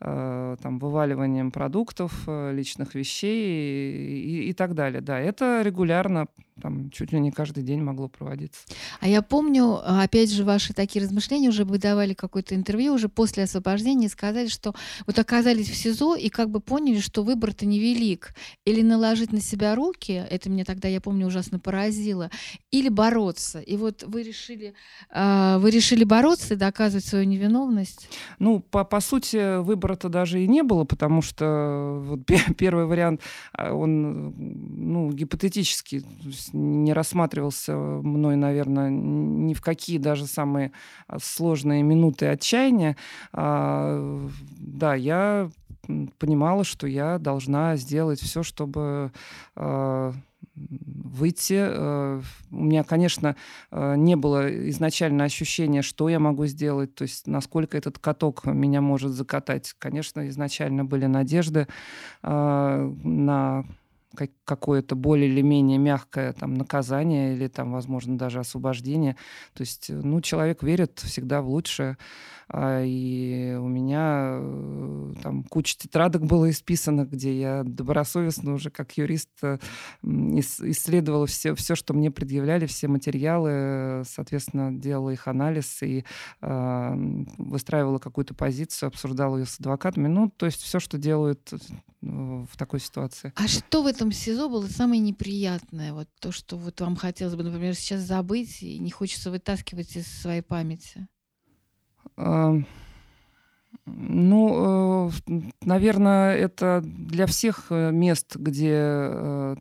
там, 0.00 0.78
вываливанием 0.78 1.52
продуктов, 1.52 2.26
личных 2.26 2.94
вещей 2.96 4.18
и, 4.18 4.48
и 4.48 4.52
так 4.52 4.74
далее. 4.74 5.00
Да, 5.00 5.20
это 5.20 5.62
регулярно, 5.62 6.26
там, 6.60 6.90
чуть 6.90 7.12
ли 7.12 7.20
не 7.20 7.30
каждый 7.30 7.62
день 7.62 7.82
могло 7.82 8.08
проводиться. 8.08 8.60
А 9.00 9.08
я 9.08 9.20
помню, 9.20 9.78
опять 9.84 10.32
же, 10.32 10.44
ваши 10.44 10.72
такие 10.72 11.04
размышления, 11.04 11.50
уже 11.50 11.64
вы 11.64 11.78
давали 11.78 12.14
какое-то 12.14 12.54
интервью 12.54 12.94
уже 12.94 13.08
после 13.08 13.42
освобождения, 13.42 14.08
сказали, 14.08 14.48
что 14.48 14.74
вот 15.06 15.18
оказались 15.18 15.68
в 15.68 15.76
СИЗО 15.76 16.16
и 16.16 16.28
как 16.30 16.50
бы 16.50 16.60
поняли, 16.60 17.00
что 17.00 17.22
выбор-то 17.22 17.66
невелик. 17.66 18.34
Или 18.64 18.82
наложить 18.82 19.32
на 19.32 19.40
себя 19.40 19.74
руки, 19.74 20.12
это 20.30 20.48
мне 20.48 20.64
тогда, 20.64 20.88
я 20.88 21.00
помню, 21.00 21.26
ужасно 21.26 21.58
поразило, 21.58 22.30
или 22.70 22.88
бороться. 22.88 23.60
И 23.60 23.76
вот 23.76 24.02
вы 24.04 24.22
решили, 24.22 24.74
а, 25.10 25.58
вы 25.58 25.70
решили 25.70 26.04
бороться 26.04 26.54
и 26.54 26.56
доказывать 26.56 27.04
свою 27.04 27.26
невиновность? 27.26 28.08
Ну, 28.38 28.60
по, 28.60 28.84
по 28.84 29.00
сути, 29.00 29.60
выбора-то 29.60 30.08
даже 30.08 30.42
и 30.42 30.48
не 30.48 30.62
было, 30.62 30.84
потому 30.84 31.20
что 31.20 32.00
вот 32.02 32.20
первый 32.56 32.86
вариант, 32.86 33.20
а, 33.52 33.74
он 33.74 34.34
ну, 34.36 35.10
гипотетически 35.12 36.02
не 36.52 36.92
рассматривался 36.92 37.76
мной 37.76 38.36
на 38.36 38.46
наверное, 38.46 38.90
ни 38.90 39.54
в 39.54 39.60
какие 39.60 39.98
даже 39.98 40.26
самые 40.26 40.72
а, 41.08 41.18
сложные 41.18 41.82
минуты 41.82 42.26
отчаяния. 42.26 42.96
А, 43.32 44.28
да, 44.58 44.94
я 44.94 45.50
понимала, 46.18 46.64
что 46.64 46.86
я 46.86 47.18
должна 47.18 47.76
сделать 47.76 48.20
все, 48.20 48.42
чтобы 48.42 49.12
а, 49.54 50.12
выйти. 50.54 51.58
Э, 51.58 52.22
у 52.50 52.64
меня, 52.64 52.82
конечно, 52.82 53.36
э, 53.70 53.94
не 53.96 54.16
было 54.16 54.68
изначально 54.70 55.24
ощущения, 55.24 55.82
что 55.82 56.08
я 56.08 56.18
могу 56.18 56.46
сделать, 56.46 56.94
то 56.94 57.02
есть 57.02 57.26
насколько 57.26 57.76
этот 57.76 57.98
каток 57.98 58.46
меня 58.46 58.80
может 58.80 59.12
закатать. 59.12 59.74
Конечно, 59.78 60.26
изначально 60.28 60.84
были 60.84 61.06
надежды 61.06 61.68
на 62.22 63.66
какое-то 64.44 64.96
более 64.96 65.28
или 65.28 65.42
менее 65.42 65.78
мягкое 65.78 66.32
там, 66.32 66.54
наказание 66.54 67.34
или, 67.34 67.48
там, 67.48 67.72
возможно, 67.72 68.18
даже 68.18 68.40
освобождение. 68.40 69.16
То 69.54 69.62
есть, 69.62 69.90
ну, 69.90 70.20
человек 70.20 70.62
верит 70.62 71.00
всегда 71.00 71.42
в 71.42 71.48
лучшее. 71.48 71.96
А, 72.48 72.82
и 72.84 73.54
у 73.54 73.66
меня 73.66 74.38
э, 74.40 75.14
там 75.22 75.42
куча 75.44 75.76
тетрадок 75.76 76.26
было 76.26 76.48
исписано, 76.50 77.04
где 77.04 77.38
я 77.38 77.62
добросовестно 77.64 78.54
уже 78.54 78.70
как 78.70 78.96
юрист 78.96 79.30
э, 79.42 79.58
исследовала 80.02 81.26
все, 81.26 81.56
все, 81.56 81.74
что 81.74 81.92
мне 81.92 82.12
предъявляли, 82.12 82.66
все 82.66 82.86
материалы, 82.86 84.04
соответственно, 84.04 84.72
делала 84.72 85.10
их 85.10 85.26
анализ 85.26 85.82
и 85.82 86.04
э, 86.40 86.94
выстраивала 87.36 87.98
какую-то 87.98 88.34
позицию, 88.34 88.88
обсуждала 88.88 89.38
ее 89.38 89.46
с 89.46 89.58
адвокатами. 89.58 90.06
Ну, 90.06 90.30
то 90.30 90.46
есть 90.46 90.62
все, 90.62 90.78
что 90.78 90.98
делают 90.98 91.52
э, 91.52 91.56
в 92.00 92.56
такой 92.56 92.78
ситуации. 92.78 93.32
А 93.34 93.48
что 93.48 93.82
в 93.82 93.86
этом 93.86 94.12
СИЗО 94.12 94.48
было 94.48 94.66
самое 94.68 95.00
неприятное? 95.00 95.92
Вот 95.92 96.08
то, 96.20 96.30
что 96.30 96.56
вот 96.56 96.80
вам 96.80 96.94
хотелось 96.94 97.34
бы, 97.34 97.42
например, 97.42 97.74
сейчас 97.74 98.02
забыть 98.02 98.62
и 98.62 98.78
не 98.78 98.92
хочется 98.92 99.32
вытаскивать 99.32 99.96
из 99.96 100.06
своей 100.06 100.42
памяти? 100.42 101.08
Ну, 103.86 105.10
э, 105.28 105.40
наверное, 105.62 106.36
это 106.36 106.82
для 106.84 107.26
всех 107.26 107.66
э, 107.70 107.92
мест, 107.92 108.34
где 108.36 108.72
э, 108.72 109.56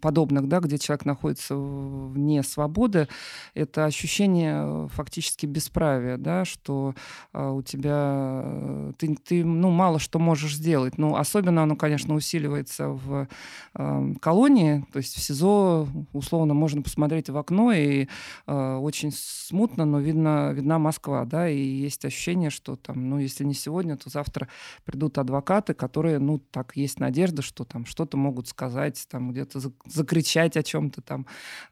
подобных, 0.00 0.48
да, 0.48 0.60
где 0.60 0.78
человек 0.78 1.04
находится 1.04 1.56
вне 1.56 2.42
свободы, 2.42 3.08
это 3.54 3.84
ощущение 3.84 4.88
фактически 4.88 5.46
бесправия, 5.46 6.16
да, 6.16 6.44
что 6.44 6.94
э, 7.32 7.48
у 7.48 7.62
тебя 7.62 8.42
э, 8.44 8.92
ты, 8.98 9.16
ты 9.16 9.44
ну, 9.44 9.70
мало 9.70 9.98
что 9.98 10.18
можешь 10.18 10.54
сделать. 10.54 10.98
Ну, 10.98 11.16
особенно 11.16 11.62
оно, 11.62 11.76
конечно, 11.76 12.14
усиливается 12.14 12.88
в 12.88 13.28
э, 13.74 14.14
колонии, 14.20 14.86
то 14.92 14.98
есть 14.98 15.14
в 15.16 15.20
СИЗО 15.20 15.88
условно 16.12 16.54
можно 16.54 16.82
посмотреть 16.82 17.28
в 17.28 17.36
окно 17.36 17.72
и 17.72 18.06
э, 18.46 18.74
очень 18.76 19.12
смутно, 19.14 19.84
но 19.84 20.00
видно, 20.00 20.52
видна 20.52 20.78
Москва, 20.78 21.24
да, 21.24 21.48
и 21.48 21.60
есть 21.60 22.04
ощущение, 22.04 22.50
что 22.50 22.76
там, 22.76 23.08
ну, 23.10 23.18
если 23.18 23.44
не 23.44 23.54
сегодня, 23.54 23.96
то 23.96 24.10
завтра 24.10 24.48
придут 24.84 25.18
адвокаты, 25.18 25.74
которые, 25.74 26.18
ну, 26.18 26.38
так 26.38 26.76
есть 26.76 27.00
надежда, 27.00 27.42
что 27.42 27.64
там 27.64 27.86
что-то 27.86 28.16
могут 28.16 28.48
сказать, 28.48 29.06
там 29.10 29.32
где-то 29.32 29.49
где-то 29.50 29.72
закричать 29.86 30.56
о 30.56 30.62
чем-то 30.62 31.02
там, 31.02 31.26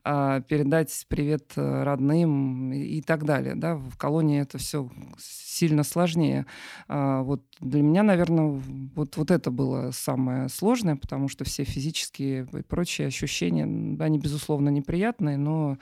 а, 0.04 0.40
передать 0.40 1.06
привет 1.08 1.52
э, 1.56 1.82
родным 1.82 2.72
и 2.72 3.00
так 3.02 3.24
далее. 3.24 3.54
Да? 3.54 3.76
В 3.76 3.96
колонии 3.96 4.40
это 4.40 4.58
все 4.58 4.90
сильно 5.18 5.82
сложнее. 5.82 6.46
А, 6.88 7.22
вот 7.22 7.42
для 7.60 7.82
меня, 7.82 8.02
наверное, 8.02 8.60
вот, 8.94 9.16
вот 9.16 9.30
это 9.30 9.50
было 9.50 9.90
самое 9.92 10.48
сложное, 10.48 10.96
потому 10.96 11.28
что 11.28 11.44
все 11.44 11.64
физические 11.64 12.48
и 12.52 12.62
прочие 12.62 13.08
ощущения, 13.08 13.64
они, 13.64 14.18
безусловно, 14.18 14.68
неприятные, 14.68 15.36
но 15.36 15.78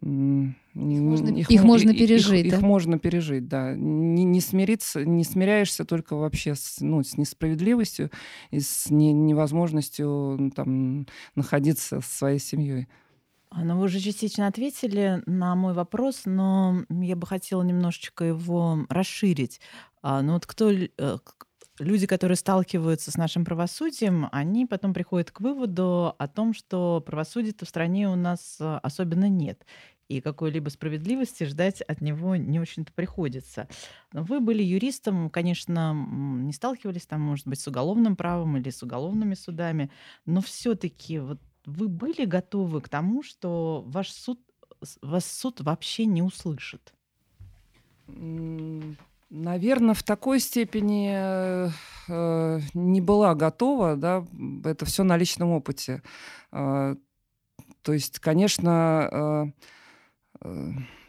их 0.00 1.00
можно, 1.00 1.28
их, 1.28 1.50
их 1.50 1.64
можно 1.64 1.92
пережить. 1.92 2.46
Их, 2.46 2.52
да? 2.52 2.58
их 2.58 2.62
можно 2.62 2.98
пережить, 2.98 3.48
да. 3.48 3.74
Не, 3.74 4.22
не 4.24 4.40
смириться, 4.40 5.04
не 5.04 5.24
смиряешься 5.24 5.84
только 5.84 6.14
вообще 6.14 6.54
с, 6.54 6.80
ну, 6.80 7.02
с 7.02 7.16
несправедливостью 7.16 8.10
и 8.52 8.60
с 8.60 8.88
не, 8.90 9.12
невозможностью 9.12 10.52
там, 10.54 11.06
находиться 11.34 12.00
со 12.00 12.16
своей 12.16 12.38
семьей. 12.38 12.88
А, 13.50 13.64
ну, 13.64 13.78
вы 13.78 13.84
уже 13.84 14.00
частично 14.00 14.46
ответили 14.46 15.22
на 15.26 15.54
мой 15.54 15.72
вопрос, 15.72 16.22
но 16.26 16.84
я 16.90 17.16
бы 17.16 17.26
хотела 17.26 17.62
немножечко 17.62 18.24
его 18.24 18.86
расширить. 18.88 19.60
А, 20.02 20.22
ну 20.22 20.34
вот 20.34 20.46
кто 20.46 20.70
э, 20.70 20.88
люди, 21.78 22.06
которые 22.06 22.36
сталкиваются 22.36 23.10
с 23.10 23.16
нашим 23.16 23.44
правосудием, 23.44 24.28
они 24.32 24.66
потом 24.66 24.92
приходят 24.92 25.30
к 25.30 25.40
выводу 25.40 26.14
о 26.18 26.28
том, 26.28 26.52
что 26.52 27.02
правосудия-то 27.04 27.64
в 27.64 27.68
стране 27.68 28.08
у 28.08 28.16
нас 28.16 28.58
э, 28.60 28.78
особенно 28.82 29.28
нет. 29.28 29.64
И 30.08 30.22
какой-либо 30.22 30.70
справедливости 30.70 31.44
ждать 31.44 31.82
от 31.82 32.00
него 32.00 32.34
не 32.36 32.58
очень-то 32.58 32.92
приходится. 32.92 33.68
Но 34.12 34.22
вы 34.22 34.40
были 34.40 34.62
юристом, 34.62 35.28
конечно, 35.28 35.92
не 35.94 36.52
сталкивались 36.52 37.06
там, 37.06 37.20
может 37.20 37.46
быть, 37.46 37.60
с 37.60 37.68
уголовным 37.68 38.16
правом 38.16 38.56
или 38.56 38.70
с 38.70 38.82
уголовными 38.82 39.34
судами, 39.34 39.90
но 40.24 40.40
все-таки 40.40 41.18
вот 41.18 41.40
вы 41.66 41.88
были 41.88 42.24
готовы 42.24 42.80
к 42.80 42.88
тому, 42.88 43.22
что 43.22 43.84
ваш 43.86 44.10
суд, 44.10 44.40
вас 45.02 45.30
суд 45.30 45.60
вообще 45.60 46.06
не 46.06 46.22
услышит? 46.22 46.94
Наверное, 49.30 49.92
в 49.92 50.02
такой 50.02 50.40
степени 50.40 51.12
э, 51.12 52.60
не 52.72 53.02
была 53.02 53.34
готова, 53.34 53.96
да, 53.96 54.26
это 54.64 54.86
все 54.86 55.04
на 55.04 55.18
личном 55.18 55.50
опыте. 55.50 56.02
Э, 56.50 56.96
то 57.82 57.92
есть, 57.92 58.20
конечно, 58.20 59.08
э, 59.12 59.46
э, 59.46 59.68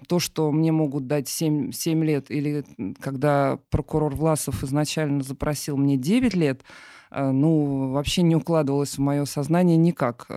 то, 0.08 0.20
что 0.20 0.52
мне 0.52 0.72
могут 0.72 1.08
дать 1.08 1.28
7, 1.28 1.72
7 1.72 2.04
лет, 2.04 2.32
или 2.32 2.66
когда 3.00 3.60
прокурор 3.70 4.16
Власов 4.16 4.64
изначально 4.64 5.24
запросил 5.24 5.78
мне 5.78 5.98
9 5.98 6.34
лет, 6.34 6.64
Э, 7.12 7.32
ну, 7.32 7.92
вообще 7.92 8.22
не 8.22 8.36
укладывалось 8.36 8.98
в 8.98 9.02
мое 9.02 9.26
сознание 9.26 9.78
никак. 9.78 10.28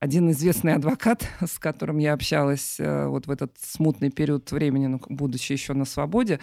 Э, 0.00 0.04
э, 0.04 0.10
один 0.10 0.30
известный 0.30 0.74
адвокат, 0.74 1.26
с 1.40 1.58
которым 1.58 1.98
я 1.98 2.12
общалась 2.12 2.76
вот 2.78 3.26
в 3.26 3.30
этот 3.30 3.56
смутный 3.62 4.10
период 4.10 4.50
времени, 4.52 4.86
ну, 4.86 5.00
будучи 5.08 5.52
еще 5.52 5.72
на 5.74 5.84
свободе, 5.84 6.40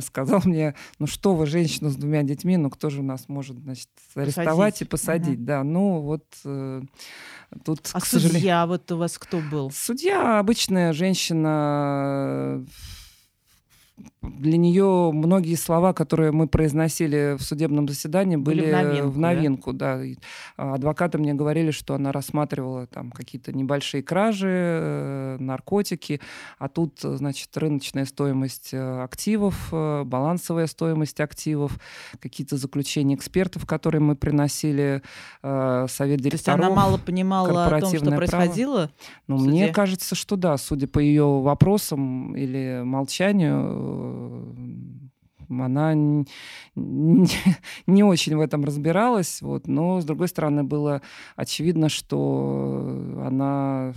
сказал 0.00 0.40
мне, 0.44 0.74
ну 0.98 1.06
что 1.06 1.34
вы, 1.34 1.46
женщина 1.46 1.90
с 1.90 1.96
двумя 1.96 2.22
детьми, 2.22 2.56
ну 2.56 2.70
кто 2.70 2.90
же 2.90 3.00
у 3.00 3.04
нас 3.04 3.28
может, 3.28 3.58
значит, 3.58 3.88
арестовать 4.14 4.74
посадить. 4.74 4.80
и 4.80 4.84
посадить, 4.84 5.38
угу. 5.38 5.46
да, 5.46 5.64
ну 5.64 6.00
вот 6.00 6.24
тут, 7.64 7.90
а 7.92 8.00
к 8.00 8.06
сожалению... 8.06 8.40
судья 8.40 8.66
вот 8.66 8.90
у 8.92 8.96
вас 8.96 9.18
кто 9.18 9.40
был? 9.40 9.70
Судья 9.70 10.38
обычная 10.38 10.92
женщина, 10.92 12.64
для 14.22 14.58
нее 14.58 15.10
многие 15.14 15.54
слова, 15.54 15.94
которые 15.94 16.30
мы 16.30 16.46
произносили 16.46 17.36
в 17.38 17.42
судебном 17.42 17.88
заседании, 17.88 18.36
были, 18.36 18.60
были 18.60 18.70
в 18.70 18.72
новинку. 18.74 19.10
В 19.10 19.18
новинку 19.18 19.72
да? 19.72 19.98
Да. 19.98 20.74
Адвокаты 20.74 21.16
мне 21.16 21.32
говорили, 21.32 21.70
что 21.70 21.94
она 21.94 22.12
рассматривала 22.12 22.86
там 22.86 23.12
какие-то 23.12 23.52
небольшие 23.52 24.02
кражи, 24.02 24.48
э, 24.50 25.36
наркотики, 25.40 26.20
а 26.58 26.68
тут, 26.68 27.00
значит, 27.00 27.56
рыночная 27.56 28.04
стоимость 28.04 28.74
э, 28.74 29.02
активов, 29.02 29.68
э, 29.72 30.04
балансовая 30.04 30.66
стоимость 30.66 31.18
активов, 31.20 31.78
какие-то 32.20 32.58
заключения 32.58 33.14
экспертов, 33.14 33.64
которые 33.64 34.02
мы 34.02 34.16
приносили, 34.16 35.02
совет 35.42 36.20
директоров. 36.20 36.30
То 36.30 36.36
есть 36.36 36.48
она 36.48 36.70
мало 36.70 36.98
понимала 36.98 37.66
о 37.66 37.80
том, 37.80 37.94
что 37.94 38.10
происходило? 38.10 38.90
Ну, 39.26 39.38
мне 39.38 39.68
кажется, 39.68 40.14
что 40.14 40.36
да, 40.36 40.58
судя 40.58 40.86
по 40.86 40.98
ее 40.98 41.40
вопросам 41.40 42.36
или 42.36 42.82
молчанию, 42.84 44.09
она 45.48 45.94
не, 46.74 48.02
очень 48.04 48.36
в 48.36 48.40
этом 48.40 48.64
разбиралась, 48.64 49.42
вот, 49.42 49.66
но, 49.66 50.00
с 50.00 50.04
другой 50.04 50.28
стороны, 50.28 50.62
было 50.62 51.02
очевидно, 51.36 51.88
что 51.88 53.22
она 53.24 53.94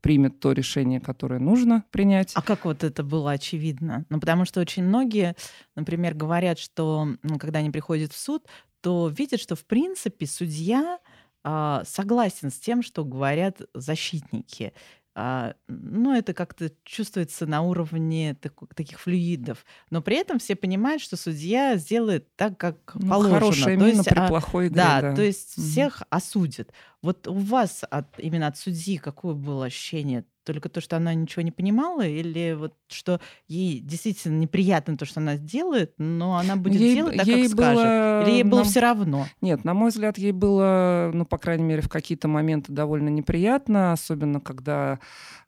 примет 0.00 0.40
то 0.40 0.52
решение, 0.52 1.00
которое 1.00 1.40
нужно 1.40 1.84
принять. 1.90 2.32
А 2.34 2.42
как 2.42 2.64
вот 2.64 2.84
это 2.84 3.02
было 3.02 3.32
очевидно? 3.32 4.04
Ну, 4.10 4.20
потому 4.20 4.44
что 4.44 4.60
очень 4.60 4.84
многие, 4.84 5.34
например, 5.74 6.14
говорят, 6.14 6.58
что 6.58 7.08
ну, 7.22 7.38
когда 7.38 7.60
они 7.60 7.70
приходят 7.70 8.12
в 8.12 8.18
суд, 8.18 8.44
то 8.80 9.08
видят, 9.08 9.40
что, 9.40 9.54
в 9.54 9.64
принципе, 9.64 10.26
судья 10.26 10.98
э, 11.44 11.82
согласен 11.84 12.50
с 12.50 12.58
тем, 12.58 12.82
что 12.82 13.04
говорят 13.04 13.60
защитники. 13.74 14.72
А, 15.14 15.54
ну, 15.68 16.14
это 16.14 16.32
как-то 16.32 16.72
чувствуется 16.84 17.44
на 17.46 17.60
уровне 17.60 18.34
так, 18.40 18.54
таких 18.74 18.98
флюидов. 18.98 19.64
Но 19.90 20.00
при 20.00 20.16
этом 20.16 20.38
все 20.38 20.56
понимают, 20.56 21.02
что 21.02 21.16
судья 21.16 21.76
сделает 21.76 22.34
так, 22.34 22.56
как 22.56 22.94
ну, 22.94 23.10
положено. 23.10 23.34
Хорошая 23.34 23.78
то 23.78 23.86
есть, 23.86 24.08
при 24.08 24.18
а, 24.18 24.28
плохой 24.28 24.68
игре, 24.68 24.76
да, 24.76 25.00
да. 25.02 25.14
то 25.14 25.22
есть 25.22 25.58
угу. 25.58 25.66
всех 25.66 26.02
осудит. 26.08 26.72
Вот 27.02 27.26
у 27.26 27.34
вас 27.34 27.84
от, 27.90 28.18
именно 28.18 28.46
от 28.46 28.56
судьи 28.56 28.96
какое 28.96 29.34
было 29.34 29.66
ощущение? 29.66 30.24
Только 30.44 30.68
то, 30.68 30.80
что 30.80 30.96
она 30.96 31.14
ничего 31.14 31.42
не 31.42 31.52
понимала, 31.52 32.04
или 32.04 32.54
вот 32.58 32.74
что 32.88 33.20
ей 33.46 33.78
действительно 33.78 34.38
неприятно 34.38 34.96
то, 34.96 35.04
что 35.04 35.20
она 35.20 35.36
делает, 35.36 35.94
но 35.98 36.36
она 36.36 36.56
будет 36.56 36.80
ей, 36.80 36.96
делать 36.96 37.16
так, 37.16 37.26
ей 37.26 37.48
как 37.48 37.56
было... 37.56 37.64
скажет? 37.64 38.28
Или 38.28 38.34
ей 38.34 38.42
было 38.42 38.58
Нам... 38.58 38.66
все 38.66 38.80
равно? 38.80 39.26
Нет, 39.40 39.64
на 39.64 39.74
мой 39.74 39.90
взгляд, 39.90 40.18
ей 40.18 40.32
было, 40.32 41.12
ну, 41.14 41.24
по 41.24 41.38
крайней 41.38 41.62
мере, 41.62 41.82
в 41.82 41.88
какие-то 41.88 42.26
моменты 42.26 42.72
довольно 42.72 43.08
неприятно, 43.08 43.92
особенно 43.92 44.40
когда 44.40 44.98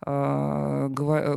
э, 0.07 0.91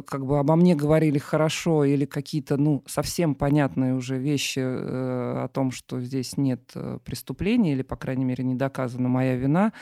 как 0.06 0.26
бы 0.26 0.40
обо 0.40 0.56
мне 0.56 0.76
говорили 0.76 1.18
хорошо 1.18 1.84
или 1.84 2.06
какие-то, 2.06 2.58
ну, 2.58 2.84
совсем 2.86 3.34
понятные 3.34 3.96
уже 3.96 4.18
вещи 4.18 4.60
э, 4.60 5.44
о 5.44 5.48
том, 5.52 5.72
что 5.72 6.00
здесь 6.00 6.38
нет 6.38 6.72
э, 6.76 7.00
преступления 7.04 7.74
или, 7.74 7.82
по 7.82 7.96
крайней 7.96 8.26
мере, 8.26 8.44
не 8.44 8.54
доказана 8.54 9.10
моя 9.10 9.36
вина. 9.36 9.74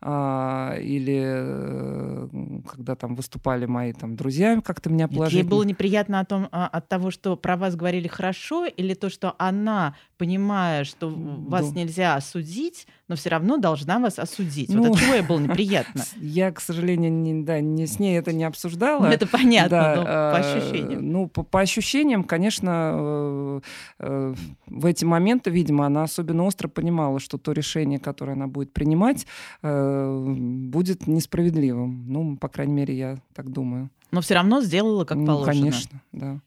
А, 0.00 0.76
или 0.80 2.28
когда 2.68 2.94
там 2.96 3.14
выступали 3.14 3.66
мои 3.66 3.92
там 3.92 4.16
друзья, 4.16 4.60
как-то 4.60 4.90
меня 4.90 5.08
положили. 5.08 5.42
Ей 5.42 5.48
было 5.48 5.62
неприятно 5.62 6.20
о 6.20 6.24
том, 6.24 6.48
а, 6.52 6.66
от 6.66 6.88
того, 6.88 7.10
что 7.10 7.36
про 7.36 7.56
вас 7.56 7.76
говорили 7.76 8.08
хорошо, 8.08 8.66
или 8.66 8.94
то, 8.94 9.08
что 9.10 9.34
она, 9.38 9.96
понимая, 10.18 10.84
что 10.84 11.08
вас 11.10 11.70
да. 11.70 11.80
нельзя 11.80 12.14
осудить, 12.16 12.86
но 13.06 13.16
все 13.16 13.28
равно 13.28 13.58
должна 13.58 13.98
вас 13.98 14.18
осудить. 14.18 14.70
Ну, 14.70 14.84
вот 14.84 14.96
от 14.96 15.02
чего 15.02 15.14
ей 15.14 15.22
было 15.22 15.38
неприятно? 15.38 16.02
Я, 16.16 16.50
к 16.52 16.60
сожалению, 16.60 17.12
не, 17.12 17.42
да, 17.42 17.60
не, 17.60 17.86
с 17.86 17.98
ней 17.98 18.18
это 18.18 18.32
не 18.32 18.44
обсуждала. 18.44 19.06
Это 19.06 19.26
понятно, 19.26 19.68
да, 19.68 19.94
но 19.96 20.04
по 20.04 20.36
ощущениям. 20.38 21.12
Ну, 21.12 21.28
по, 21.28 21.42
по 21.42 21.60
ощущениям, 21.60 22.24
конечно, 22.24 22.92
э, 22.94 23.60
э, 24.00 24.34
в 24.66 24.86
эти 24.86 25.04
моменты, 25.04 25.50
видимо, 25.50 25.84
она 25.84 26.04
особенно 26.04 26.44
остро 26.44 26.68
понимала, 26.68 27.20
что 27.20 27.36
то 27.36 27.52
решение, 27.52 27.98
которое 27.98 28.32
она 28.32 28.46
будет 28.46 28.72
принимать, 28.72 29.26
э, 29.62 30.34
будет 30.36 31.06
несправедливым. 31.06 32.06
Ну, 32.08 32.36
по 32.38 32.48
крайней 32.48 32.72
мере, 32.72 32.96
я 32.96 33.18
так 33.34 33.50
думаю. 33.50 33.90
Но 34.12 34.22
все 34.22 34.34
равно 34.34 34.62
сделала 34.62 35.04
как 35.04 35.18
положено. 35.18 35.52
Конечно, 35.52 36.00
да. 36.12 36.40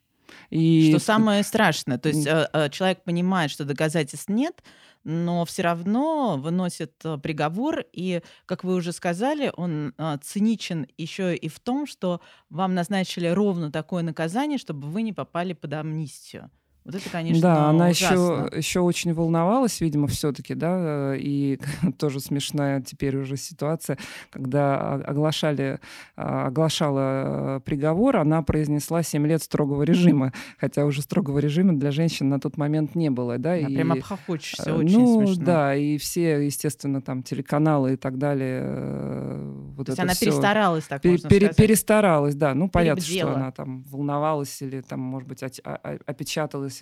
И... 0.50 0.89
Что 0.89 1.00
самое 1.00 1.43
страшное. 1.43 1.98
То 1.98 2.10
есть 2.10 2.26
человек 2.72 3.04
понимает, 3.04 3.52
что 3.52 3.63
доказательств 3.65 4.30
нет, 4.30 4.63
но 5.10 5.46
все 5.46 5.62
равно 5.62 6.36
выносит 6.38 6.93
э, 7.06 7.17
приговор, 7.17 7.86
и, 7.93 8.22
как 8.46 8.65
вы 8.65 8.76
уже 8.76 8.91
сказали, 8.91 9.54
он 9.56 9.93
а, 9.98 10.17
циничен 10.17 10.86
еще 10.98 11.34
и 11.34 11.48
в 11.48 11.62
том, 11.62 11.88
что 11.88 12.20
вам 12.50 12.76
назначили 12.76 13.28
ровно 13.28 13.72
такое 13.72 14.04
наказание, 14.04 14.58
чтобы 14.58 14.89
вы 14.89 15.04
не 15.04 15.13
попали 15.13 15.54
под 15.54 15.72
амнистию. 15.72 16.52
Вот 16.88 16.95
это, 16.95 17.10
конечно, 17.10 17.41
Да, 17.41 17.69
она 17.69 17.89
ужасно. 17.89 18.50
еще, 18.50 18.58
еще 18.58 18.80
очень 18.80 19.13
волновалась, 19.13 19.82
видимо, 19.82 20.08
все-таки, 20.08 20.56
да, 20.56 21.13
и 21.17 21.60
тоже 22.00 22.21
смешная 22.21 22.80
теперь 22.80 23.17
уже 23.17 23.36
ситуация, 23.36 23.97
когда 24.30 24.93
оглашали, 24.93 25.82
а, 26.15 26.47
оглашала 26.47 27.62
приговор, 27.65 28.15
она 28.15 28.41
произнесла 28.41 29.04
7 29.04 29.28
лет 29.28 29.43
строгого 29.43 29.84
режима, 29.84 30.32
хотя 30.58 30.86
уже 30.86 31.02
строгого 31.02 31.39
режима 31.39 31.73
для 31.73 31.91
женщин 31.91 32.30
на 32.30 32.39
тот 32.39 32.56
момент 32.56 32.95
не 32.95 33.10
было, 33.10 33.38
да. 33.38 33.50
да 33.50 33.58
и, 33.58 33.76
прям 33.76 33.91
обхохочешься, 33.91 34.73
очень 34.73 34.97
ну, 34.97 35.26
смешно. 35.28 35.43
да, 35.43 35.76
и 35.76 35.97
все, 35.97 36.45
естественно, 36.45 37.02
там 37.02 37.21
телеканалы 37.21 37.93
и 37.93 37.97
так 37.97 38.17
далее. 38.17 38.62
Э, 38.63 39.54
вот 39.76 39.88
То 39.88 39.91
это 39.91 39.91
есть 39.91 40.00
она 40.04 40.13
все 40.13 40.26
перестаралась, 40.28 40.86
так 40.86 41.02
пере, 41.02 41.15
можно 41.15 41.30
пере. 41.30 41.52
Перестаралась, 41.54 42.36
да. 42.36 42.54
Ну, 42.54 42.69
понятно, 42.69 43.04
Перебдела. 43.04 43.32
что 43.32 43.39
она 43.39 43.52
там 43.52 43.84
волновалась 43.84 44.62
или 44.62 44.80
там, 44.80 45.02
может 45.02 45.28
быть, 45.28 45.43
оч- 45.43 45.60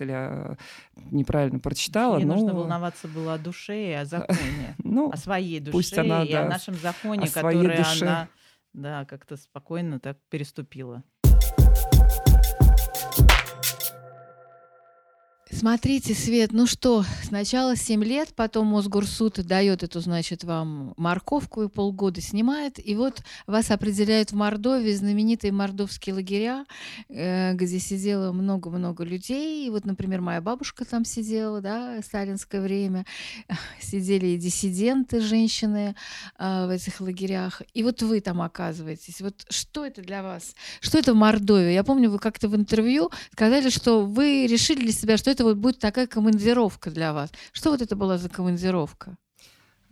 или 0.00 0.12
э, 0.12 0.56
неправильно 1.10 1.58
прочитала. 1.58 2.18
Ей 2.18 2.24
но... 2.24 2.34
нужно 2.34 2.54
волноваться 2.54 3.08
было 3.08 3.34
о 3.34 3.38
душе 3.38 3.90
и 3.90 3.92
о 3.92 4.04
законе. 4.04 4.76
Ну, 4.84 5.10
О 5.10 5.16
своей 5.16 5.60
душе 5.60 5.72
пусть 5.72 5.98
она, 5.98 6.22
и 6.24 6.32
о 6.32 6.44
да, 6.44 6.48
нашем 6.48 6.74
законе, 6.74 7.26
о 7.26 7.30
который 7.30 7.76
душе. 7.76 8.04
она 8.04 8.28
да, 8.72 9.04
как-то 9.04 9.36
спокойно 9.36 9.98
так 9.98 10.18
переступила. 10.28 11.02
Смотрите, 15.58 16.12
Свет, 16.12 16.52
ну 16.52 16.66
что, 16.66 17.02
сначала 17.22 17.76
7 17.76 18.04
лет, 18.04 18.34
потом 18.36 18.66
Мосгорсуд 18.66 19.40
дает 19.46 19.82
эту, 19.82 20.00
значит, 20.00 20.44
вам 20.44 20.92
морковку 20.98 21.62
и 21.62 21.68
полгода 21.68 22.20
снимает, 22.20 22.78
и 22.78 22.94
вот 22.94 23.22
вас 23.46 23.70
определяют 23.70 24.32
в 24.32 24.34
Мордовии, 24.34 24.92
знаменитые 24.92 25.52
мордовские 25.52 26.14
лагеря, 26.16 26.66
э, 27.08 27.54
где 27.54 27.78
сидело 27.78 28.32
много-много 28.32 29.02
людей, 29.02 29.66
и 29.66 29.70
вот, 29.70 29.86
например, 29.86 30.20
моя 30.20 30.42
бабушка 30.42 30.84
там 30.84 31.06
сидела, 31.06 31.62
да, 31.62 32.02
в 32.02 32.04
сталинское 32.04 32.60
время, 32.60 33.06
сидели 33.80 34.26
и 34.26 34.36
диссиденты, 34.36 35.22
женщины 35.22 35.96
э, 36.38 36.66
в 36.66 36.68
этих 36.68 37.00
лагерях, 37.00 37.62
и 37.72 37.82
вот 37.82 38.02
вы 38.02 38.20
там 38.20 38.42
оказываетесь. 38.42 39.22
Вот 39.22 39.46
что 39.48 39.86
это 39.86 40.02
для 40.02 40.22
вас? 40.22 40.54
Что 40.82 40.98
это 40.98 41.14
Мордовия? 41.14 41.70
Я 41.70 41.82
помню, 41.82 42.10
вы 42.10 42.18
как-то 42.18 42.46
в 42.48 42.54
интервью 42.54 43.10
сказали, 43.32 43.70
что 43.70 44.04
вы 44.04 44.46
решили 44.46 44.82
для 44.82 44.92
себя, 44.92 45.16
что 45.16 45.30
это 45.30 45.45
вот 45.46 45.56
будет 45.56 45.78
такая 45.78 46.06
командировка 46.06 46.90
для 46.90 47.12
вас. 47.12 47.30
Что 47.52 47.70
вот 47.70 47.82
это 47.82 47.96
была 47.96 48.18
за 48.18 48.28
командировка? 48.28 49.16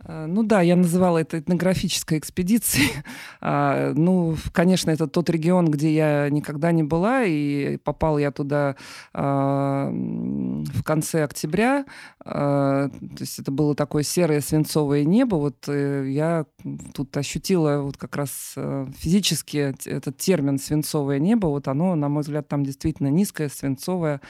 Э, 0.05 0.25
Ну 0.27 0.43
да, 0.43 0.61
я 0.61 0.75
называла 0.75 1.19
это 1.19 1.39
этнографической 1.39 2.17
экспедицией. 2.19 2.91
А, 3.47 3.93
Ну, 3.93 4.35
конечно, 4.53 4.89
это 4.91 5.07
тот 5.07 5.29
регион, 5.29 5.69
где 5.69 5.93
я 5.93 6.29
никогда 6.29 6.71
не 6.71 6.83
была, 6.83 7.23
и 7.23 7.77
попал 7.77 8.17
я 8.17 8.31
туда 8.31 8.75
а, 9.13 9.89
в 9.91 10.83
конце 10.83 11.23
октября. 11.23 11.85
А, 12.23 12.89
То 12.89 13.19
есть 13.19 13.39
это 13.39 13.51
было 13.51 13.75
такое 13.75 14.03
серое 14.03 14.41
свинцовое 14.41 15.03
небо. 15.03 15.35
Вот 15.35 15.67
э, 15.67 16.09
я 16.09 16.45
тут 16.93 17.15
ощутила 17.17 17.81
вот 17.81 17.97
как 17.97 18.15
раз 18.15 18.53
э, 18.55 18.87
физически 18.97 19.75
этот 19.85 20.17
термин 20.17 20.57
«свинцовое 20.57 21.19
небо». 21.19 21.47
Вот 21.47 21.67
оно, 21.67 21.95
на 21.95 22.09
мой 22.09 22.23
взгляд, 22.23 22.47
там 22.47 22.63
действительно 22.63 23.09
низкое, 23.09 23.49
свинцовое. 23.49 24.21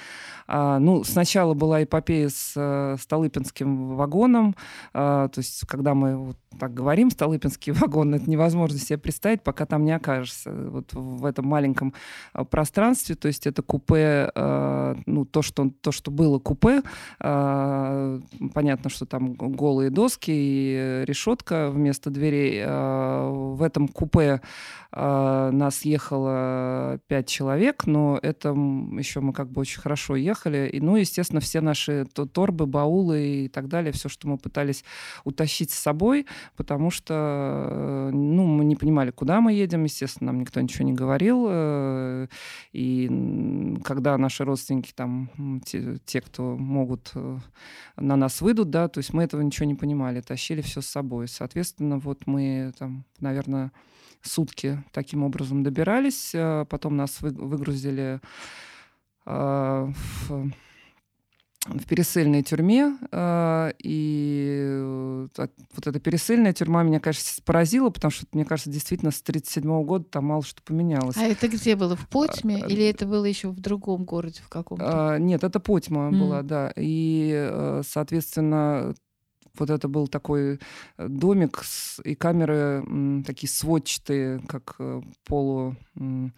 Ну, 0.48 1.04
сначала 1.04 1.54
была 1.56 1.84
эпопея 1.84 2.30
с 2.30 2.98
Столыпинским 3.02 3.96
вагоном, 3.96 4.56
то 4.94 5.32
есть 5.36 5.65
когда 5.66 5.94
мы 5.94 6.16
вот 6.18 6.38
так 6.60 6.74
говорим, 6.74 7.12
Столыпинский 7.12 7.72
вагон, 7.74 8.16
это 8.16 8.30
невозможно 8.30 8.78
себе 8.78 8.98
представить, 8.98 9.44
пока 9.44 9.66
там 9.66 9.86
не 9.86 9.92
окажешься 9.92 10.52
вот 10.52 10.94
в 10.94 11.26
этом 11.26 11.46
маленьком 11.48 11.94
а, 12.34 12.44
пространстве. 12.46 13.16
То 13.16 13.28
есть 13.28 13.48
это 13.48 13.62
купе, 13.62 14.32
а, 14.36 14.98
ну, 15.06 15.26
то, 15.26 15.42
что, 15.42 15.72
то, 15.82 15.92
что 15.92 16.12
было 16.12 16.40
купе. 16.40 16.82
а, 17.20 18.20
Понятно, 18.54 18.90
что 18.90 19.06
там 19.06 19.34
голые 19.34 19.90
доски 19.90 20.32
и 20.32 21.04
решетка 21.06 21.70
вместо 21.70 22.10
дверей. 22.10 22.62
А, 22.66 23.30
В 23.30 23.62
этом 23.62 23.88
купе 23.88 24.42
а, 24.92 25.52
нас 25.52 25.84
ехало 25.84 27.00
пять 27.08 27.28
человек, 27.28 27.86
но 27.86 28.18
это 28.22 28.50
еще 28.50 29.20
мы 29.20 29.34
как 29.34 29.52
бы 29.52 29.62
очень 29.62 29.82
хорошо 29.82 30.16
ехали. 30.16 30.70
И, 30.72 30.80
ну, 30.80 30.96
естественно, 30.96 31.42
все 31.42 31.62
наши 31.62 32.06
то- 32.14 32.26
торбы, 32.26 32.66
баулы 32.66 33.46
и 33.46 33.50
так 33.50 33.68
далее, 33.68 33.92
все, 33.92 34.10
что 34.10 34.28
мы 34.28 34.38
пытались 34.38 34.84
утащить 35.24 35.72
с 35.72 35.80
собой, 35.80 36.26
потому 36.56 36.92
что, 36.92 37.14
э, 37.14 38.10
ну, 38.14 38.46
мы 38.46 38.66
не 38.66 38.76
понимали, 38.76 39.12
куда 39.12 39.42
мы 39.42 39.54
едем, 39.54 39.84
естественно, 39.84 40.32
нам 40.32 40.42
никто 40.42 40.62
ничего 40.62 40.86
не 40.86 40.94
говорил. 40.94 41.48
э, 41.50 42.28
И 42.74 43.78
когда 43.84 44.18
наши 44.18 44.44
родственники 44.44 44.92
там, 44.96 45.30
те, 45.66 45.98
те, 46.06 46.22
кто 46.22 46.58
могут, 46.58 47.12
э, 47.16 47.38
на 47.98 48.16
нас 48.16 48.42
выйдут, 48.42 48.70
да, 48.70 48.88
то 48.88 49.00
есть 49.00 49.14
мы 49.14 49.24
этого 49.24 49.42
ничего 49.42 49.66
не 49.66 49.76
понимали, 49.76 50.22
тащили 50.22 50.62
все 50.62 50.82
с 50.82 50.88
собой. 50.88 51.28
Соответственно, 51.28 51.98
вот 52.00 52.28
мы 52.28 52.74
там, 52.78 53.06
наверное, 53.20 53.72
сутки 54.22 54.84
таким 54.92 55.24
образом 55.24 55.64
добирались. 55.64 56.32
э, 56.34 56.66
Потом 56.70 56.98
нас 56.98 57.22
вы- 57.22 57.30
выгрузили 57.32 58.20
э, 59.26 59.92
в 60.28 60.52
в 61.66 61.86
пересыльной 61.88 62.44
тюрьме, 62.44 62.98
э, 63.12 63.72
и 63.80 65.26
от- 65.38 65.52
вот 65.76 65.88
эта 65.88 66.00
пересыльная 66.00 66.54
тюрьма 66.54 66.84
меня, 66.84 67.00
конечно, 67.00 67.42
поразила, 67.44 67.90
потому 67.90 68.12
что, 68.12 68.26
мне 68.34 68.46
кажется, 68.46 68.70
действительно 68.70 69.12
с 69.12 69.22
1937 69.22 69.84
года 69.84 70.06
там 70.06 70.26
мало 70.26 70.44
что 70.44 70.62
поменялось. 70.64 71.18
А 71.18 71.24
это 71.26 71.48
где 71.48 71.76
было? 71.76 71.96
В 71.96 72.08
Потьме? 72.10 72.60
Или 72.68 72.86
это 72.86 73.06
было 73.06 73.26
еще 73.26 73.50
в 73.50 73.60
другом 73.60 74.06
городе 74.06 74.42
в 74.44 74.50
каком-то? 74.50 75.14
А, 75.14 75.18
Нет, 75.18 75.44
это 75.44 75.60
Потьма 75.60 76.08
М. 76.10 76.20
была, 76.20 76.42
да. 76.44 76.72
И, 76.76 77.32
э, 77.34 77.82
соответственно, 77.88 78.94
вот 79.60 79.70
это 79.70 79.88
был 79.88 80.08
такой 80.08 80.60
э, 80.98 81.08
домик 81.08 81.62
с, 81.64 82.00
и 82.04 82.16
камеры 82.16 82.84
м, 82.86 83.24
такие 83.26 83.50
сводчатые, 83.50 84.40
как 84.48 84.76
э, 84.80 85.02
полу 85.26 85.76
м, 85.96 86.34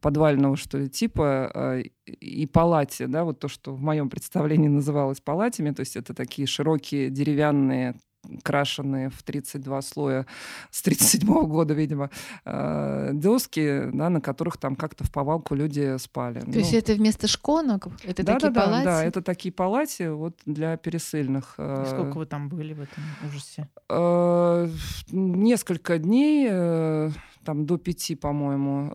подвального, 0.00 0.56
что 0.56 0.78
ли, 0.78 0.88
типа, 0.88 1.50
а, 1.54 1.78
и- 2.06 2.46
палати, 2.46 3.06
да, 3.06 3.24
вот 3.24 3.38
то, 3.38 3.48
что 3.48 3.74
в 3.74 3.80
моем 3.82 4.08
представлении 4.10 4.68
называлось 4.68 5.20
палатями, 5.20 5.70
то 5.72 5.80
есть 5.80 5.96
это 5.96 6.14
такие 6.14 6.46
широкие 6.46 7.10
деревянные 7.10 7.94
крашеные 8.42 9.10
в 9.10 9.22
32 9.22 9.82
слоя 9.82 10.26
с 10.70 10.82
37 10.82 11.46
года, 11.46 11.74
видимо, 11.74 12.10
э, 12.44 13.10
доски, 13.12 13.90
да, 13.92 14.10
на 14.10 14.20
которых 14.20 14.56
там 14.58 14.76
как-то 14.76 15.04
в 15.04 15.10
повалку 15.10 15.54
люди 15.54 15.96
спали. 15.98 16.40
То 16.40 16.58
есть 16.58 16.74
это 16.74 16.94
вместо 16.94 17.26
шконок? 17.28 17.88
Это 18.04 18.22
да, 18.22 18.34
такие 18.34 18.50
да, 18.52 18.60
палати? 18.60 18.84
да, 18.84 18.96
да, 18.98 19.04
это 19.04 19.22
такие 19.22 19.52
палати 19.52 20.08
вот 20.10 20.38
для 20.46 20.76
пересыльных. 20.76 21.54
э, 21.58 21.84
Сколько 21.88 22.18
вы 22.18 22.26
там 22.26 22.48
были 22.48 22.74
в 22.74 22.80
этом 22.82 23.02
ужасе? 23.26 23.68
э, 23.88 24.68
Несколько 25.10 25.98
дней, 25.98 26.48
там 27.44 27.64
до 27.64 27.78
пяти, 27.78 28.14
по-моему. 28.14 28.92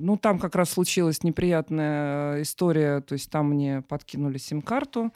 Ну, 0.00 0.16
там 0.16 0.38
как 0.38 0.56
раз 0.56 0.70
случилась 0.70 1.22
неприятная 1.22 2.42
история, 2.42 3.00
то 3.00 3.12
есть 3.12 3.30
там 3.30 3.50
мне 3.50 3.82
подкинули 3.82 4.38
сим-карту, 4.38 5.12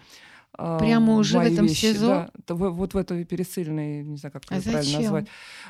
Прямо 0.79 1.15
уже 1.15 1.39
в 1.39 1.43
этом 1.43 1.67
вещи. 1.67 1.87
СИЗО? 1.93 2.31
Да, 2.47 2.55
вот 2.55 2.95
в 2.95 2.97
этой 2.97 3.25
пересыльной, 3.25 4.03
не 4.05 4.17
знаю, 4.17 4.33
как 4.33 4.43
а 4.51 4.57
это 4.57 4.65
правильно 4.65 4.83
зачем? 4.83 5.03
назвать. 5.03 5.27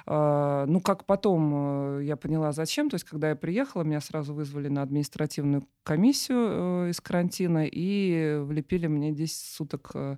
А, 0.07 0.67
ну, 0.67 0.81
как 0.81 1.05
потом 1.07 1.99
э, 1.99 2.05
я 2.05 2.17
поняла, 2.17 2.53
зачем. 2.53 2.91
То 2.91 2.95
есть, 2.97 3.05
когда 3.05 3.29
я 3.31 3.37
приехала, 3.37 3.83
меня 3.83 4.01
сразу 4.01 4.35
вызвали 4.35 4.69
на 4.69 4.83
административную 4.83 5.65
комиссию 5.85 6.87
э, 6.87 6.91
из 6.91 7.01
карантина 7.01 7.67
и 7.67 8.39
влепили 8.43 8.87
мне 8.87 9.13
10 9.13 9.37
суток 9.37 9.91
э, 9.95 10.17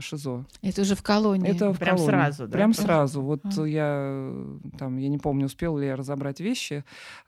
ШИЗО. 0.00 0.46
Это 0.62 0.82
уже 0.82 0.94
в 0.94 1.02
колонии? 1.02 1.48
Это 1.50 1.72
в 1.72 1.78
Прям 1.78 1.96
колонии. 1.96 2.10
сразу, 2.10 2.46
да? 2.46 2.52
Прям 2.52 2.74
сразу. 2.74 3.22
Вот 3.22 3.42
А. 3.58 3.64
я 3.66 4.32
там, 4.78 4.96
я 4.98 5.08
не 5.08 5.18
помню, 5.18 5.46
успела 5.46 5.78
ли 5.78 5.86
я 5.86 5.96
разобрать 5.96 6.40
вещи. 6.40 6.84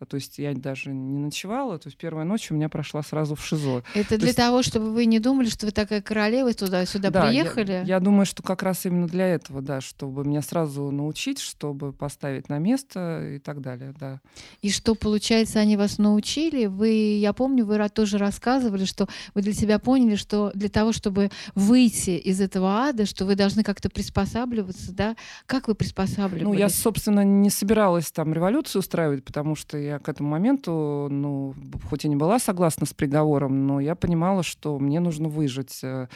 То 0.08 0.16
есть 0.16 0.38
я 0.38 0.54
даже 0.54 0.90
не 0.90 1.18
ночевала. 1.18 1.78
То 1.78 1.88
есть 1.88 1.96
первая 1.98 2.24
ночь 2.24 2.50
у 2.50 2.54
меня 2.54 2.68
прошла 2.68 3.02
сразу 3.02 3.34
в 3.34 3.44
ШИЗО. 3.44 3.82
Это 3.94 4.16
для 4.18 4.28
есть- 4.28 4.36
того, 4.36 4.62
чтобы 4.62 4.90
вы 4.92 5.04
не 5.06 5.20
думали, 5.20 5.48
что 5.48 5.66
вы 5.66 5.72
такая 5.72 6.02
королева, 6.02 6.49
и 6.50 6.52
туда-сюда 6.52 7.10
Да, 7.10 7.30
я- 7.30 7.42
приехали? 7.44 7.82
Я, 7.86 8.00
думаю, 8.00 8.26
что 8.26 8.42
как 8.42 8.62
раз 8.62 8.84
именно 8.86 9.06
для 9.06 9.26
этого, 9.26 9.62
да, 9.62 9.80
чтобы 9.80 10.24
меня 10.24 10.42
сразу 10.42 10.90
научить, 10.90 11.38
чтобы 11.40 11.92
поставить 11.92 12.48
на 12.48 12.58
место 12.58 13.34
и 13.36 13.38
так 13.38 13.60
далее, 13.60 13.94
да. 13.98 14.20
И 14.62 14.70
что, 14.70 14.94
получается, 14.94 15.60
они 15.60 15.76
вас 15.76 15.98
научили? 15.98 16.66
Вы, 16.66 17.18
я 17.18 17.32
помню, 17.32 17.64
вы 17.64 17.88
тоже 17.88 18.18
рассказывали, 18.18 18.84
что 18.84 19.08
вы 19.34 19.42
для 19.42 19.52
себя 19.52 19.78
поняли, 19.78 20.16
что 20.16 20.50
для 20.54 20.68
того, 20.68 20.92
чтобы 20.92 21.30
выйти 21.54 22.10
из 22.10 22.40
этого 22.40 22.68
ада, 22.88 23.06
что 23.06 23.24
вы 23.24 23.34
должны 23.34 23.62
как-то 23.62 23.88
приспосабливаться, 23.88 24.92
да? 24.92 25.16
Как 25.46 25.68
вы 25.68 25.74
приспосабливались? 25.74 26.44
Ну, 26.44 26.54
я, 26.54 26.68
собственно, 26.68 27.24
не 27.24 27.50
собиралась 27.50 28.10
там 28.12 28.32
революцию 28.34 28.80
устраивать, 28.80 29.24
потому 29.24 29.54
что 29.56 29.78
я 29.78 29.98
к 29.98 30.08
этому 30.08 30.28
моменту, 30.30 31.08
ну, 31.10 31.54
хоть 31.88 32.04
и 32.04 32.08
не 32.08 32.16
была 32.16 32.38
согласна 32.38 32.86
с 32.86 32.92
приговором, 32.92 33.66
но 33.66 33.80
я 33.80 33.94
понимала, 33.94 34.42
что 34.42 34.78
мне 34.78 35.00
нужно 35.00 35.28
выжить 35.28 35.80
э, 35.82 36.08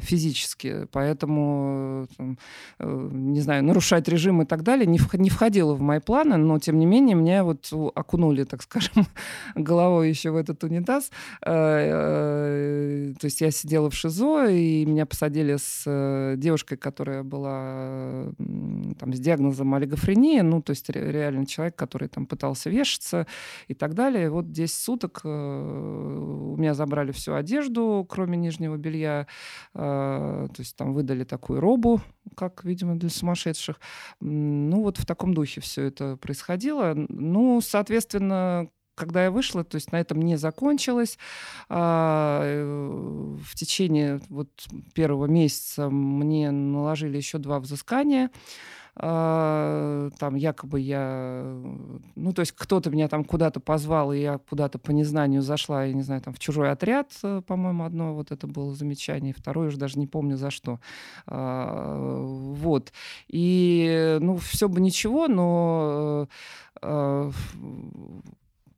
физически, 0.00 0.86
поэтому, 0.92 2.06
э, 2.10 2.14
там, 2.16 2.38
э, 2.78 3.08
не 3.12 3.40
знаю, 3.40 3.64
нарушать 3.64 4.08
режим 4.08 4.42
и 4.42 4.44
так 4.44 4.62
далее 4.62 4.86
не, 4.86 4.98
вх- 4.98 5.18
не 5.18 5.30
входило 5.30 5.74
в 5.74 5.80
мои 5.80 6.00
планы, 6.00 6.36
но, 6.36 6.58
тем 6.58 6.78
не 6.78 6.86
менее, 6.86 7.16
меня 7.16 7.44
вот 7.44 7.70
окунули, 7.94 8.44
так 8.44 8.62
скажем, 8.62 9.06
головой 9.54 10.08
еще 10.10 10.30
в 10.30 10.36
этот 10.36 10.62
унитаз. 10.64 11.10
Э, 11.44 13.10
э, 13.10 13.14
То 13.20 13.24
есть 13.26 13.40
я 13.40 13.50
сидела 13.50 13.90
в 13.90 13.94
ШИЗО, 13.94 14.46
и 14.50 14.84
меня 14.86 15.06
посадили 15.06 15.56
с 15.56 15.84
э, 15.86 16.34
девушкой, 16.36 16.76
которая 16.76 17.22
была 17.22 18.32
там, 18.98 19.12
с 19.14 19.18
диагнозом 19.20 19.74
олигофрения, 19.74 20.42
ну, 20.42 20.62
то 20.62 20.70
есть 20.70 20.88
ре- 20.90 21.10
реально 21.12 21.46
человек, 21.46 21.76
который 21.76 22.08
там 22.08 22.26
пытался 22.26 22.70
вешаться 22.70 23.26
и 23.68 23.74
так 23.74 23.94
далее. 23.94 24.30
Вот 24.30 24.52
10 24.52 24.74
суток 24.74 25.20
э, 25.24 25.28
у 25.28 26.56
меня 26.56 26.74
забрали 26.74 27.12
всю 27.12 27.34
одежду, 27.34 28.06
кроме 28.08 28.36
нижнего 28.36 28.76
белья, 28.76 29.20
э, 29.20 29.26
то 29.72 30.50
есть 30.58 30.76
там 30.76 30.92
выдали 30.92 31.24
такую 31.24 31.60
робу, 31.60 32.00
как, 32.36 32.64
видимо, 32.64 32.96
для 32.96 33.10
сумасшедших. 33.10 33.80
Ну, 34.20 34.82
вот 34.82 34.98
в 34.98 35.06
таком 35.06 35.34
духе 35.34 35.60
все 35.60 35.84
это 35.84 36.16
происходило. 36.16 36.94
Ну, 37.08 37.60
соответственно, 37.60 38.68
когда 39.00 39.24
я 39.24 39.30
вышла, 39.30 39.64
то 39.64 39.76
есть 39.76 39.92
на 39.92 40.00
этом 40.00 40.20
не 40.20 40.36
закончилось. 40.36 41.18
А, 41.68 42.42
э, 42.44 43.36
В 43.42 43.54
течение 43.54 44.20
вот 44.28 44.50
первого 44.94 45.26
месяца 45.26 45.88
мне 45.88 46.50
наложили 46.50 47.16
еще 47.16 47.38
два 47.38 47.60
взыскания. 47.60 48.30
А, 49.02 50.10
Там 50.18 50.34
якобы 50.34 50.80
я... 50.80 51.42
Ну, 52.16 52.32
то 52.34 52.40
есть 52.40 52.52
кто-то 52.52 52.90
меня 52.90 53.08
там 53.08 53.24
куда-то 53.24 53.58
позвал, 53.58 54.12
и 54.12 54.18
я 54.18 54.38
куда-то 54.38 54.78
по 54.78 54.90
незнанию 54.90 55.40
зашла, 55.40 55.84
я 55.84 55.94
не 55.94 56.02
знаю, 56.02 56.20
там 56.20 56.34
в 56.34 56.38
чужой 56.38 56.70
отряд, 56.70 57.10
э, 57.22 57.40
по-моему, 57.46 57.84
одно 57.84 58.14
вот 58.14 58.30
это 58.30 58.46
было 58.46 58.74
замечание, 58.74 59.32
второе 59.32 59.68
уже 59.68 59.78
даже 59.78 59.98
не 59.98 60.06
помню 60.06 60.36
за 60.36 60.50
что. 60.50 60.80
А, 61.26 62.26
Вот. 62.26 62.92
И, 63.28 64.18
ну, 64.20 64.36
все 64.36 64.68
бы 64.68 64.80
ничего, 64.80 65.28
но 65.28 66.28
э, 66.82 67.30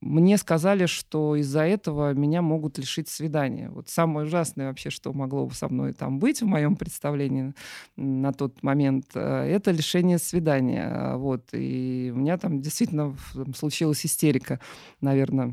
мне 0.02 0.36
сказали, 0.36 0.86
что 0.86 1.36
из-за 1.36 1.62
этого 1.62 2.12
меня 2.12 2.42
могут 2.42 2.76
лишить 2.76 3.08
свидания. 3.08 3.70
Вот 3.70 3.88
самое 3.88 4.26
ужасное 4.26 4.66
вообще, 4.66 4.90
что 4.90 5.12
могло 5.12 5.48
со 5.50 5.68
мной 5.68 5.92
там 5.92 6.18
быть 6.18 6.42
в 6.42 6.46
моем 6.46 6.74
представлении 6.74 7.54
на 7.96 8.32
тот 8.32 8.62
момент, 8.64 9.06
э, 9.14 9.20
это 9.20 9.70
лишение 9.70 10.18
свидания. 10.18 11.14
Вот. 11.14 11.50
И 11.52 12.10
у 12.12 12.18
меня 12.18 12.36
там 12.36 12.60
действительно 12.60 13.16
случилась 13.54 14.04
истерика, 14.04 14.58
наверное, 15.00 15.52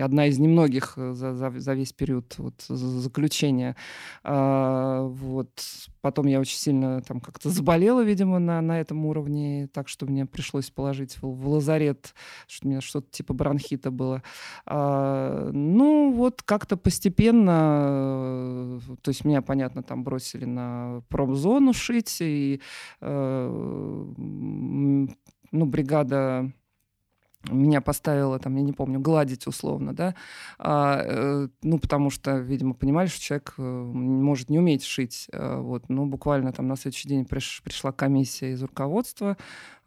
одна 0.00 0.26
из 0.26 0.38
немногих 0.38 0.94
э, 0.96 1.12
за, 1.14 1.34
за- 1.34 1.58
за 1.58 1.74
весь 1.74 1.92
период 1.92 2.34
вот, 2.38 2.62
за- 2.68 2.76
заключения. 2.76 3.76
А, 4.22 5.02
вот. 5.02 5.50
Потом 6.00 6.26
я 6.26 6.40
очень 6.40 6.58
сильно 6.58 7.02
там 7.02 7.20
как-то 7.20 7.50
заболела, 7.50 8.02
видимо, 8.04 8.38
на, 8.38 8.60
на 8.60 8.80
этом 8.80 9.04
уровне, 9.06 9.68
так 9.72 9.88
что 9.88 10.06
мне 10.06 10.26
пришлось 10.26 10.70
положить 10.70 11.16
в, 11.16 11.22
в 11.22 11.48
лазарет, 11.48 12.14
что 12.46 12.66
у 12.66 12.70
меня 12.70 12.80
что-то 12.80 13.10
типа 13.10 13.34
бронхита 13.34 13.90
было. 13.90 14.22
А, 14.64 15.50
ну, 15.52 16.12
вот 16.12 16.42
как-то 16.42 16.76
постепенно, 16.76 18.78
э, 18.80 18.96
то 19.02 19.08
есть 19.08 19.24
меня, 19.24 19.42
понятно, 19.42 19.82
там 19.82 20.04
бросили 20.04 20.44
на 20.44 21.02
промзону 21.08 21.72
шить, 21.72 22.18
и 22.20 22.60
э, 23.00 24.04
ну, 25.50 25.66
бригада 25.66 26.52
меня 27.54 27.80
поставила, 27.80 28.38
там, 28.38 28.56
я 28.56 28.62
не 28.62 28.72
помню, 28.72 29.00
гладить 29.00 29.46
условно, 29.46 29.94
да, 29.94 30.14
а, 30.58 31.02
э, 31.04 31.48
ну, 31.62 31.78
потому 31.78 32.10
что, 32.10 32.38
видимо, 32.38 32.74
понимали, 32.74 33.08
что 33.08 33.20
человек 33.20 33.54
э, 33.58 33.62
может 33.62 34.50
не 34.50 34.58
уметь 34.58 34.84
шить, 34.84 35.28
э, 35.32 35.56
вот, 35.60 35.88
ну, 35.88 36.06
буквально 36.06 36.52
там 36.52 36.68
на 36.68 36.76
следующий 36.76 37.08
день 37.08 37.22
приш- 37.22 37.62
пришла 37.62 37.92
комиссия 37.92 38.52
из 38.52 38.62
руководства, 38.62 39.36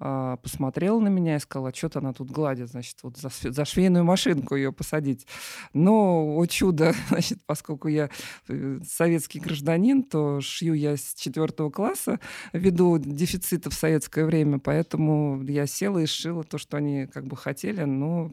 а, 0.04 0.38
посмотрела 0.38 1.00
на 1.00 1.10
меня 1.10 1.36
и 1.36 1.40
сказала, 1.40 1.72
что-то 1.76 2.00
она 2.00 2.12
тут 2.12 2.32
гладит, 2.32 2.70
значит, 2.70 2.98
вот 3.04 3.18
за, 3.18 3.30
за 3.30 3.66
швейную 3.66 4.04
машинку 4.04 4.56
ее 4.56 4.74
посадить. 4.74 5.28
Но, 5.76 6.36
о 6.38 6.46
чудо, 6.48 6.96
значит, 7.10 7.40
поскольку 7.46 7.88
я 7.88 8.10
э, 8.48 8.80
советский 8.84 9.40
гражданин, 9.40 10.02
то 10.02 10.42
шью 10.42 10.74
я 10.74 10.98
с 10.98 11.14
четвертого 11.14 11.70
класса, 11.70 12.20
ввиду 12.52 12.98
дефицита 12.98 13.70
в 13.70 13.76
советское 13.76 14.26
время, 14.26 14.58
поэтому 14.58 15.44
я 15.44 15.68
села 15.68 16.00
и 16.00 16.08
сшила 16.08 16.44
то, 16.44 16.58
что 16.58 16.78
они 16.78 17.06
как 17.06 17.28
бы 17.28 17.38
хотели, 17.38 17.51
ну, 17.86 18.32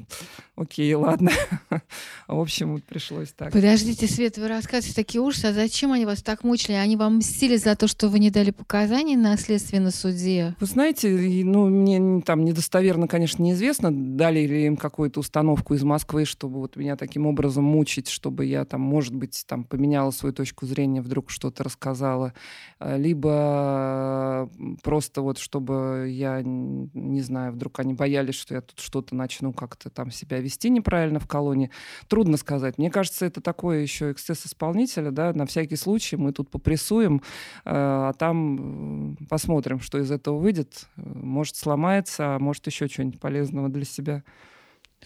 окей, 0.56 0.94
ладно. 0.94 1.30
В 2.28 2.40
общем, 2.40 2.72
вот 2.74 2.84
пришлось 2.84 3.32
так. 3.32 3.52
Подождите, 3.52 4.06
Свет, 4.06 4.38
вы 4.38 4.48
рассказываете 4.48 4.94
такие 4.94 5.20
ужасы, 5.20 5.46
а 5.46 5.52
зачем 5.52 5.92
они 5.92 6.06
вас 6.06 6.22
так 6.22 6.44
мучили? 6.44 6.74
Они 6.74 6.96
вам 6.96 7.18
мстили 7.18 7.56
за 7.56 7.76
то, 7.76 7.88
что 7.88 8.08
вы 8.08 8.18
не 8.18 8.30
дали 8.30 8.50
показаний 8.50 9.16
на 9.16 9.36
следственном 9.36 9.92
суде? 9.92 10.54
Вы 10.60 10.66
знаете, 10.66 11.08
ну, 11.44 11.68
мне 11.68 12.22
там 12.22 12.44
недостоверно, 12.44 13.08
конечно, 13.08 13.42
неизвестно, 13.42 13.90
дали 13.92 14.46
ли 14.46 14.66
им 14.66 14.76
какую-то 14.76 15.20
установку 15.20 15.74
из 15.74 15.82
Москвы, 15.82 16.24
чтобы 16.24 16.60
вот 16.60 16.76
меня 16.76 16.96
таким 16.96 17.26
образом 17.26 17.64
мучить, 17.64 18.08
чтобы 18.08 18.44
я 18.44 18.64
там, 18.64 18.80
может 18.80 19.14
быть, 19.14 19.44
там 19.46 19.64
поменяла 19.64 20.10
свою 20.10 20.34
точку 20.34 20.66
зрения, 20.66 21.00
вдруг 21.00 21.30
что-то 21.30 21.64
рассказала, 21.64 22.32
А, 22.78 22.96
либо 22.96 24.50
просто 24.82 25.22
вот, 25.22 25.38
чтобы 25.38 26.08
я, 26.10 26.42
не 26.42 27.20
знаю, 27.22 27.52
вдруг 27.52 27.80
они 27.80 27.94
боялись, 27.94 28.34
что 28.34 28.54
я 28.54 28.60
тут 28.60 28.80
что-то 28.98 29.14
начну 29.14 29.52
как-то 29.52 29.90
там 29.90 30.10
себя 30.10 30.40
вести 30.40 30.70
неправильно 30.70 31.20
в 31.20 31.28
колонии. 31.28 31.70
Трудно 32.08 32.36
сказать. 32.36 32.78
Мне 32.78 32.90
кажется, 32.90 33.26
это 33.26 33.40
такое 33.40 33.80
еще 33.80 34.10
эксцесс 34.10 34.44
исполнителя, 34.44 35.12
да, 35.12 35.32
на 35.32 35.46
всякий 35.46 35.76
случай 35.76 36.16
мы 36.16 36.32
тут 36.32 36.50
попрессуем, 36.50 37.18
э, 37.18 37.20
а 37.64 38.12
там 38.14 39.12
э, 39.12 39.26
посмотрим, 39.28 39.78
что 39.78 39.98
из 39.98 40.10
этого 40.10 40.38
выйдет. 40.38 40.88
Может, 40.96 41.54
сломается, 41.54 42.34
а 42.34 42.38
может, 42.40 42.66
еще 42.66 42.88
что-нибудь 42.88 43.20
полезного 43.20 43.68
для 43.68 43.84
себя. 43.84 44.24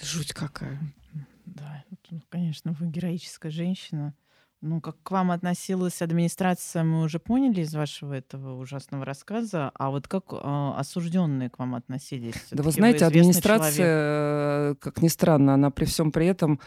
Жуть 0.01 0.33
какая. 0.33 0.81
Да, 1.45 1.85
ну, 2.11 2.23
конечно, 2.31 2.73
вы 2.73 2.87
героическая 2.87 3.53
женщина. 3.53 4.15
Ну, 4.63 4.81
как 4.81 4.97
к 5.03 5.11
вам 5.11 5.33
относилась 5.33 6.01
администрация, 6.03 6.85
мы 6.85 7.03
уже 7.03 7.19
поняли 7.19 7.63
из 7.63 7.75
вашего 7.75 8.15
этого 8.15 8.57
ужасного 8.61 9.05
рассказа. 9.05 9.73
А 9.75 9.91
вот 9.91 10.07
как 10.07 10.33
э, 10.33 10.37
осужденные 10.77 11.51
к 11.51 11.59
вам 11.59 11.75
относились? 11.75 12.37
Да 12.53 12.63
вы 12.63 12.71
знаете, 12.71 12.99
известный 12.99 13.21
администрация, 13.21 13.75
человек. 13.75 14.79
э, 14.79 14.81
как 14.81 15.03
ни 15.03 15.09
странно, 15.09 15.55
она 15.55 15.71
при 15.71 15.85
всем 15.85 16.13
при 16.13 16.27
этом... 16.27 16.61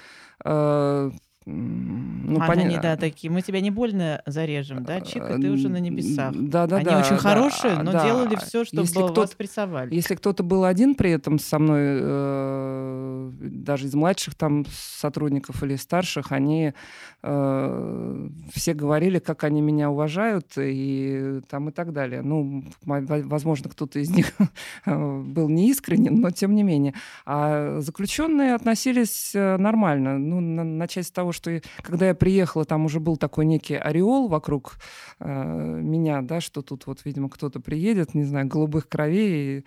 э, 0.43 1.12
ну, 1.48 2.39
А, 2.41 2.48
поня- 2.48 2.64
они, 2.66 2.80
да, 2.80 2.98
такие. 2.98 3.32
Мы 3.32 3.43
тебя 3.43 3.62
не 3.62 3.70
больно 3.70 4.22
зарежем, 4.26 4.84
да, 4.84 5.00
Чик, 5.00 5.24
и 5.30 5.41
ты 5.41 5.52
уже 5.52 5.70
на 5.70 5.78
небесах. 5.78 6.34
Да, 6.36 6.66
да, 6.66 6.78
Они 6.78 6.86
да, 6.86 7.00
очень 7.00 7.12
да, 7.12 7.18
хорошие, 7.18 7.78
но 7.84 7.91
да. 7.91 8.04
делали 8.04 8.36
все, 8.36 8.66
чтобы 8.66 8.82
Если 8.82 9.00
вас 9.00 9.32
прессовали. 9.36 9.93
Если 9.93 10.16
кто-то 10.16 10.41
был 10.41 10.66
один 10.66 10.96
при 10.96 11.12
этом 11.12 11.38
со 11.38 11.60
мной, 11.60 12.00
э, 12.02 13.32
даже 13.41 13.86
из 13.86 13.93
младших 13.93 14.34
там 14.34 14.66
сотрудников 14.72 15.62
или 15.62 15.76
старших, 15.76 16.32
они 16.32 16.74
э, 17.22 18.30
все 18.52 18.74
говорили, 18.74 19.20
как 19.20 19.43
они 19.43 19.62
меня 19.62 19.91
уважают 19.91 20.48
и 20.58 21.41
там 21.48 21.70
и 21.70 21.72
так 21.72 21.93
далее. 21.93 22.24
Ну, 22.24 22.64
возможно, 22.84 23.70
кто-то 23.70 24.00
из 24.00 24.10
них 24.10 24.32
был 24.86 25.50
неискренен, 25.50 26.20
но 26.20 26.32
тем 26.32 26.56
не 26.56 26.64
менее. 26.64 26.96
А 27.26 27.82
заключенные 27.82 28.56
относились 28.56 29.36
э, 29.36 29.58
нормально. 29.58 30.18
Ну, 30.18 30.39
начать 30.39 31.06
с 31.06 31.12
того, 31.12 31.35
что 31.36 31.62
когда 31.82 32.08
я 32.08 32.16
приехала, 32.16 32.66
там 32.66 32.86
уже 32.86 33.00
был 33.00 33.18
такой 33.18 33.46
некий 33.46 33.76
ореол 33.76 34.28
вокруг 34.28 34.78
э, 35.20 35.26
меня, 35.28 36.22
да, 36.22 36.42
что 36.42 36.62
тут 36.62 36.88
вот, 36.88 37.06
видимо, 37.06 37.30
кто-то 37.30 37.60
приедет, 37.60 38.14
не 38.16 38.24
знаю, 38.24 38.48
голубых 38.48 38.88
кровей. 38.90 39.60
И, 39.60 39.66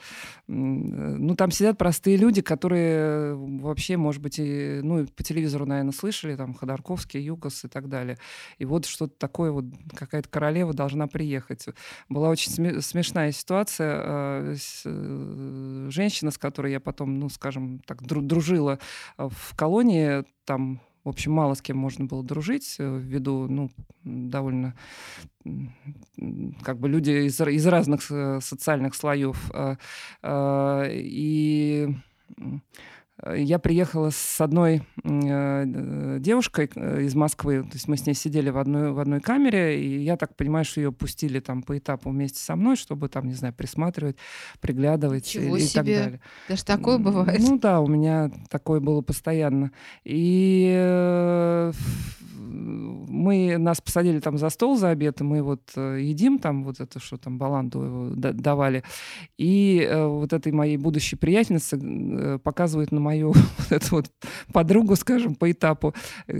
ну, 0.48 1.34
там 1.36 1.50
сидят 1.50 1.78
простые 1.78 2.16
люди, 2.16 2.42
которые 2.42 3.34
вообще, 3.34 3.96
может 3.96 4.22
быть, 4.22 4.38
и, 4.38 4.80
ну, 4.82 5.06
по 5.06 5.22
телевизору, 5.22 5.66
наверное, 5.66 5.92
слышали, 5.92 6.36
там, 6.36 6.54
Ходорковский, 6.54 7.20
Юкос 7.20 7.64
и 7.64 7.68
так 7.68 7.88
далее. 7.88 8.18
И 8.58 8.64
вот 8.64 8.86
что-то 8.86 9.14
такое, 9.18 9.52
вот 9.52 9.66
какая-то 9.94 10.28
королева 10.28 10.72
должна 10.72 11.06
приехать. 11.06 11.66
Была 12.08 12.30
очень 12.30 12.80
смешная 12.80 13.32
ситуация. 13.32 14.02
Э, 14.04 14.54
э, 14.84 15.88
женщина, 15.90 16.30
с 16.30 16.38
которой 16.38 16.72
я 16.72 16.80
потом, 16.80 17.18
ну, 17.18 17.28
скажем 17.28 17.80
так, 17.80 18.02
дружила 18.02 18.78
в 19.16 19.54
колонии, 19.56 20.24
там 20.44 20.80
в 21.04 21.08
общем, 21.08 21.32
мало 21.32 21.54
с 21.54 21.62
кем 21.62 21.78
можно 21.78 22.04
было 22.04 22.22
дружить, 22.22 22.76
э, 22.78 22.98
ввиду, 22.98 23.46
ну, 23.48 23.70
довольно, 24.04 24.74
как 26.62 26.78
бы 26.78 26.88
люди 26.88 27.26
из, 27.26 27.40
из 27.40 27.66
разных 27.66 28.02
социальных 28.02 28.94
слоев. 28.94 29.50
И 30.26 31.88
Э, 32.36 32.58
я 33.26 33.58
приехала 33.58 34.10
с 34.10 34.40
одной 34.40 34.82
э, 35.02 36.18
девушкой 36.20 36.70
э, 36.74 37.02
из 37.02 37.14
Москвы, 37.14 37.62
то 37.62 37.74
есть 37.74 37.88
мы 37.88 37.96
с 37.96 38.06
ней 38.06 38.14
сидели 38.14 38.50
в 38.50 38.58
одной, 38.58 38.92
в 38.92 38.98
одной 39.00 39.20
камере, 39.20 39.80
и 39.82 39.98
я 40.02 40.16
так 40.16 40.36
понимаю, 40.36 40.64
что 40.64 40.80
ее 40.80 40.92
пустили 40.92 41.40
там 41.40 41.62
по 41.62 41.76
этапу 41.76 42.10
вместе 42.10 42.38
со 42.38 42.54
мной, 42.54 42.76
чтобы 42.76 43.08
там, 43.08 43.26
не 43.26 43.34
знаю, 43.34 43.54
присматривать, 43.54 44.16
приглядывать 44.60 45.26
Ничего 45.34 45.56
и, 45.56 45.60
и 45.60 45.64
себе. 45.64 45.74
так 45.74 46.04
далее. 46.04 46.20
Даже 46.48 46.64
такое 46.64 46.98
бывает? 46.98 47.40
Ну 47.40 47.58
да, 47.58 47.80
у 47.80 47.88
меня 47.88 48.30
такое 48.50 48.80
было 48.80 49.00
постоянно. 49.00 49.72
И 50.04 50.70
э, 50.76 51.72
мы 52.58 53.56
нас 53.58 53.80
посадили 53.80 54.20
там 54.20 54.38
за 54.38 54.50
стол 54.50 54.76
за 54.76 54.90
обед, 54.90 55.20
и 55.20 55.24
мы 55.24 55.42
вот 55.42 55.62
э, 55.76 55.98
едим 56.00 56.38
там 56.38 56.64
вот 56.64 56.80
это, 56.80 57.00
что 57.00 57.16
там 57.16 57.38
баланду 57.38 58.12
давали. 58.16 58.82
И 59.38 59.86
э, 59.88 60.06
вот 60.06 60.32
этой 60.32 60.52
моей 60.52 60.76
будущей 60.76 61.16
приятельнице 61.16 61.78
э, 61.80 62.38
показывает 62.38 62.92
на 62.92 63.00
мою 63.00 63.32
вот 63.58 63.72
эту 63.72 63.96
вот 63.96 64.10
подругу, 64.52 64.96
скажем, 64.96 65.34
по 65.34 65.50
этапу. 65.50 65.94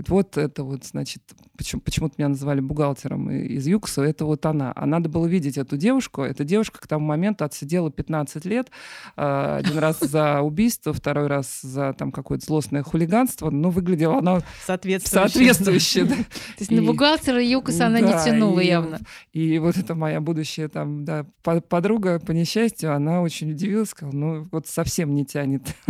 Вот 0.07 0.37
это 0.37 0.63
вот, 0.63 0.85
значит, 0.85 1.23
почему, 1.59 1.81
почему-то 1.81 2.15
меня 2.17 2.29
называли 2.29 2.61
бухгалтером 2.61 3.29
из 3.29 3.67
ЮКСа, 3.67 4.01
это 4.03 4.23
вот 4.23 4.45
она. 4.45 4.71
А 4.73 4.85
надо 4.85 5.09
было 5.09 5.27
видеть 5.27 5.57
эту 5.57 5.75
девушку. 5.75 6.21
Эта 6.21 6.45
девушка 6.45 6.79
к 6.79 6.87
тому 6.87 7.05
моменту 7.05 7.43
отсидела 7.43 7.91
15 7.91 8.45
лет. 8.45 8.71
Один 9.17 9.77
раз 9.77 9.99
за 9.99 10.39
убийство, 10.39 10.93
второй 10.93 11.27
раз 11.27 11.59
за 11.61 11.91
там 11.91 12.13
какое-то 12.13 12.45
злостное 12.45 12.81
хулиганство. 12.81 13.49
Ну, 13.49 13.71
выглядела 13.71 14.19
она 14.19 14.39
соответствующе. 14.65 16.05
То 16.05 16.15
есть 16.59 16.71
на 16.71 16.81
бухгалтера 16.81 17.43
ЮКОСа 17.43 17.87
она 17.87 17.99
не 17.99 18.13
тянула 18.23 18.61
явно. 18.61 18.99
И 19.33 19.59
вот 19.59 19.75
эта 19.75 19.95
моя 19.95 20.21
будущая 20.21 20.69
там, 20.69 21.03
да, 21.03 21.25
подруга 21.43 22.19
по 22.19 22.31
несчастью, 22.31 22.95
она 22.95 23.21
очень 23.21 23.51
удивилась, 23.51 23.89
сказала, 23.89 24.15
ну, 24.15 24.47
вот 24.49 24.67
совсем 24.67 25.13
не 25.13 25.25
тянет 25.25 25.63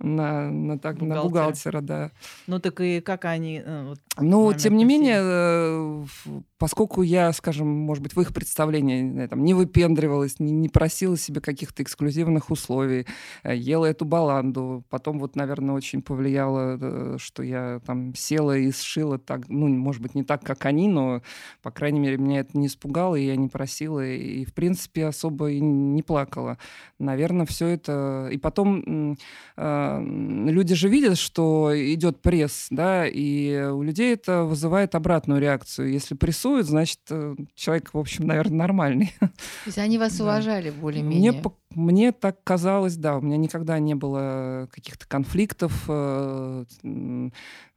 на, 0.00 0.50
на, 0.50 0.78
так, 0.78 1.02
на 1.02 1.20
бухгалтера, 1.22 1.82
да. 1.82 2.10
Ну 2.46 2.58
так 2.58 2.80
и 2.80 3.02
как 3.02 3.26
они... 3.26 3.62
Э, 3.62 3.94
ну, 4.18 4.54
тем 4.54 4.77
не 4.78 4.84
менее, 4.84 5.18
э, 5.20 6.04
поскольку 6.56 7.02
я, 7.02 7.32
скажем, 7.32 7.68
может 7.68 8.02
быть, 8.02 8.14
в 8.16 8.20
их 8.20 8.32
представлении 8.32 9.26
там, 9.26 9.44
не 9.44 9.52
выпендривалась, 9.52 10.40
не, 10.40 10.52
не 10.52 10.68
просила 10.68 11.18
себе 11.18 11.40
каких-то 11.40 11.82
эксклюзивных 11.82 12.50
условий, 12.50 13.06
э, 13.42 13.54
ела 13.54 13.84
эту 13.84 14.04
баланду, 14.04 14.84
потом 14.88 15.18
вот, 15.18 15.36
наверное, 15.36 15.74
очень 15.74 16.00
повлияло, 16.00 17.18
что 17.18 17.42
я 17.42 17.80
там 17.84 18.14
села 18.14 18.56
и 18.56 18.72
сшила 18.72 19.18
так, 19.18 19.48
ну, 19.48 19.68
может 19.68 20.00
быть, 20.00 20.14
не 20.14 20.22
так, 20.22 20.42
как 20.42 20.64
они, 20.64 20.88
но, 20.88 21.22
по 21.62 21.70
крайней 21.70 22.00
мере, 22.00 22.16
меня 22.16 22.40
это 22.40 22.56
не 22.56 22.68
испугало, 22.68 23.16
и 23.16 23.26
я 23.26 23.36
не 23.36 23.48
просила, 23.48 24.06
и, 24.06 24.44
в 24.44 24.54
принципе, 24.54 25.06
особо 25.06 25.50
и 25.50 25.60
не 25.60 26.02
плакала. 26.02 26.58
Наверное, 26.98 27.46
все 27.46 27.66
это... 27.66 28.28
И 28.32 28.38
потом 28.38 29.16
э, 29.56 30.02
люди 30.48 30.74
же 30.74 30.88
видят, 30.88 31.18
что 31.18 31.72
идет 31.74 32.22
пресс, 32.22 32.68
да, 32.70 33.06
и 33.06 33.68
у 33.70 33.82
людей 33.82 34.14
это 34.14 34.44
вызывает 34.44 34.67
обратную 34.94 35.40
реакцию. 35.40 35.92
Если 35.92 36.14
прессуют, 36.14 36.66
значит, 36.66 37.00
э, 37.10 37.34
человек, 37.54 37.92
в 37.92 37.98
общем, 37.98 38.26
наверное, 38.26 38.58
нормальный. 38.58 39.14
То 39.20 39.30
есть 39.66 39.78
они 39.78 39.98
вас 39.98 40.16
да. 40.18 40.24
уважали 40.24 40.70
более-менее? 40.70 41.32
Мне, 41.32 41.42
мне 41.70 42.12
так 42.12 42.42
казалось, 42.44 42.96
да, 42.96 43.16
у 43.16 43.20
меня 43.20 43.36
никогда 43.36 43.78
не 43.78 43.94
было 43.94 44.68
каких-то 44.72 45.06
конфликтов. 45.06 45.84
Э, 45.88 46.64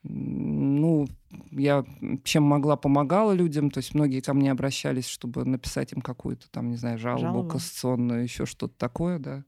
ну, 0.03 1.07
я 1.51 1.85
чем 2.23 2.43
могла, 2.43 2.75
помогала 2.75 3.31
людям. 3.31 3.69
То 3.71 3.79
есть 3.79 3.93
многие 3.93 4.21
ко 4.21 4.33
мне 4.33 4.51
обращались, 4.51 5.07
чтобы 5.07 5.45
написать 5.45 5.93
им 5.93 6.01
какую-то 6.01 6.49
там, 6.49 6.69
не 6.69 6.77
знаю, 6.77 6.97
жалобу, 6.97 7.21
жалобу. 7.21 7.49
кассационную, 7.49 8.23
еще 8.23 8.45
что-то 8.45 8.73
такое, 8.77 9.19
да. 9.19 9.43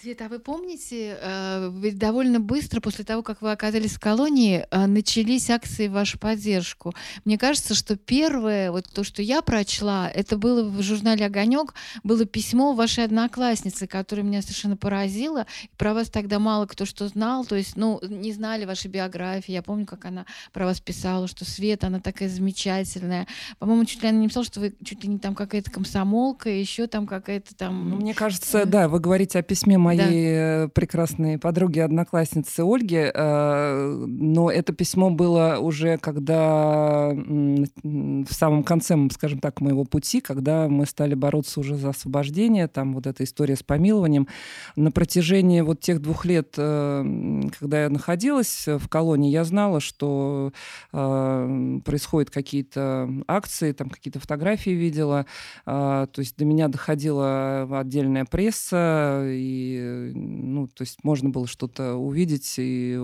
Света, 0.00 0.26
а 0.26 0.28
вы 0.28 0.38
помните, 0.38 1.18
э, 1.20 1.70
ведь 1.74 1.98
довольно 1.98 2.40
быстро 2.40 2.80
после 2.80 3.04
того, 3.04 3.22
как 3.22 3.42
вы 3.42 3.52
оказались 3.52 3.96
в 3.96 4.00
колонии, 4.00 4.64
э, 4.70 4.86
начались 4.86 5.50
акции 5.50 5.88
в 5.88 5.92
вашу 5.92 6.18
поддержку. 6.18 6.94
Мне 7.26 7.36
кажется, 7.36 7.74
что 7.74 7.96
первое, 7.96 8.70
вот 8.70 8.86
то, 8.86 9.04
что 9.04 9.20
я 9.20 9.42
прочла, 9.42 10.10
это 10.10 10.38
было 10.38 10.66
в 10.66 10.80
журнале 10.80 11.26
«Огонек», 11.26 11.74
было 12.02 12.24
письмо 12.24 12.72
вашей 12.72 13.04
одноклассницы, 13.04 13.86
которое 13.86 14.22
меня 14.22 14.40
совершенно 14.40 14.74
поразило. 14.74 15.46
Про 15.76 15.92
вас 15.92 16.08
тогда 16.08 16.38
мало 16.38 16.64
кто 16.64 16.86
что 16.86 17.06
знал, 17.08 17.44
то 17.44 17.56
есть, 17.56 17.76
ну, 17.76 18.00
не 18.02 18.32
знали 18.32 18.64
вашей 18.64 18.90
биографии. 18.90 19.52
Я 19.52 19.62
помню, 19.62 19.84
как 19.84 20.06
она 20.06 20.24
про 20.52 20.64
вас 20.64 20.80
писала, 20.80 21.28
что 21.28 21.44
Света, 21.44 21.88
она 21.88 22.00
такая 22.00 22.30
замечательная. 22.30 23.26
По-моему, 23.58 23.84
чуть 23.84 24.02
ли 24.02 24.08
она 24.08 24.16
не 24.16 24.24
написала, 24.24 24.46
что 24.46 24.60
вы 24.60 24.74
чуть 24.82 25.02
ли 25.04 25.10
не 25.10 25.18
там 25.18 25.34
какая-то 25.34 25.70
комсомолка, 25.70 26.48
еще 26.48 26.86
там 26.86 27.06
какая-то 27.06 27.54
там... 27.54 27.90
Ну, 27.90 27.96
мне 27.96 28.14
кажется, 28.14 28.64
да, 28.64 28.88
вы 28.88 28.98
говорите 28.98 29.38
о 29.38 29.42
письме 29.42 29.76
моей 29.90 30.34
да. 30.34 30.68
прекрасной 30.68 31.38
подруги, 31.38 31.80
одноклассницы 31.80 32.60
Ольги, 32.60 33.10
э, 33.12 34.04
но 34.06 34.50
это 34.50 34.72
письмо 34.72 35.10
было 35.10 35.58
уже 35.60 35.98
когда 35.98 37.10
в 37.12 38.32
самом 38.32 38.62
конце, 38.62 38.96
скажем 39.12 39.40
так, 39.40 39.60
моего 39.60 39.84
пути, 39.84 40.20
когда 40.20 40.68
мы 40.68 40.86
стали 40.86 41.14
бороться 41.14 41.60
уже 41.60 41.76
за 41.76 41.90
освобождение, 41.90 42.68
там 42.68 42.94
вот 42.94 43.06
эта 43.06 43.24
история 43.24 43.56
с 43.56 43.62
помилованием. 43.62 44.28
На 44.76 44.90
протяжении 44.90 45.60
вот 45.60 45.80
тех 45.80 46.00
двух 46.00 46.24
лет, 46.24 46.54
э, 46.56 47.40
когда 47.58 47.82
я 47.82 47.90
находилась 47.90 48.66
в 48.66 48.88
колонии, 48.88 49.30
я 49.30 49.44
знала, 49.44 49.80
что 49.80 50.52
э, 50.92 51.80
происходят 51.84 52.30
какие-то 52.30 53.10
акции, 53.26 53.72
там 53.72 53.90
какие-то 53.90 54.20
фотографии 54.20 54.70
видела, 54.70 55.26
то 55.64 56.08
есть 56.16 56.36
до 56.36 56.44
меня 56.44 56.68
доходила 56.68 57.68
отдельная 57.80 58.24
пресса, 58.24 59.24
и 59.26 59.79
ну, 60.14 60.66
то 60.68 60.82
есть 60.82 61.02
можно 61.02 61.30
было 61.30 61.46
что-то 61.46 61.94
увидеть 61.94 62.54
и 62.58 62.98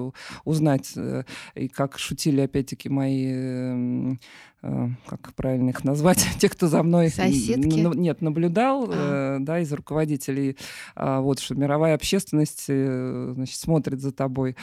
узнать. 0.44 0.92
Э, 0.96 1.24
и 1.54 1.68
как 1.68 1.98
шутили, 1.98 2.40
опять-таки, 2.40 2.88
мои 2.88 3.26
эм, 3.26 4.20
э, 4.62 4.88
как 5.06 5.34
правильно 5.34 5.70
их 5.70 5.84
назвать, 5.84 6.26
те, 6.38 6.48
кто 6.48 6.68
за 6.68 6.82
мной 6.82 7.10
Соседки? 7.10 7.78
нет, 7.96 8.20
наблюдал, 8.22 8.88
а. 8.92 9.38
да, 9.40 9.60
из 9.60 9.72
руководителей, 9.72 10.56
а, 10.94 11.20
вот, 11.20 11.38
что 11.38 11.54
мировая 11.54 11.94
общественность, 11.94 12.66
значит, 12.66 13.56
смотрит 13.56 14.00
за 14.00 14.12
тобой. 14.12 14.56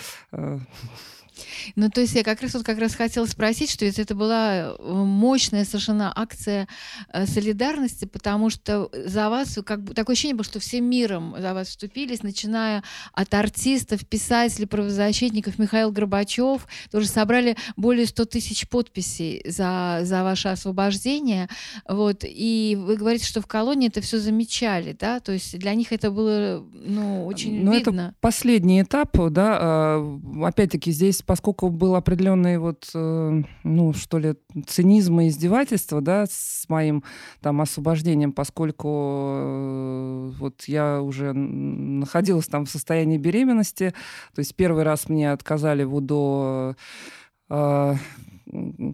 Ну, 1.76 1.90
то 1.90 2.02
есть 2.02 2.16
я 2.16 2.24
как 2.24 2.42
раз 2.42 2.54
вот 2.54 2.64
как 2.64 2.80
раз 2.80 2.96
хотела 2.96 3.26
спросить, 3.26 3.72
что 3.72 3.86
ведь 3.86 4.00
это 4.00 4.16
была 4.16 4.76
э, 4.78 4.78
мощная 4.80 5.66
совершенно 5.66 6.12
акция 6.16 6.68
э, 7.12 7.26
солидарности, 7.26 8.06
потому 8.06 8.50
что 8.50 8.90
за 8.94 9.30
вас 9.30 9.58
как 9.66 9.84
бы 9.84 9.94
такое 9.94 10.14
ощущение 10.14 10.36
было, 10.36 10.44
что 10.44 10.60
всем 10.60 10.86
миром 10.86 11.36
за 11.40 11.54
вас 11.54 11.70
вступились, 11.70 12.24
начиная 12.24 12.84
от 13.14 13.34
артистов, 13.34 14.06
писателей, 14.06 14.68
правозащитников, 14.68 15.60
Михаил 15.60 15.92
Горбачев, 15.92 16.68
тоже 16.92 17.08
собрали 17.08 17.56
более 17.76 18.06
100 18.06 18.26
тысяч 18.26 18.68
подписей 18.68 19.42
за, 19.46 20.00
за 20.04 20.24
ваше 20.24 20.50
освобождение, 20.50 21.50
вот, 21.88 22.24
и 22.24 22.78
вы 22.80 22.96
говорите, 22.98 23.26
что 23.26 23.42
в 23.42 23.48
колонии 23.48 23.90
это 23.90 24.02
все 24.02 24.20
замечали, 24.20 24.96
да, 25.00 25.20
то 25.20 25.32
есть 25.32 25.58
для 25.58 25.74
них 25.74 25.92
это 25.92 26.12
было, 26.12 26.64
ну, 26.74 27.26
очень 27.26 27.64
Но 27.64 27.74
видно. 27.74 28.02
это 28.10 28.16
последний 28.22 28.82
этап, 28.82 29.18
да, 29.32 29.58
а, 29.60 30.20
опять-таки 30.44 30.92
здесь 30.92 31.23
поскольку 31.26 31.70
был 31.70 31.96
определенный 31.96 32.58
вот, 32.58 32.90
э, 32.94 33.44
ну, 33.64 33.94
что 33.94 34.18
ли, 34.18 34.36
цинизм 34.68 35.20
и 35.20 35.28
издевательство, 35.28 36.02
да, 36.02 36.26
с 36.30 36.66
моим 36.70 37.04
там 37.42 37.62
освобождением, 37.62 38.32
поскольку 38.32 39.34
э, 39.36 40.32
вот 40.40 40.64
я 40.66 41.02
уже 41.02 41.34
находилась 41.34 42.48
там 42.48 42.66
в 42.66 42.70
состоянии 42.70 43.18
беременности, 43.18 43.94
то 44.36 44.40
есть 44.40 44.56
первый 44.56 44.84
раз 44.84 45.10
мне 45.10 45.32
отказали 45.32 45.84
в 45.84 45.96
УДО 45.96 46.76
э, 47.50 47.96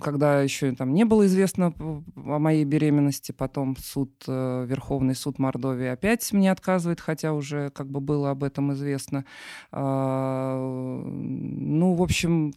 когда 0.02 0.41
еще 0.41 0.74
там 0.74 0.93
не 0.93 1.06
было 1.06 1.26
известно 1.26 1.74
о 2.16 2.39
моей 2.39 2.66
беременности, 2.66 3.32
потом 3.32 3.76
суд, 3.78 4.12
э, 4.28 4.66
Верховный 4.68 5.16
суд 5.16 5.39
Мордовии 5.39 5.88
опять 5.88 6.32
мне 6.32 6.52
отказывает, 6.52 7.02
хотя 7.02 7.34
уже 7.34 7.70
как 7.72 7.89
бы 7.89 8.00
было 8.00 8.32
об 8.32 8.43
этом 8.43 8.74
известно. 8.74 9.26
А, 9.72 10.56
ну, 11.02 11.93
в 11.93 12.04
общем, 12.04 12.54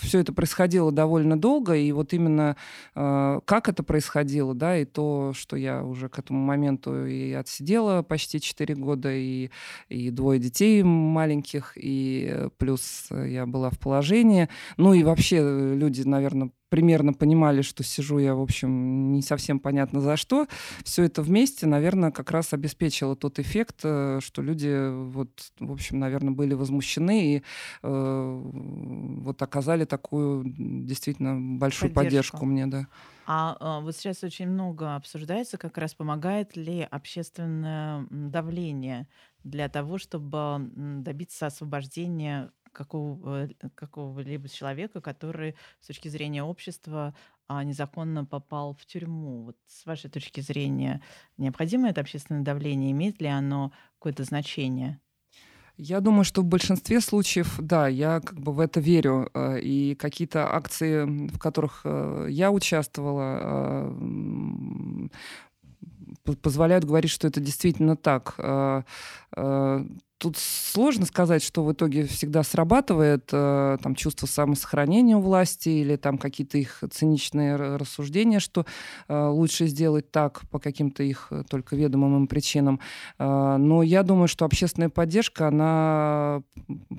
все 0.00 0.20
это 0.20 0.32
происходило 0.32 0.92
довольно 0.92 1.40
долго, 1.40 1.74
и 1.74 1.92
вот 1.92 2.12
именно 2.12 2.56
э, 2.94 3.40
как 3.44 3.68
это 3.68 3.82
происходило, 3.82 4.54
да, 4.54 4.78
и 4.78 4.84
то, 4.84 5.32
что 5.34 5.56
я 5.56 5.82
уже 5.84 6.08
к 6.08 6.18
этому 6.18 6.40
моменту 6.40 7.06
и 7.06 7.32
отсидела 7.32 8.02
почти 8.02 8.40
4 8.40 8.74
года, 8.74 9.12
и, 9.12 9.50
и 9.88 10.10
двое 10.10 10.38
детей 10.38 10.82
маленьких, 10.82 11.72
и 11.76 12.48
плюс 12.58 13.08
я 13.10 13.46
была 13.46 13.70
в 13.70 13.78
положении. 13.78 14.48
Ну 14.76 14.94
и 14.94 15.02
вообще 15.02 15.74
люди, 15.74 16.02
наверное, 16.02 16.50
примерно 16.70 17.12
понимали, 17.12 17.60
что 17.62 17.82
сижу 17.82 18.18
я, 18.18 18.34
в 18.34 18.40
общем, 18.40 19.12
не 19.12 19.22
совсем 19.22 19.60
понятно 19.60 20.00
за 20.00 20.16
что. 20.16 20.46
Все 20.84 21.02
это 21.02 21.20
вместе, 21.22 21.66
наверное, 21.66 22.10
как 22.10 22.30
раз 22.30 22.54
обеспечило 22.54 23.16
тот 23.16 23.38
эффект, 23.38 23.80
э, 23.84 24.20
что 24.22 24.40
люди, 24.40 24.88
вот, 25.10 25.52
в 25.58 25.72
общем, 25.72 25.98
наверное, 25.98 26.32
были 26.32 26.54
возмущены 26.54 27.34
и 27.34 27.42
э, 27.82 28.40
вот 28.42 29.42
оказали 29.42 29.84
такую 29.84 30.44
действительно 30.46 31.58
большую 31.58 31.92
поддержку, 31.92 32.38
поддержку 32.38 32.46
мне, 32.46 32.66
да. 32.66 32.86
А, 33.26 33.56
а 33.60 33.80
вот 33.80 33.94
сейчас 33.96 34.24
очень 34.24 34.48
много 34.48 34.96
обсуждается, 34.96 35.58
как 35.58 35.76
раз 35.78 35.94
помогает 35.94 36.56
ли 36.56 36.86
общественное 36.90 38.06
давление 38.10 39.06
для 39.44 39.68
того, 39.68 39.98
чтобы 39.98 40.70
добиться 40.74 41.46
освобождения 41.46 42.50
какого, 42.72 43.48
какого-либо 43.74 44.48
человека, 44.48 45.00
который 45.00 45.56
с 45.80 45.86
точки 45.86 46.08
зрения 46.08 46.42
общества 46.42 47.14
а, 47.48 47.64
незаконно 47.64 48.24
попал 48.24 48.74
в 48.74 48.86
тюрьму. 48.86 49.42
Вот 49.42 49.56
с 49.66 49.84
вашей 49.86 50.08
точки 50.10 50.40
зрения, 50.40 51.02
необходимо 51.36 51.88
это 51.88 52.00
общественное 52.00 52.42
давление? 52.42 52.92
Имеет 52.92 53.20
ли 53.20 53.26
оно 53.26 53.72
какое-то 53.98 54.24
значение? 54.24 55.00
Я 55.82 56.00
думаю, 56.00 56.24
что 56.24 56.42
в 56.42 56.44
большинстве 56.44 57.00
случаев, 57.00 57.56
да, 57.58 57.88
я 57.88 58.20
как 58.20 58.38
бы 58.38 58.52
в 58.52 58.60
это 58.60 58.80
верю. 58.80 59.30
Э, 59.32 59.58
и 59.58 59.94
какие-то 59.94 60.54
акции, 60.54 61.04
в 61.28 61.38
которых 61.38 61.80
э, 61.84 62.26
я 62.28 62.50
участвовала, 62.50 63.88
э, 66.26 66.34
позволяют 66.42 66.84
говорить, 66.84 67.10
что 67.10 67.26
это 67.26 67.40
действительно 67.40 67.96
так 67.96 68.36
тут 70.20 70.36
сложно 70.36 71.06
сказать, 71.06 71.42
что 71.42 71.64
в 71.64 71.72
итоге 71.72 72.06
всегда 72.06 72.42
срабатывает 72.42 73.30
э, 73.32 73.78
там 73.82 73.94
чувство 73.94 74.26
самосохранения 74.26 75.16
у 75.16 75.20
власти 75.20 75.70
или 75.70 75.96
там 75.96 76.18
какие-то 76.18 76.58
их 76.58 76.84
циничные 76.90 77.56
рассуждения, 77.56 78.38
что 78.38 78.66
э, 79.08 79.28
лучше 79.28 79.66
сделать 79.66 80.10
так 80.10 80.42
по 80.50 80.58
каким-то 80.58 81.02
их 81.02 81.28
э, 81.30 81.42
только 81.48 81.74
ведомым 81.74 82.16
им 82.16 82.26
причинам. 82.26 82.80
Э, 83.18 83.56
но 83.56 83.82
я 83.82 84.02
думаю, 84.02 84.28
что 84.28 84.44
общественная 84.44 84.90
поддержка, 84.90 85.48
она 85.48 86.42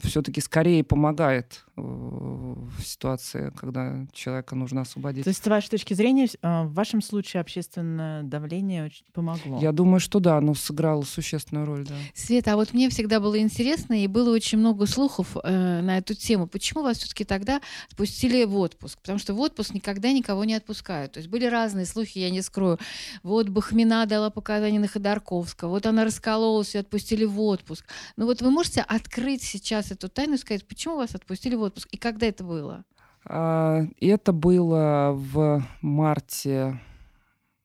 все-таки 0.01 0.41
скорее 0.41 0.83
помогает 0.83 1.63
в 1.81 2.83
ситуации, 2.83 3.51
когда 3.55 4.05
человека 4.13 4.55
нужно 4.55 4.81
освободить. 4.81 5.23
То 5.23 5.29
есть, 5.29 5.43
с 5.43 5.47
вашей 5.47 5.69
точки 5.69 5.93
зрения, 5.93 6.27
э, 6.41 6.63
в 6.63 6.73
вашем 6.73 7.01
случае 7.01 7.41
общественное 7.41 8.23
давление 8.23 8.85
очень 8.85 9.05
помогло? 9.13 9.59
Я 9.59 9.71
думаю, 9.71 9.99
что 9.99 10.19
да, 10.19 10.37
оно 10.37 10.53
сыграло 10.53 11.03
существенную 11.03 11.65
роль, 11.65 11.85
да. 11.85 11.95
Света, 12.13 12.53
а 12.53 12.55
вот 12.55 12.73
мне 12.73 12.89
всегда 12.89 13.11
всегда 13.11 13.19
было 13.19 13.39
интересно, 13.39 14.01
и 14.01 14.07
было 14.07 14.33
очень 14.33 14.59
много 14.59 14.85
слухов 14.85 15.35
э, 15.43 15.81
на 15.81 15.97
эту 15.97 16.13
тему. 16.13 16.47
Почему 16.47 16.83
вас 16.83 16.99
все-таки 16.99 17.25
тогда 17.25 17.59
отпустили 17.89 18.43
в 18.45 18.55
отпуск? 18.55 18.99
Потому 19.01 19.19
что 19.19 19.33
в 19.33 19.39
отпуск 19.39 19.73
никогда 19.73 20.11
никого 20.13 20.45
не 20.45 20.53
отпускают. 20.53 21.13
То 21.13 21.17
есть 21.17 21.29
были 21.29 21.45
разные 21.45 21.85
слухи, 21.85 22.19
я 22.19 22.29
не 22.29 22.41
скрою. 22.41 22.77
Вот 23.23 23.49
Бахмина 23.49 24.05
дала 24.05 24.29
показания 24.29 24.79
на 24.79 24.87
Ходорковского, 24.87 25.69
вот 25.69 25.85
она 25.87 26.05
раскололась 26.05 26.75
и 26.75 26.77
отпустили 26.77 27.25
в 27.25 27.41
отпуск. 27.41 27.85
Ну 28.17 28.27
вот 28.27 28.41
вы 28.41 28.51
можете 28.51 28.81
открыть 28.81 29.43
сейчас 29.43 29.91
эту 29.91 30.07
тайну 30.07 30.35
и 30.35 30.37
сказать, 30.37 30.65
почему 30.65 30.97
вас 30.97 31.15
отпустили 31.15 31.55
в 31.55 31.61
отпуск 31.63 31.70
и 31.91 31.97
когда 31.97 32.27
это 32.27 32.43
было? 32.43 32.83
А, 33.25 33.83
это 33.99 34.33
было 34.33 35.11
в 35.13 35.63
марте 35.81 36.79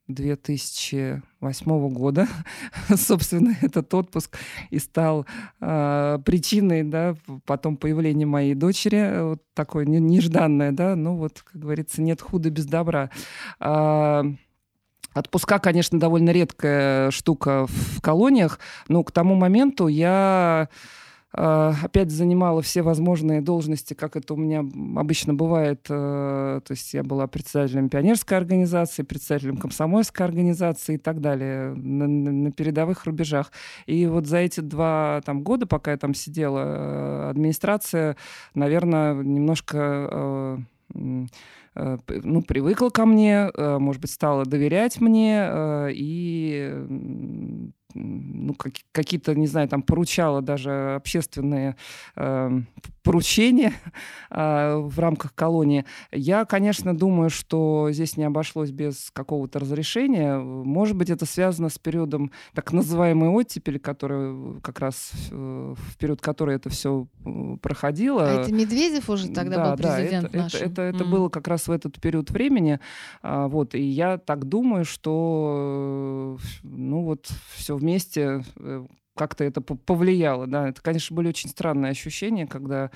2008 0.09 1.89
года, 1.93 2.29
собственно, 2.95 3.57
этот 3.61 3.93
отпуск 3.93 4.39
и 4.71 4.79
стал 4.79 5.27
э, 5.61 6.19
причиной, 6.25 6.85
да, 6.85 7.17
потом 7.45 7.77
появления 7.77 8.27
моей 8.27 8.55
дочери, 8.55 9.23
вот 9.23 9.43
такое 9.55 9.85
нежданное, 9.85 10.73
да, 10.73 10.95
ну 10.95 11.17
вот, 11.17 11.43
как 11.43 11.61
говорится, 11.61 12.03
нет 12.03 12.21
худа 12.21 12.51
без 12.51 12.67
добра. 12.67 13.11
Э, 13.59 14.23
Отпуска, 15.15 15.59
конечно, 15.59 15.99
довольно 15.99 16.29
редкая 16.29 17.11
штука 17.11 17.67
в 17.67 18.03
колониях, 18.03 18.61
но 18.89 19.03
к 19.03 19.11
тому 19.11 19.35
моменту 19.35 19.89
я 19.89 20.69
опять 21.37 22.11
занимала 22.11 22.63
все 22.63 22.81
возможные 22.81 23.43
должности, 23.43 23.93
как 23.93 24.17
это 24.17 24.33
у 24.33 24.37
меня 24.39 24.61
обычно 24.99 25.35
бывает. 25.35 25.85
Э, 25.91 26.61
то 26.65 26.73
есть 26.73 26.95
я 26.95 27.03
была 27.03 27.27
председателем 27.27 27.91
пионерской 27.91 28.39
организации, 28.39 29.03
председателем 29.03 29.59
комсомольской 29.59 30.25
организации 30.25 30.95
и 30.95 30.99
так 30.99 31.21
далее 31.21 31.75
на, 31.75 32.07
на 32.07 32.53
передовых 32.53 33.05
рубежах. 33.05 33.53
И 33.85 34.07
вот 34.07 34.27
за 34.27 34.39
эти 34.39 34.61
два 34.61 35.21
там, 35.27 35.43
года, 35.43 35.67
пока 35.67 35.91
я 35.91 35.99
там 35.99 36.15
сидела, 36.15 37.29
администрация, 37.29 38.17
наверное, 38.55 39.15
немножко 39.15 40.59
э, 40.95 41.27
ну, 41.75 42.43
привыкла 42.43 42.89
ко 42.89 43.05
мне, 43.05 43.51
может 43.57 44.01
быть, 44.01 44.11
стала 44.11 44.47
доверять 44.47 44.99
мне 45.01 45.91
и 45.91 46.73
ну, 47.97 48.55
как, 48.55 48.73
какие-то, 48.93 49.35
не 49.35 49.47
знаю, 49.47 49.69
там 49.69 49.83
поручала 49.83 50.43
даже 50.43 50.95
общественные 50.97 51.77
э, 52.17 52.61
поручения 53.07 53.73
э, 54.31 54.77
в 54.79 54.99
рамках 54.99 55.35
колонии. 55.35 55.85
Я, 56.11 56.45
конечно, 56.45 56.97
думаю, 56.97 57.31
что 57.31 57.89
здесь 57.93 58.17
не 58.17 58.25
обошлось 58.25 58.73
без 58.73 59.11
какого-то 59.13 59.61
разрешения. 59.61 60.39
Может 60.39 60.97
быть, 60.97 61.09
это 61.09 61.25
связано 61.25 61.69
с 61.69 61.79
периодом 61.79 62.33
так 62.53 62.73
называемой 62.73 63.29
оттепели, 63.29 63.79
который 63.79 64.61
как 64.61 64.81
раз 64.81 65.13
э, 65.31 65.75
в 65.77 65.97
период 65.99 66.21
которой 66.21 66.57
это 66.57 66.69
все 66.69 67.07
э, 67.25 67.57
проходило. 67.63 68.29
А 68.29 68.41
это 68.43 68.53
Медведев 68.53 69.09
уже 69.09 69.29
тогда 69.29 69.57
да, 69.57 69.71
был 69.71 69.77
президент 69.77 70.33
да, 70.33 70.39
наш? 70.39 70.55
Это, 70.55 70.65
это, 70.65 70.83
это 70.83 71.05
mm. 71.05 71.11
было 71.11 71.29
как 71.29 71.47
раз 71.47 71.69
в 71.69 71.71
этот 71.71 72.01
период 72.01 72.31
времени. 72.31 72.81
А, 73.23 73.47
вот, 73.47 73.77
и 73.77 73.83
я 73.83 74.19
так 74.19 74.47
думаю, 74.47 74.85
что 74.85 76.39
э, 76.39 76.47
ну 76.65 77.05
вот 77.05 77.31
все 77.55 77.77
вместе 77.77 78.43
как-то 79.17 79.45
это 79.45 79.61
повлияло, 79.61 80.47
да. 80.47 80.69
Это, 80.69 80.81
конечно, 80.81 81.17
были 81.17 81.29
очень 81.29 81.51
странные 81.51 81.91
ощущения, 81.91 82.47
когда 82.47 82.91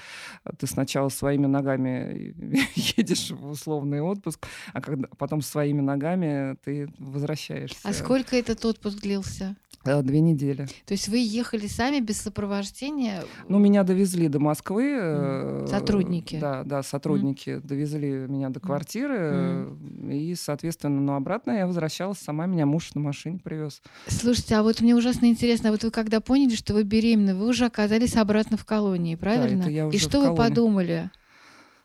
ты 0.59 0.67
сначала 0.67 1.09
своими 1.09 1.47
ногами 1.47 2.35
едешь 2.97 3.31
в 3.31 3.51
условный 3.51 4.01
отпуск, 4.01 4.47
а 4.73 4.81
когда 4.81 5.09
потом 5.19 5.41
своими 5.41 5.81
ногами 5.81 6.57
ты 6.65 6.89
возвращаешься. 6.99 7.81
А 7.83 7.93
сколько 7.93 8.37
этот 8.37 8.65
отпуск 8.65 9.01
длился? 9.01 9.57
Э, 9.85 10.03
две 10.03 10.21
недели. 10.21 10.67
То 10.85 10.93
есть 10.93 11.09
вы 11.09 11.19
ехали 11.19 11.67
сами 11.67 12.01
без 12.01 12.21
сопровождения? 12.21 13.25
Ну, 13.49 13.59
меня 13.59 13.83
довезли 13.83 14.29
до 14.29 14.39
Москвы. 14.39 14.93
Mm. 14.93 15.67
Сотрудники? 15.69 16.39
Да, 16.39 16.65
да, 16.65 16.83
сотрудники 16.83 17.51
mm. 17.51 17.61
довезли 17.67 18.11
меня 18.29 18.51
до 18.51 18.61
квартиры. 18.61 19.17
Mm. 19.19 20.13
И, 20.13 20.35
соответственно, 20.35 21.01
ну, 21.01 21.15
обратно 21.15 21.53
я 21.53 21.67
возвращалась 21.67 22.19
сама, 22.19 22.45
меня 22.45 22.67
муж 22.67 22.95
на 22.95 23.01
машине 23.01 23.39
привез. 23.43 23.81
Слушайте, 24.07 24.57
а 24.57 24.63
вот 24.63 24.83
мне 24.83 24.95
ужасно 24.95 25.27
интересно, 25.27 25.71
а 25.71 25.73
вот 25.73 25.83
вы 25.83 25.91
когда 26.11 26.21
поняли, 26.21 26.57
что 26.57 26.75
вы 26.75 26.83
беременны, 26.83 27.37
вы 27.37 27.47
уже 27.47 27.67
оказались 27.67 28.17
обратно 28.17 28.57
в 28.57 28.65
колонии, 28.65 29.15
правильно? 29.15 29.63
Да, 29.63 29.97
и 29.97 29.99
что 29.99 30.21
вы 30.21 30.35
подумали? 30.35 31.11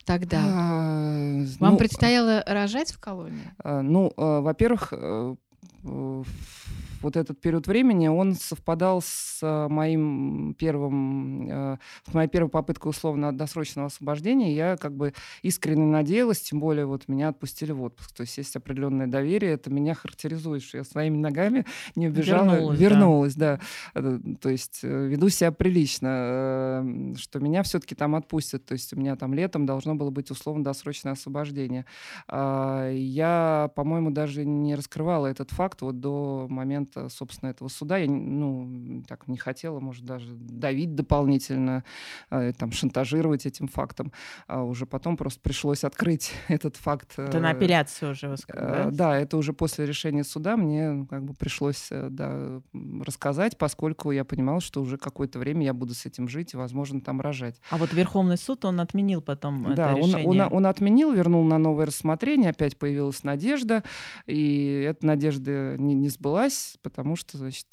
тогда? 0.04 0.40
А, 0.44 1.44
Вам 1.60 1.72
ну, 1.74 1.78
предстояло 1.78 2.44
рожать 2.46 2.92
в 2.92 3.00
колонии? 3.00 3.52
А, 3.64 3.82
ну, 3.82 4.12
а, 4.18 4.42
во-первых, 4.42 4.92
в 5.84 6.26
вот 7.06 7.16
этот 7.16 7.40
период 7.40 7.68
времени, 7.68 8.08
он 8.08 8.34
совпадал 8.34 9.02
с 9.02 9.40
моим 9.70 10.56
первым, 10.58 11.78
с 12.08 12.14
моей 12.14 12.28
первой 12.28 12.50
попыткой 12.50 12.90
условно-досрочного 12.90 13.88
освобождения. 13.88 14.56
Я 14.56 14.76
как 14.76 14.96
бы 14.96 15.14
искренне 15.44 15.86
надеялась, 15.86 16.42
тем 16.42 16.60
более 16.60 16.88
вот 16.88 17.08
меня 17.08 17.30
отпустили 17.30 17.72
в 17.72 17.84
отпуск. 17.84 18.12
То 18.14 18.22
есть 18.22 18.38
есть 18.38 18.56
определенное 18.56 19.06
доверие, 19.06 19.54
это 19.54 19.70
меня 19.70 19.94
характеризует, 19.94 20.64
что 20.64 20.80
я 20.80 20.84
своими 20.84 21.18
ногами 21.18 21.66
не 21.96 22.08
убежала, 22.08 22.56
вернулась, 22.56 22.80
вернулась 22.80 23.36
да. 23.36 23.60
да. 23.94 24.20
То 24.42 24.50
есть 24.50 24.82
веду 24.82 25.30
себя 25.30 25.52
прилично, 25.52 27.14
что 27.18 27.40
меня 27.40 27.62
все-таки 27.62 27.94
там 27.94 28.16
отпустят. 28.16 28.66
То 28.66 28.74
есть 28.74 28.94
у 28.94 28.96
меня 28.96 29.16
там 29.16 29.34
летом 29.36 29.68
должно 29.68 29.94
было 29.94 30.10
быть 30.10 30.32
условно-досрочное 30.32 31.14
освобождение. 31.14 31.86
А, 32.28 32.90
я, 32.92 33.70
по-моему, 33.76 34.10
даже 34.10 34.44
не 34.44 34.74
раскрывала 34.74 35.28
этот 35.28 35.52
факт 35.52 35.82
вот 35.82 36.00
до 36.00 36.48
момента, 36.50 36.95
собственно, 37.10 37.50
этого 37.50 37.68
суда. 37.68 37.98
Я, 37.98 38.10
ну, 38.10 39.04
так 39.08 39.28
не 39.28 39.38
хотела, 39.38 39.80
может, 39.80 40.06
даже 40.06 40.34
давить 40.34 40.96
дополнительно, 40.96 41.84
а, 42.30 42.52
там, 42.54 42.72
шантажировать 42.72 43.46
этим 43.46 43.68
фактом. 43.68 44.12
А 44.48 44.64
уже 44.64 44.86
потом 44.86 45.18
просто 45.18 45.42
пришлось 45.42 45.84
открыть 45.84 46.32
этот 46.48 46.76
факт. 46.76 47.14
Это 47.18 47.40
на 47.40 47.52
э, 47.52 47.56
апелляцию 47.56 48.12
уже 48.12 48.30
вы 48.30 48.38
сказали, 48.38 48.68
да? 48.68 48.92
Да, 48.92 49.18
это 49.18 49.38
уже 49.38 49.54
после 49.54 49.86
решения 49.86 50.24
суда 50.24 50.58
мне 50.58 51.06
как 51.10 51.24
бы 51.24 51.34
пришлось 51.34 51.88
э, 51.92 52.08
да, 52.10 52.62
рассказать, 53.02 53.58
поскольку 53.58 54.12
я 54.12 54.24
понимала, 54.24 54.62
что 54.62 54.82
уже 54.82 54.98
какое-то 54.98 55.40
время 55.40 55.66
я 55.66 55.74
буду 55.74 55.94
с 55.94 56.06
этим 56.06 56.28
жить 56.28 56.54
и, 56.54 56.58
возможно, 56.58 57.02
там 57.02 57.22
рожать. 57.22 57.60
А 57.70 57.78
вот 57.78 57.94
Верховный 57.94 58.38
суд, 58.38 58.66
он 58.66 58.80
отменил 58.80 59.22
потом 59.22 59.76
да, 59.76 59.92
это 59.92 60.00
решение? 60.00 60.28
Он, 60.28 60.42
он, 60.42 60.54
он 60.54 60.66
отменил, 60.66 61.12
вернул 61.12 61.44
на 61.44 61.58
новое 61.58 61.86
рассмотрение, 61.86 62.52
опять 62.52 62.78
появилась 62.78 63.24
надежда, 63.24 63.84
и 64.26 64.86
эта 64.88 65.06
надежда 65.06 65.76
не, 65.78 65.94
не 65.94 66.10
сбылась, 66.10 66.78
потому 66.90 67.16
что, 67.16 67.40
значит, 67.40 67.66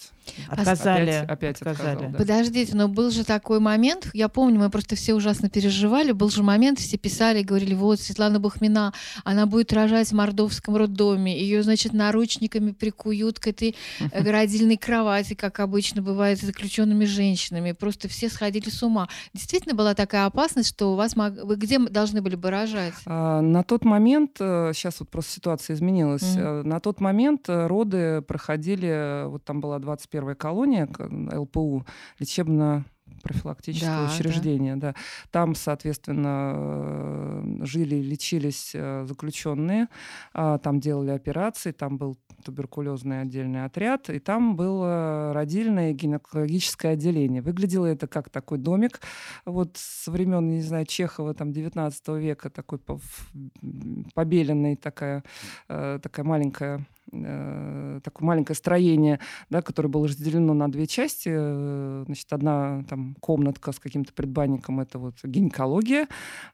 отказали. 0.49 1.11
Опять, 1.11 1.31
опять 1.31 1.57
отказали. 1.57 1.91
Отказал, 1.91 2.13
да. 2.13 2.19
Подождите, 2.19 2.75
но 2.75 2.89
был 2.89 3.11
же 3.11 3.25
такой 3.25 3.61
момент, 3.61 4.09
я 4.15 4.29
помню, 4.29 4.59
мы 4.59 4.71
просто 4.71 4.97
все 4.97 5.13
ужасно 5.13 5.51
переживали, 5.51 6.13
был 6.13 6.31
же 6.31 6.43
момент, 6.43 6.79
все 6.79 6.97
писали, 6.97 7.43
говорили, 7.43 7.75
вот 7.75 8.01
Светлана 8.01 8.41
Бахмина, 8.41 8.95
она 9.23 9.45
будет 9.45 9.71
рожать 9.75 10.09
в 10.09 10.13
мордовском 10.13 10.77
роддоме, 10.77 11.39
ее, 11.39 11.63
значит, 11.63 11.93
наручниками 11.93 12.73
прикуют 12.73 13.39
к 13.39 13.49
этой 13.49 13.77
э, 14.01 14.23
родильной 14.31 14.79
кровати, 14.79 15.35
как 15.35 15.61
обычно 15.61 16.01
бывает 16.01 16.39
с 16.39 16.43
заключенными 16.43 17.05
женщинами. 17.05 17.73
Просто 17.73 18.09
все 18.09 18.31
сходили 18.31 18.71
с 18.71 18.83
ума. 18.83 19.09
Действительно 19.35 19.75
была 19.75 19.95
такая 19.95 20.25
опасность, 20.25 20.71
что 20.71 20.93
у 20.93 20.97
вас 20.97 21.17
мог... 21.17 21.35
вы 21.45 21.57
где 21.57 21.79
должны 21.79 22.23
были 22.23 22.37
бы 22.37 22.51
рожать? 22.51 22.95
А, 23.05 23.43
на 23.43 23.63
тот 23.63 23.85
момент, 23.85 24.33
сейчас 24.39 24.95
э, 24.95 24.97
вот 25.01 25.11
просто 25.11 25.33
ситуация 25.33 25.75
изменилась, 25.75 26.23
mm. 26.23 26.63
на 26.63 26.81
тот 26.81 27.01
момент 27.01 27.45
роды 27.49 28.23
проходили, 28.23 28.87
вот 29.27 29.45
там 29.45 29.61
была 29.61 29.79
21-я 29.79 30.35
колония, 30.35 30.89
ЛПУ, 31.33 31.85
лечебно 32.19 32.85
профилактическое 33.23 34.07
да, 34.07 34.13
учреждение, 34.13 34.77
да. 34.77 34.93
да. 34.93 34.95
Там, 35.31 35.55
соответственно, 35.55 36.55
э, 36.57 37.65
жили, 37.65 37.97
лечились 37.97 38.73
э, 38.75 39.05
заключенные, 39.07 39.89
а, 40.33 40.59
там 40.59 40.81
делали 40.81 41.11
операции, 41.11 41.73
там 41.73 41.99
был 41.99 42.19
туберкулезный 42.45 43.21
отдельный 43.21 43.65
отряд, 43.65 44.11
и 44.11 44.19
там 44.19 44.57
было 44.57 45.33
родильное 45.33 45.93
гинекологическое 45.93 46.95
отделение. 46.95 47.41
Выглядело 47.41 47.87
это 47.87 48.09
как 48.09 48.31
такой 48.31 48.59
домик, 48.59 49.01
вот 49.45 49.77
со 49.77 50.11
времен, 50.11 50.49
не 50.49 50.63
знаю, 50.63 50.87
Чехова, 50.87 51.35
там, 51.35 51.53
19 51.53 52.09
века, 52.09 52.51
такой 52.51 52.81
побеленный, 54.15 54.77
такая, 54.77 55.23
э, 55.69 56.01
такая 56.03 56.27
маленькая 56.27 56.87
э, 57.11 58.01
такое 58.03 58.27
маленькое 58.27 58.57
строение, 58.57 59.21
да, 59.51 59.63
которое 59.63 59.89
было 59.89 60.09
разделено 60.09 60.55
на 60.55 60.71
две 60.71 60.87
части. 60.87 61.31
Э, 61.33 62.05
значит, 62.07 62.33
одна 62.33 62.85
там 62.89 63.17
комнатка 63.21 63.73
с 63.73 63.79
каким-то 63.79 64.13
предбанником, 64.13 64.81
это 64.81 64.99
вот 64.99 65.15
гинекология, 65.25 66.09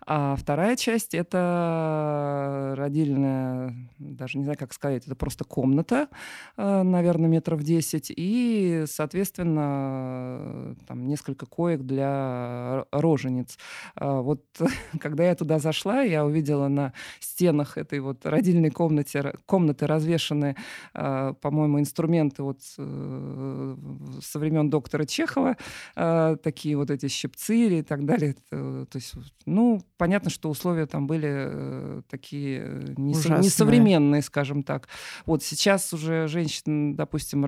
а 0.07 0.37
вторая 0.37 0.77
часть 0.77 1.15
это 1.15 2.75
родильная, 2.77 3.75
даже 3.99 4.39
не 4.39 4.45
знаю, 4.45 4.59
как 4.59 4.73
сказать, 4.73 5.07
это 5.07 5.15
просто 5.15 5.45
комната, 5.45 6.09
э, 6.57 6.83
наверное, 6.83 7.29
метров 7.29 7.63
10, 7.63 8.13
и, 8.17 8.85
соответственно, 8.87 10.77
там 10.87 11.07
несколько 11.07 11.47
коек 11.47 11.83
для 11.83 12.85
рожениц. 12.93 13.59
А 13.95 14.21
вот 14.21 14.45
когда 15.01 15.25
я 15.25 15.35
туда 15.35 15.59
зашла, 15.59 16.03
я 16.03 16.25
увидела 16.25 16.69
на 16.69 16.93
стенах 17.21 17.79
этой 17.79 18.01
вот 18.01 18.25
родильной 18.25 18.71
комнаты, 18.71 19.35
комнаты 19.47 19.87
развешаны 19.87 20.38
разные, 20.39 20.57
а, 20.95 21.35
по-моему, 21.35 21.81
инструменты 21.81 22.43
вот 22.43 22.61
э, 22.79 23.77
со 24.23 24.39
времен 24.39 24.71
доктора 24.71 25.05
Чехова, 25.05 25.57
а, 25.97 26.37
такие 26.37 26.77
вот 26.77 26.91
эти 26.91 27.09
щипцы 27.09 27.79
и 27.79 27.83
так 27.83 28.05
далее. 28.05 28.35
То 28.51 28.87
есть, 28.95 29.15
ну, 29.47 29.83
понятно, 29.97 30.31
что 30.31 30.51
условия 30.51 30.87
там 30.87 31.07
были 31.07 31.29
э, 31.31 32.03
такие 32.09 32.61
э, 32.63 32.95
несовременные, 32.97 34.23
скажем 34.23 34.63
так. 34.63 34.89
Вот 35.27 35.43
сейчас 35.43 35.93
уже 35.93 36.29
женщин, 36.29 36.95
допустим, 36.95 37.47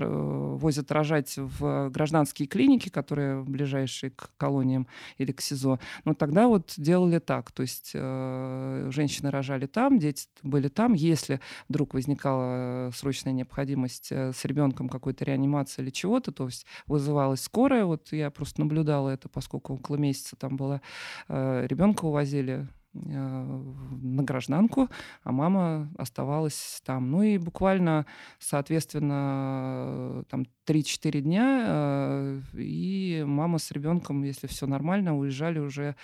возят 0.59 0.91
рожать 0.93 1.35
в 1.37 1.91
гражданские 1.91 2.49
клиники, 2.49 2.89
которые 2.89 3.43
ближайшие 3.43 4.11
к 4.11 4.31
колониям 4.37 4.87
или 5.19 5.33
к 5.33 5.41
СИЗО. 5.41 5.79
Но 6.05 6.15
тогда 6.15 6.49
вот 6.49 6.75
делали 6.77 7.19
так, 7.19 7.53
то 7.53 7.63
есть 7.63 7.93
женщины 7.93 9.31
рожали 9.31 9.67
там, 9.67 9.99
дети 9.99 10.27
были 10.43 10.69
там. 10.69 10.95
Если 10.95 11.41
вдруг 11.69 11.95
возникала 11.95 12.80
срочная 12.95 13.33
необходимость 13.33 14.09
э, 14.11 14.33
с 14.33 14.45
ребенком 14.45 14.89
какой-то 14.89 15.25
реанимации 15.25 15.83
или 15.83 15.91
чего-то, 15.91 16.33
то 16.33 16.47
есть 16.47 16.67
вызывалась 16.87 17.43
скорая, 17.43 17.85
вот 17.85 18.13
я 18.13 18.31
просто 18.31 18.61
наблюдала 18.61 19.11
это, 19.11 19.29
поскольку 19.29 19.75
около 19.75 19.97
месяца 19.97 20.37
там 20.37 20.57
было, 20.57 20.81
э, 21.29 21.67
ребенка 21.67 22.05
увозили 22.07 22.51
Э, 22.51 22.80
на 22.93 24.23
гражданку, 24.23 24.89
а 25.23 25.33
мама 25.33 25.91
оставалась 25.97 26.81
там. 26.85 27.11
Ну 27.11 27.23
и 27.23 27.39
буквально, 27.39 28.07
соответственно, 28.39 30.25
там 30.29 30.47
3-4 30.67 31.21
дня, 31.21 31.65
э, 31.67 32.41
и 32.55 33.23
мама 33.27 33.59
с 33.59 33.71
ребенком, 33.71 34.23
если 34.23 34.47
все 34.47 34.67
нормально, 34.67 35.17
уезжали 35.17 35.59
уже 35.59 35.97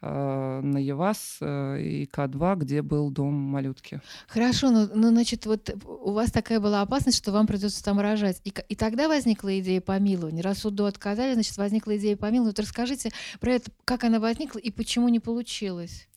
э, 0.00 0.60
на 0.62 0.78
Евас 0.78 1.38
и 1.40 2.08
К2, 2.12 2.56
где 2.56 2.82
был 2.82 3.10
дом 3.10 3.34
малютки. 3.34 4.00
Хорошо, 4.28 4.70
ну, 4.70 4.88
ну 4.94 5.08
значит, 5.08 5.46
вот 5.46 5.74
у 5.84 6.12
вас 6.12 6.30
такая 6.30 6.60
была 6.60 6.82
опасность, 6.82 7.18
что 7.18 7.32
вам 7.32 7.46
придется 7.46 7.82
там 7.82 8.00
рожать. 8.00 8.40
И, 8.44 8.52
и 8.68 8.76
тогда 8.76 9.08
возникла 9.08 9.58
идея 9.60 9.80
помилования. 9.80 10.42
Раз 10.42 10.58
суду 10.58 10.84
отказали, 10.84 11.34
значит, 11.34 11.56
возникла 11.56 11.96
идея 11.96 12.16
помилования. 12.16 12.50
Вот 12.50 12.58
расскажите 12.58 13.10
про 13.40 13.52
это, 13.52 13.70
как 13.84 14.04
она 14.04 14.20
возникла 14.20 14.58
и 14.58 14.70
почему 14.70 15.08
не 15.08 15.20
получилось. 15.20 16.08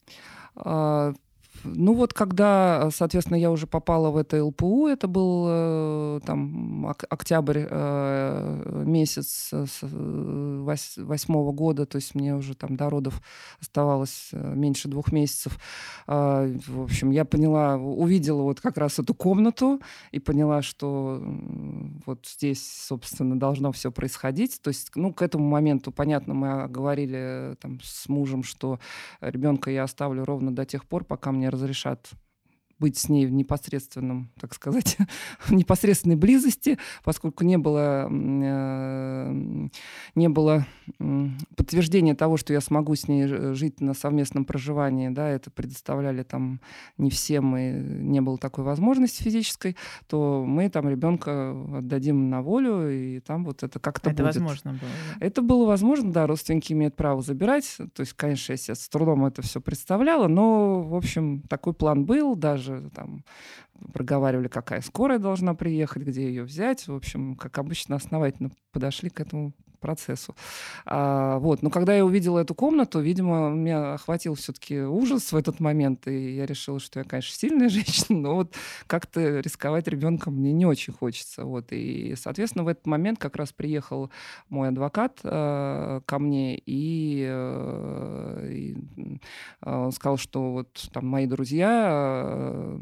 А, 0.56 1.12
ну 1.64 1.94
вот, 1.94 2.12
когда, 2.12 2.90
соответственно, 2.90 3.36
я 3.36 3.50
уже 3.50 3.66
попала 3.66 4.10
в 4.10 4.16
это 4.16 4.44
ЛПУ, 4.44 4.86
это 4.86 5.08
был 5.08 5.46
э, 5.48 6.20
там 6.24 6.86
октябрь 6.86 7.66
э, 7.68 8.82
месяц 8.86 9.50
восьмого 10.96 11.52
года, 11.52 11.86
то 11.86 11.96
есть 11.96 12.14
мне 12.14 12.34
уже 12.34 12.54
там 12.54 12.76
до 12.76 12.90
родов 12.90 13.20
оставалось 13.60 14.28
э, 14.32 14.54
меньше 14.54 14.88
двух 14.88 15.12
месяцев. 15.12 15.58
А, 16.06 16.48
в 16.66 16.82
общем, 16.82 17.10
я 17.10 17.24
поняла, 17.24 17.76
увидела 17.76 18.42
вот 18.42 18.60
как 18.60 18.78
раз 18.78 18.98
эту 18.98 19.14
комнату 19.14 19.80
и 20.10 20.18
поняла, 20.18 20.62
что 20.62 21.22
вот 22.06 22.26
здесь, 22.26 22.66
собственно, 22.86 23.38
должно 23.38 23.72
все 23.72 23.90
происходить. 23.90 24.60
То 24.62 24.68
есть, 24.68 24.90
ну, 24.94 25.12
к 25.12 25.22
этому 25.22 25.48
моменту, 25.48 25.92
понятно, 25.92 26.34
мы 26.34 26.68
говорили 26.68 27.56
там 27.60 27.80
с 27.82 28.08
мужем, 28.08 28.42
что 28.42 28.78
ребенка 29.20 29.70
я 29.70 29.84
оставлю 29.84 30.24
ровно 30.24 30.54
до 30.54 30.64
тех 30.64 30.84
пор, 30.84 31.04
пока 31.04 31.32
мне 31.32 31.47
разрешат 31.50 32.14
быть 32.78 32.96
с 32.96 33.08
ней 33.08 33.26
в 33.26 33.32
непосредственном, 33.32 34.30
так 34.40 34.54
сказать, 34.54 34.96
в 35.40 35.52
непосредственной 35.52 36.16
близости, 36.16 36.78
поскольку 37.04 37.44
не 37.44 37.58
было, 37.58 38.08
э, 38.08 39.68
не 40.14 40.28
было 40.28 40.66
подтверждения 41.56 42.14
того, 42.14 42.36
что 42.36 42.52
я 42.52 42.60
смогу 42.60 42.94
с 42.94 43.08
ней 43.08 43.26
жить 43.54 43.80
на 43.80 43.94
совместном 43.94 44.44
проживании, 44.44 45.08
да, 45.08 45.28
это 45.28 45.50
предоставляли 45.50 46.22
там 46.22 46.60
не 46.96 47.10
всем, 47.10 47.56
и 47.56 47.72
не 47.72 48.20
было 48.20 48.38
такой 48.38 48.64
возможности 48.64 49.22
физической, 49.22 49.76
то 50.06 50.44
мы 50.46 50.68
там 50.68 50.88
ребенка 50.88 51.50
отдадим 51.78 52.30
на 52.30 52.42
волю, 52.42 52.90
и 52.90 53.20
там 53.20 53.44
вот 53.44 53.62
это 53.62 53.78
как-то 53.80 54.10
это 54.10 54.22
будет. 54.22 54.36
возможно 54.36 54.70
было? 54.72 54.80
Да? 54.80 55.26
Это 55.26 55.42
было 55.42 55.66
возможно, 55.66 56.12
да, 56.12 56.26
родственники 56.26 56.72
имеют 56.72 56.94
право 56.96 57.22
забирать, 57.22 57.76
то 57.76 58.00
есть, 58.00 58.12
конечно, 58.14 58.52
я 58.52 58.56
себе 58.56 58.74
с 58.74 58.88
трудом 58.88 59.24
это 59.24 59.42
все 59.42 59.60
представляла, 59.60 60.28
но, 60.28 60.82
в 60.82 60.94
общем, 60.94 61.42
такой 61.42 61.74
план 61.74 62.04
был, 62.04 62.36
даже 62.36 62.67
даже 62.68 62.90
там 62.90 63.24
проговаривали, 63.92 64.48
какая 64.48 64.80
скорая 64.80 65.18
должна 65.18 65.54
приехать, 65.54 66.02
где 66.02 66.28
ее 66.28 66.44
взять. 66.44 66.86
В 66.88 66.94
общем, 66.94 67.36
как 67.36 67.58
обычно, 67.58 67.96
основательно 67.96 68.50
подошли 68.72 69.10
к 69.10 69.20
этому 69.20 69.52
процессу. 69.78 70.34
А, 70.84 71.38
вот. 71.38 71.62
Но 71.62 71.70
когда 71.70 71.94
я 71.94 72.04
увидела 72.04 72.40
эту 72.40 72.54
комнату, 72.54 73.00
видимо, 73.00 73.50
меня 73.50 73.94
охватил 73.94 74.34
все-таки 74.34 74.80
ужас 74.80 75.32
в 75.32 75.36
этот 75.36 75.60
момент, 75.60 76.06
и 76.06 76.36
я 76.36 76.46
решила, 76.46 76.80
что 76.80 77.00
я, 77.00 77.04
конечно, 77.04 77.34
сильная 77.34 77.68
женщина, 77.68 78.18
но 78.18 78.34
вот 78.34 78.54
как-то 78.86 79.40
рисковать 79.40 79.88
ребенком 79.88 80.34
мне 80.34 80.52
не 80.52 80.66
очень 80.66 80.92
хочется. 80.92 81.44
Вот. 81.44 81.72
И, 81.72 82.14
соответственно, 82.16 82.64
в 82.64 82.68
этот 82.68 82.86
момент 82.86 83.18
как 83.18 83.36
раз 83.36 83.52
приехал 83.52 84.10
мой 84.48 84.68
адвокат 84.68 85.20
э, 85.22 86.00
ко 86.04 86.18
мне, 86.18 86.58
и, 86.58 87.26
э, 87.28 88.48
и 88.50 88.76
э, 89.62 89.90
сказал, 89.94 90.16
что 90.18 90.52
вот 90.52 90.88
там 90.92 91.06
мои 91.06 91.26
друзья 91.26 92.22
э, 92.24 92.78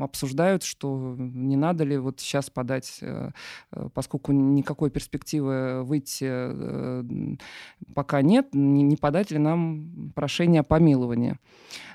обсуждают, 0.00 0.62
что 0.62 1.16
не 1.18 1.56
надо 1.56 1.84
ли 1.84 1.98
вот 1.98 2.20
сейчас 2.20 2.50
подать, 2.50 2.98
э, 3.00 3.30
э 3.72 3.88
поскольку 3.94 4.32
никакой 4.32 4.90
перспективы 4.90 5.82
выйти 5.84 6.26
э, 6.28 7.36
пока 7.94 8.22
нет, 8.22 8.48
не 8.52 8.96
подать 8.96 9.30
ли 9.30 9.38
нам 9.38 10.12
прошение 10.14 10.60
о 10.60 10.64
помиловании. 10.64 11.38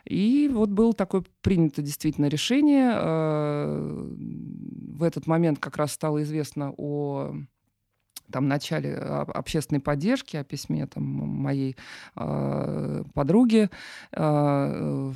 И 0.06 0.50
вот 0.52 0.70
было 0.70 0.94
такое 0.94 1.24
принято 1.42 1.82
действительно 1.82 2.28
решение. 2.28 2.94
В 4.98 5.04
этот 5.04 5.28
момент 5.28 5.60
как 5.60 5.78
раз 5.78 5.92
стало 5.94 6.24
известно 6.24 6.74
о 6.78 7.34
там 8.32 8.48
начале 8.48 8.96
общественной 8.96 9.82
поддержки, 9.82 10.38
о 10.38 10.44
письме 10.44 10.86
там, 10.88 11.04
моей 11.04 11.76
э, 12.16 13.04
подруги. 13.14 13.70
Э, 14.12 15.14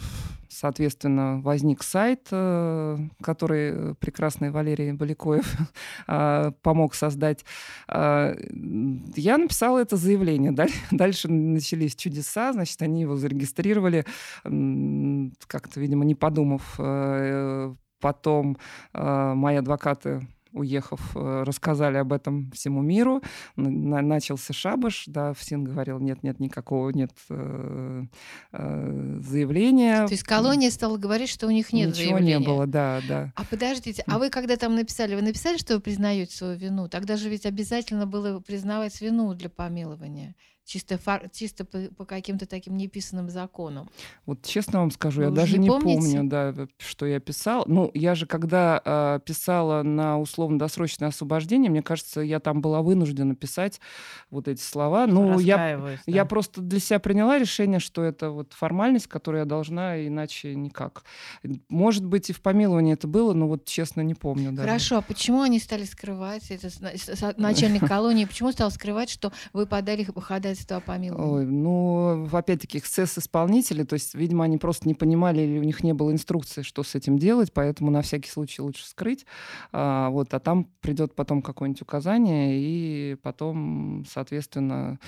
соответственно, 0.53 1.41
возник 1.41 1.84
сайт, 1.84 2.28
э, 2.32 2.97
который 3.22 3.95
прекрасный 3.95 4.51
Валерий 4.51 4.91
Баликоев 4.93 5.55
э, 6.07 6.51
помог 6.61 6.95
создать. 6.95 7.43
Э, 7.88 8.36
я 9.16 9.38
написала 9.38 9.80
это 9.80 9.97
заявление. 9.97 10.51
Дальше 10.91 11.30
начались 11.30 11.95
чудеса, 11.95 12.53
значит, 12.53 12.82
они 12.82 13.01
его 13.01 13.16
зарегистрировали, 13.16 14.05
как-то, 14.43 15.80
видимо, 15.80 16.05
не 16.05 16.16
подумав. 16.16 16.80
Потом 17.99 18.57
мои 18.93 19.55
адвокаты 19.55 20.28
уехав, 20.53 21.15
э, 21.15 21.43
рассказали 21.45 21.97
об 21.97 22.13
этом 22.13 22.51
всему 22.51 22.81
миру. 22.81 23.21
Начался 23.55 24.53
шабаш, 24.53 25.05
да, 25.07 25.33
ФСИН 25.33 25.63
говорил, 25.63 25.99
нет, 25.99 26.23
нет, 26.23 26.39
никакого 26.39 26.89
нет 26.91 27.11
э, 27.29 28.03
э, 28.51 29.19
заявления. 29.21 30.05
То 30.05 30.13
есть 30.13 30.23
колония 30.23 30.69
стала 30.69 30.97
говорить, 30.97 31.29
что 31.29 31.47
у 31.47 31.49
них 31.49 31.73
нет 31.73 31.89
Ничего 31.89 32.17
заявления. 32.17 32.39
не 32.39 32.45
было, 32.45 32.67
да, 32.67 33.01
да. 33.07 33.33
А 33.35 33.43
подождите, 33.43 34.03
а 34.07 34.19
вы 34.19 34.29
когда 34.29 34.55
там 34.55 34.75
написали, 34.75 35.15
вы 35.15 35.21
написали, 35.21 35.57
что 35.57 35.75
вы 35.75 35.81
признаете 35.81 36.35
свою 36.35 36.57
вину? 36.57 36.87
Тогда 36.87 37.17
же 37.17 37.29
ведь 37.29 37.45
обязательно 37.45 38.05
было 38.05 38.39
признавать 38.39 38.99
вину 39.01 39.33
для 39.33 39.49
помилования 39.49 40.35
чисто, 40.66 40.97
фар, 40.97 41.30
чисто 41.32 41.66
по, 41.66 41.80
по 41.97 42.05
каким-то 42.05 42.45
таким 42.45 42.78
неписанным 42.78 43.30
законам. 43.30 43.89
Вот 44.26 44.43
честно 44.43 44.80
вам 44.80 44.91
скажу, 44.91 45.22
Вы 45.22 45.26
я 45.26 45.32
даже 45.32 45.57
не, 45.57 45.68
не 45.68 45.80
помню, 45.80 46.24
да, 46.24 46.53
что 46.78 47.05
я 47.05 47.20
писал. 47.20 47.66
Ну, 47.68 47.91
я 47.93 48.16
же 48.16 48.26
когда 48.26 48.82
э, 48.84 49.20
писала 49.26 49.84
на 49.84 50.20
условно-досрочное 50.20 51.09
освобождение, 51.09 51.70
мне 51.70 51.82
кажется, 51.82 52.22
я 52.22 52.39
там 52.39 52.61
была 52.61 52.82
вынуждена 52.82 53.36
писать 53.36 53.82
вот 54.30 54.47
эти 54.47 54.61
слова. 54.61 55.05
Ну, 55.07 55.39
я, 55.39 55.78
да. 55.78 55.97
я 56.05 56.26
просто 56.26 56.61
для 56.61 56.80
себя 56.80 56.99
приняла 56.99 57.38
решение, 57.38 57.80
что 57.80 58.03
это 58.03 58.30
вот 58.30 58.53
формальность, 58.53 59.07
которую 59.07 59.39
я 59.39 59.45
должна, 59.45 60.05
иначе 60.05 60.55
никак. 60.55 61.03
Может 61.70 62.05
быть, 62.05 62.30
и 62.30 62.34
в 62.34 62.41
помиловании 62.41 62.93
это 62.93 63.07
было, 63.07 63.34
но 63.34 63.47
вот 63.47 63.66
честно 63.66 64.01
не 64.01 64.14
помню. 64.14 64.51
Даже. 64.51 64.68
Хорошо, 64.68 64.97
а 64.97 65.01
почему 65.01 65.41
они 65.41 65.59
стали 65.59 65.84
скрывать, 65.84 66.49
это 66.51 66.70
начальник 67.38 67.86
колонии, 67.88 68.26
почему 68.26 68.51
стал 68.51 68.72
скрывать, 68.72 69.09
что 69.09 69.34
вы 69.51 69.66
подали 69.66 70.03
ходатайство 70.03 70.52
ходатайство 70.53 70.77
о 70.77 70.79
помиловании? 70.79 71.35
Ой, 71.35 71.45
ну, 71.45 72.29
опять-таки, 72.31 72.77
эксцесс 72.77 73.17
исполнителей, 73.17 73.85
то 73.85 73.93
есть, 73.93 74.13
видимо, 74.15 74.45
они 74.45 74.57
просто 74.57 74.87
не 74.87 74.93
понимали 74.93 75.41
или 75.41 75.59
у 75.59 75.63
них 75.63 75.83
не 75.83 75.93
было 75.93 76.11
инструкции, 76.11 76.61
что 76.61 76.83
с 76.83 76.95
этим 76.95 77.17
делать, 77.17 77.53
поэтому 77.53 77.91
на 77.91 78.01
всякий 78.01 78.29
случай 78.29 78.61
лучше 78.61 78.85
скрыть. 78.85 79.25
А, 79.71 80.09
вот, 80.09 80.33
а 80.33 80.39
там 80.39 80.65
придет 80.81 81.15
потом 81.15 81.41
какое-нибудь 81.41 81.81
указание, 81.81 82.59
и 82.59 83.15
потом, 83.21 84.05
соответственно, 84.09 84.99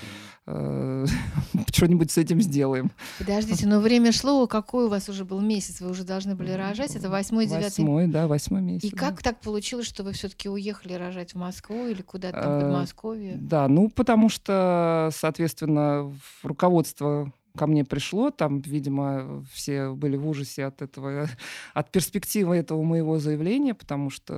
э, 0.46 1.06
что-нибудь 1.72 2.10
с 2.10 2.18
этим 2.18 2.40
сделаем. 2.40 2.90
Подождите, 3.18 3.66
но 3.66 3.80
время 3.80 4.12
шло, 4.12 4.46
какой 4.46 4.86
у 4.86 4.88
вас 4.88 5.08
уже 5.08 5.24
был 5.24 5.40
месяц? 5.40 5.80
Вы 5.80 5.90
уже 5.90 6.04
должны 6.04 6.34
были 6.34 6.52
рожать? 6.52 6.96
Это 6.96 7.10
восьмой, 7.10 7.46
девятый? 7.46 7.66
Восьмой, 7.66 8.06
да, 8.06 8.26
восьмой 8.26 8.62
месяц. 8.62 8.84
И 8.84 8.90
как 8.90 9.22
так 9.22 9.40
получилось, 9.40 9.86
что 9.86 10.02
вы 10.02 10.12
все-таки 10.12 10.48
уехали 10.48 10.94
рожать 10.94 11.32
в 11.32 11.36
Москву 11.36 11.86
или 11.86 12.02
куда-то 12.02 12.40
там, 12.40 12.52
в 12.52 12.56
э, 12.56 12.60
Подмосковье? 12.62 13.36
Да, 13.36 13.68
ну, 13.68 13.88
потому 13.90 14.28
что, 14.28 15.10
соответственно, 15.12 15.35
соответственно, 15.36 16.14
руководство 16.42 17.30
ко 17.58 17.66
мне 17.66 17.84
пришло, 17.84 18.30
там, 18.30 18.60
видимо, 18.60 19.44
все 19.52 19.90
были 19.92 20.16
в 20.16 20.26
ужасе 20.26 20.64
от 20.64 20.80
этого, 20.82 21.28
от 21.74 21.90
перспективы 21.90 22.56
этого 22.56 22.82
моего 22.82 23.18
заявления, 23.18 23.74
потому 23.74 24.08
что, 24.10 24.34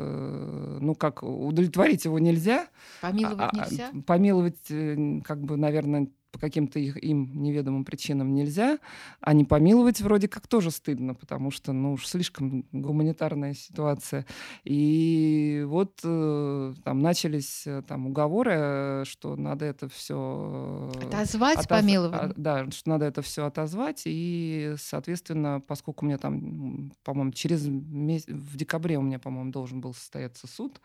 ну 0.80 0.94
как, 0.94 1.22
удовлетворить 1.22 2.04
его 2.04 2.18
нельзя. 2.18 2.66
Помиловать 3.00 3.40
а, 3.40 3.50
а 3.52 3.68
нельзя? 3.68 3.90
Помиловать, 4.06 4.70
э, 4.70 5.20
как 5.24 5.40
бы, 5.40 5.56
наверное, 5.56 6.08
по 6.30 6.38
каким-то 6.38 6.78
их, 6.78 7.02
им 7.02 7.42
неведомым 7.42 7.84
причинам 7.84 8.34
нельзя, 8.34 8.78
а 9.20 9.32
не 9.32 9.44
помиловать 9.44 10.00
вроде 10.00 10.28
как 10.28 10.46
тоже 10.46 10.70
стыдно, 10.70 11.14
потому 11.14 11.50
что, 11.50 11.72
ну, 11.72 11.94
уж 11.94 12.06
слишком 12.06 12.64
гуманитарная 12.72 13.54
ситуация. 13.54 14.26
И 14.64 15.64
вот 15.66 16.00
э, 16.04 16.74
там 16.84 17.00
начались 17.00 17.66
э, 17.66 17.82
там 17.86 18.06
уговоры, 18.06 18.52
э, 18.54 19.04
что 19.06 19.36
надо 19.36 19.64
это 19.64 19.88
все... 19.88 20.90
Отозвать 21.08 21.58
отоз... 21.58 21.66
помиловать? 21.66 22.20
А, 22.20 22.34
да, 22.36 22.70
что 22.70 22.90
надо 22.90 23.06
это 23.06 23.22
все 23.22 23.46
отозвать, 23.46 24.02
и, 24.04 24.74
соответственно, 24.78 25.62
поскольку 25.66 26.04
у 26.04 26.08
меня 26.08 26.18
там, 26.18 26.92
по-моему, 27.04 27.32
через 27.32 27.66
месяц, 27.66 28.28
в 28.28 28.56
декабре 28.56 28.98
у 28.98 29.02
меня, 29.02 29.18
по-моему, 29.18 29.50
должен 29.50 29.80
был 29.80 29.94
состояться 29.94 30.46
суд, 30.46 30.80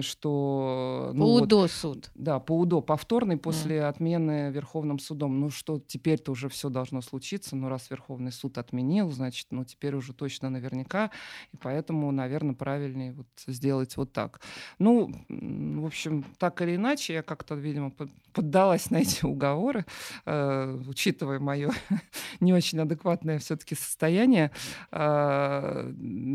что... 0.00 1.10
Ну, 1.14 1.24
по 1.24 1.42
УДО 1.42 1.60
вот, 1.60 1.70
суд? 1.70 2.10
Да, 2.14 2.38
по 2.38 2.58
УДО, 2.58 2.80
повторный 2.80 3.36
после 3.36 3.78
mm. 3.78 3.88
отмены 3.88 4.50
Верховным 4.58 4.98
судом. 4.98 5.40
Ну 5.40 5.50
что, 5.50 5.78
теперь-то 5.78 6.32
уже 6.32 6.48
все 6.48 6.68
должно 6.68 7.00
случиться, 7.00 7.56
но 7.56 7.68
раз 7.68 7.90
Верховный 7.90 8.32
суд 8.32 8.58
отменил, 8.58 9.10
значит, 9.10 9.46
ну 9.50 9.64
теперь 9.64 9.94
уже 9.94 10.12
точно 10.12 10.50
наверняка, 10.50 11.10
и 11.52 11.56
поэтому, 11.56 12.10
наверное, 12.10 12.54
правильнее 12.54 13.12
вот 13.12 13.26
сделать 13.46 13.96
вот 13.96 14.12
так. 14.12 14.40
Ну, 14.78 15.12
в 15.28 15.86
общем, 15.86 16.24
так 16.38 16.60
или 16.62 16.76
иначе, 16.76 17.14
я 17.14 17.22
как-то, 17.22 17.54
видимо, 17.54 17.92
поддалась 18.32 18.90
на 18.90 18.98
эти 18.98 19.24
уговоры, 19.24 19.84
э, 20.26 20.80
учитывая 20.88 21.38
мое 21.38 21.72
не 22.40 22.52
очень 22.52 22.78
адекватное 22.80 23.38
все-таки 23.38 23.74
состояние. 23.74 24.50
Э, 24.92 25.92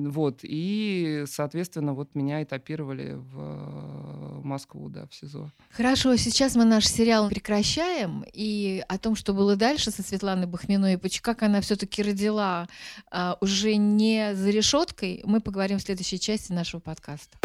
вот, 0.07 0.39
и, 0.43 1.23
соответственно, 1.27 1.93
вот 1.93 2.15
меня 2.15 2.43
этапировали 2.43 3.13
в 3.15 4.43
Москву, 4.43 4.89
да, 4.89 5.07
в 5.07 5.15
СИЗО. 5.15 5.51
Хорошо, 5.71 6.15
сейчас 6.17 6.55
мы 6.55 6.65
наш 6.65 6.87
сериал 6.87 7.29
прекращаем 7.29 8.12
и 8.33 8.83
о 8.87 8.97
том, 8.97 9.15
что 9.15 9.33
было 9.33 9.55
дальше 9.55 9.91
со 9.91 10.03
Светланой 10.03 10.47
Бахминой, 10.47 10.93
и 10.93 10.97
как 11.21 11.43
она 11.43 11.61
все-таки 11.61 12.03
родила 12.03 12.67
а, 13.11 13.37
уже 13.41 13.75
не 13.75 14.35
за 14.35 14.49
решеткой, 14.49 15.21
мы 15.25 15.41
поговорим 15.41 15.79
в 15.79 15.81
следующей 15.81 16.19
части 16.19 16.51
нашего 16.51 16.79
подкаста. 16.79 17.37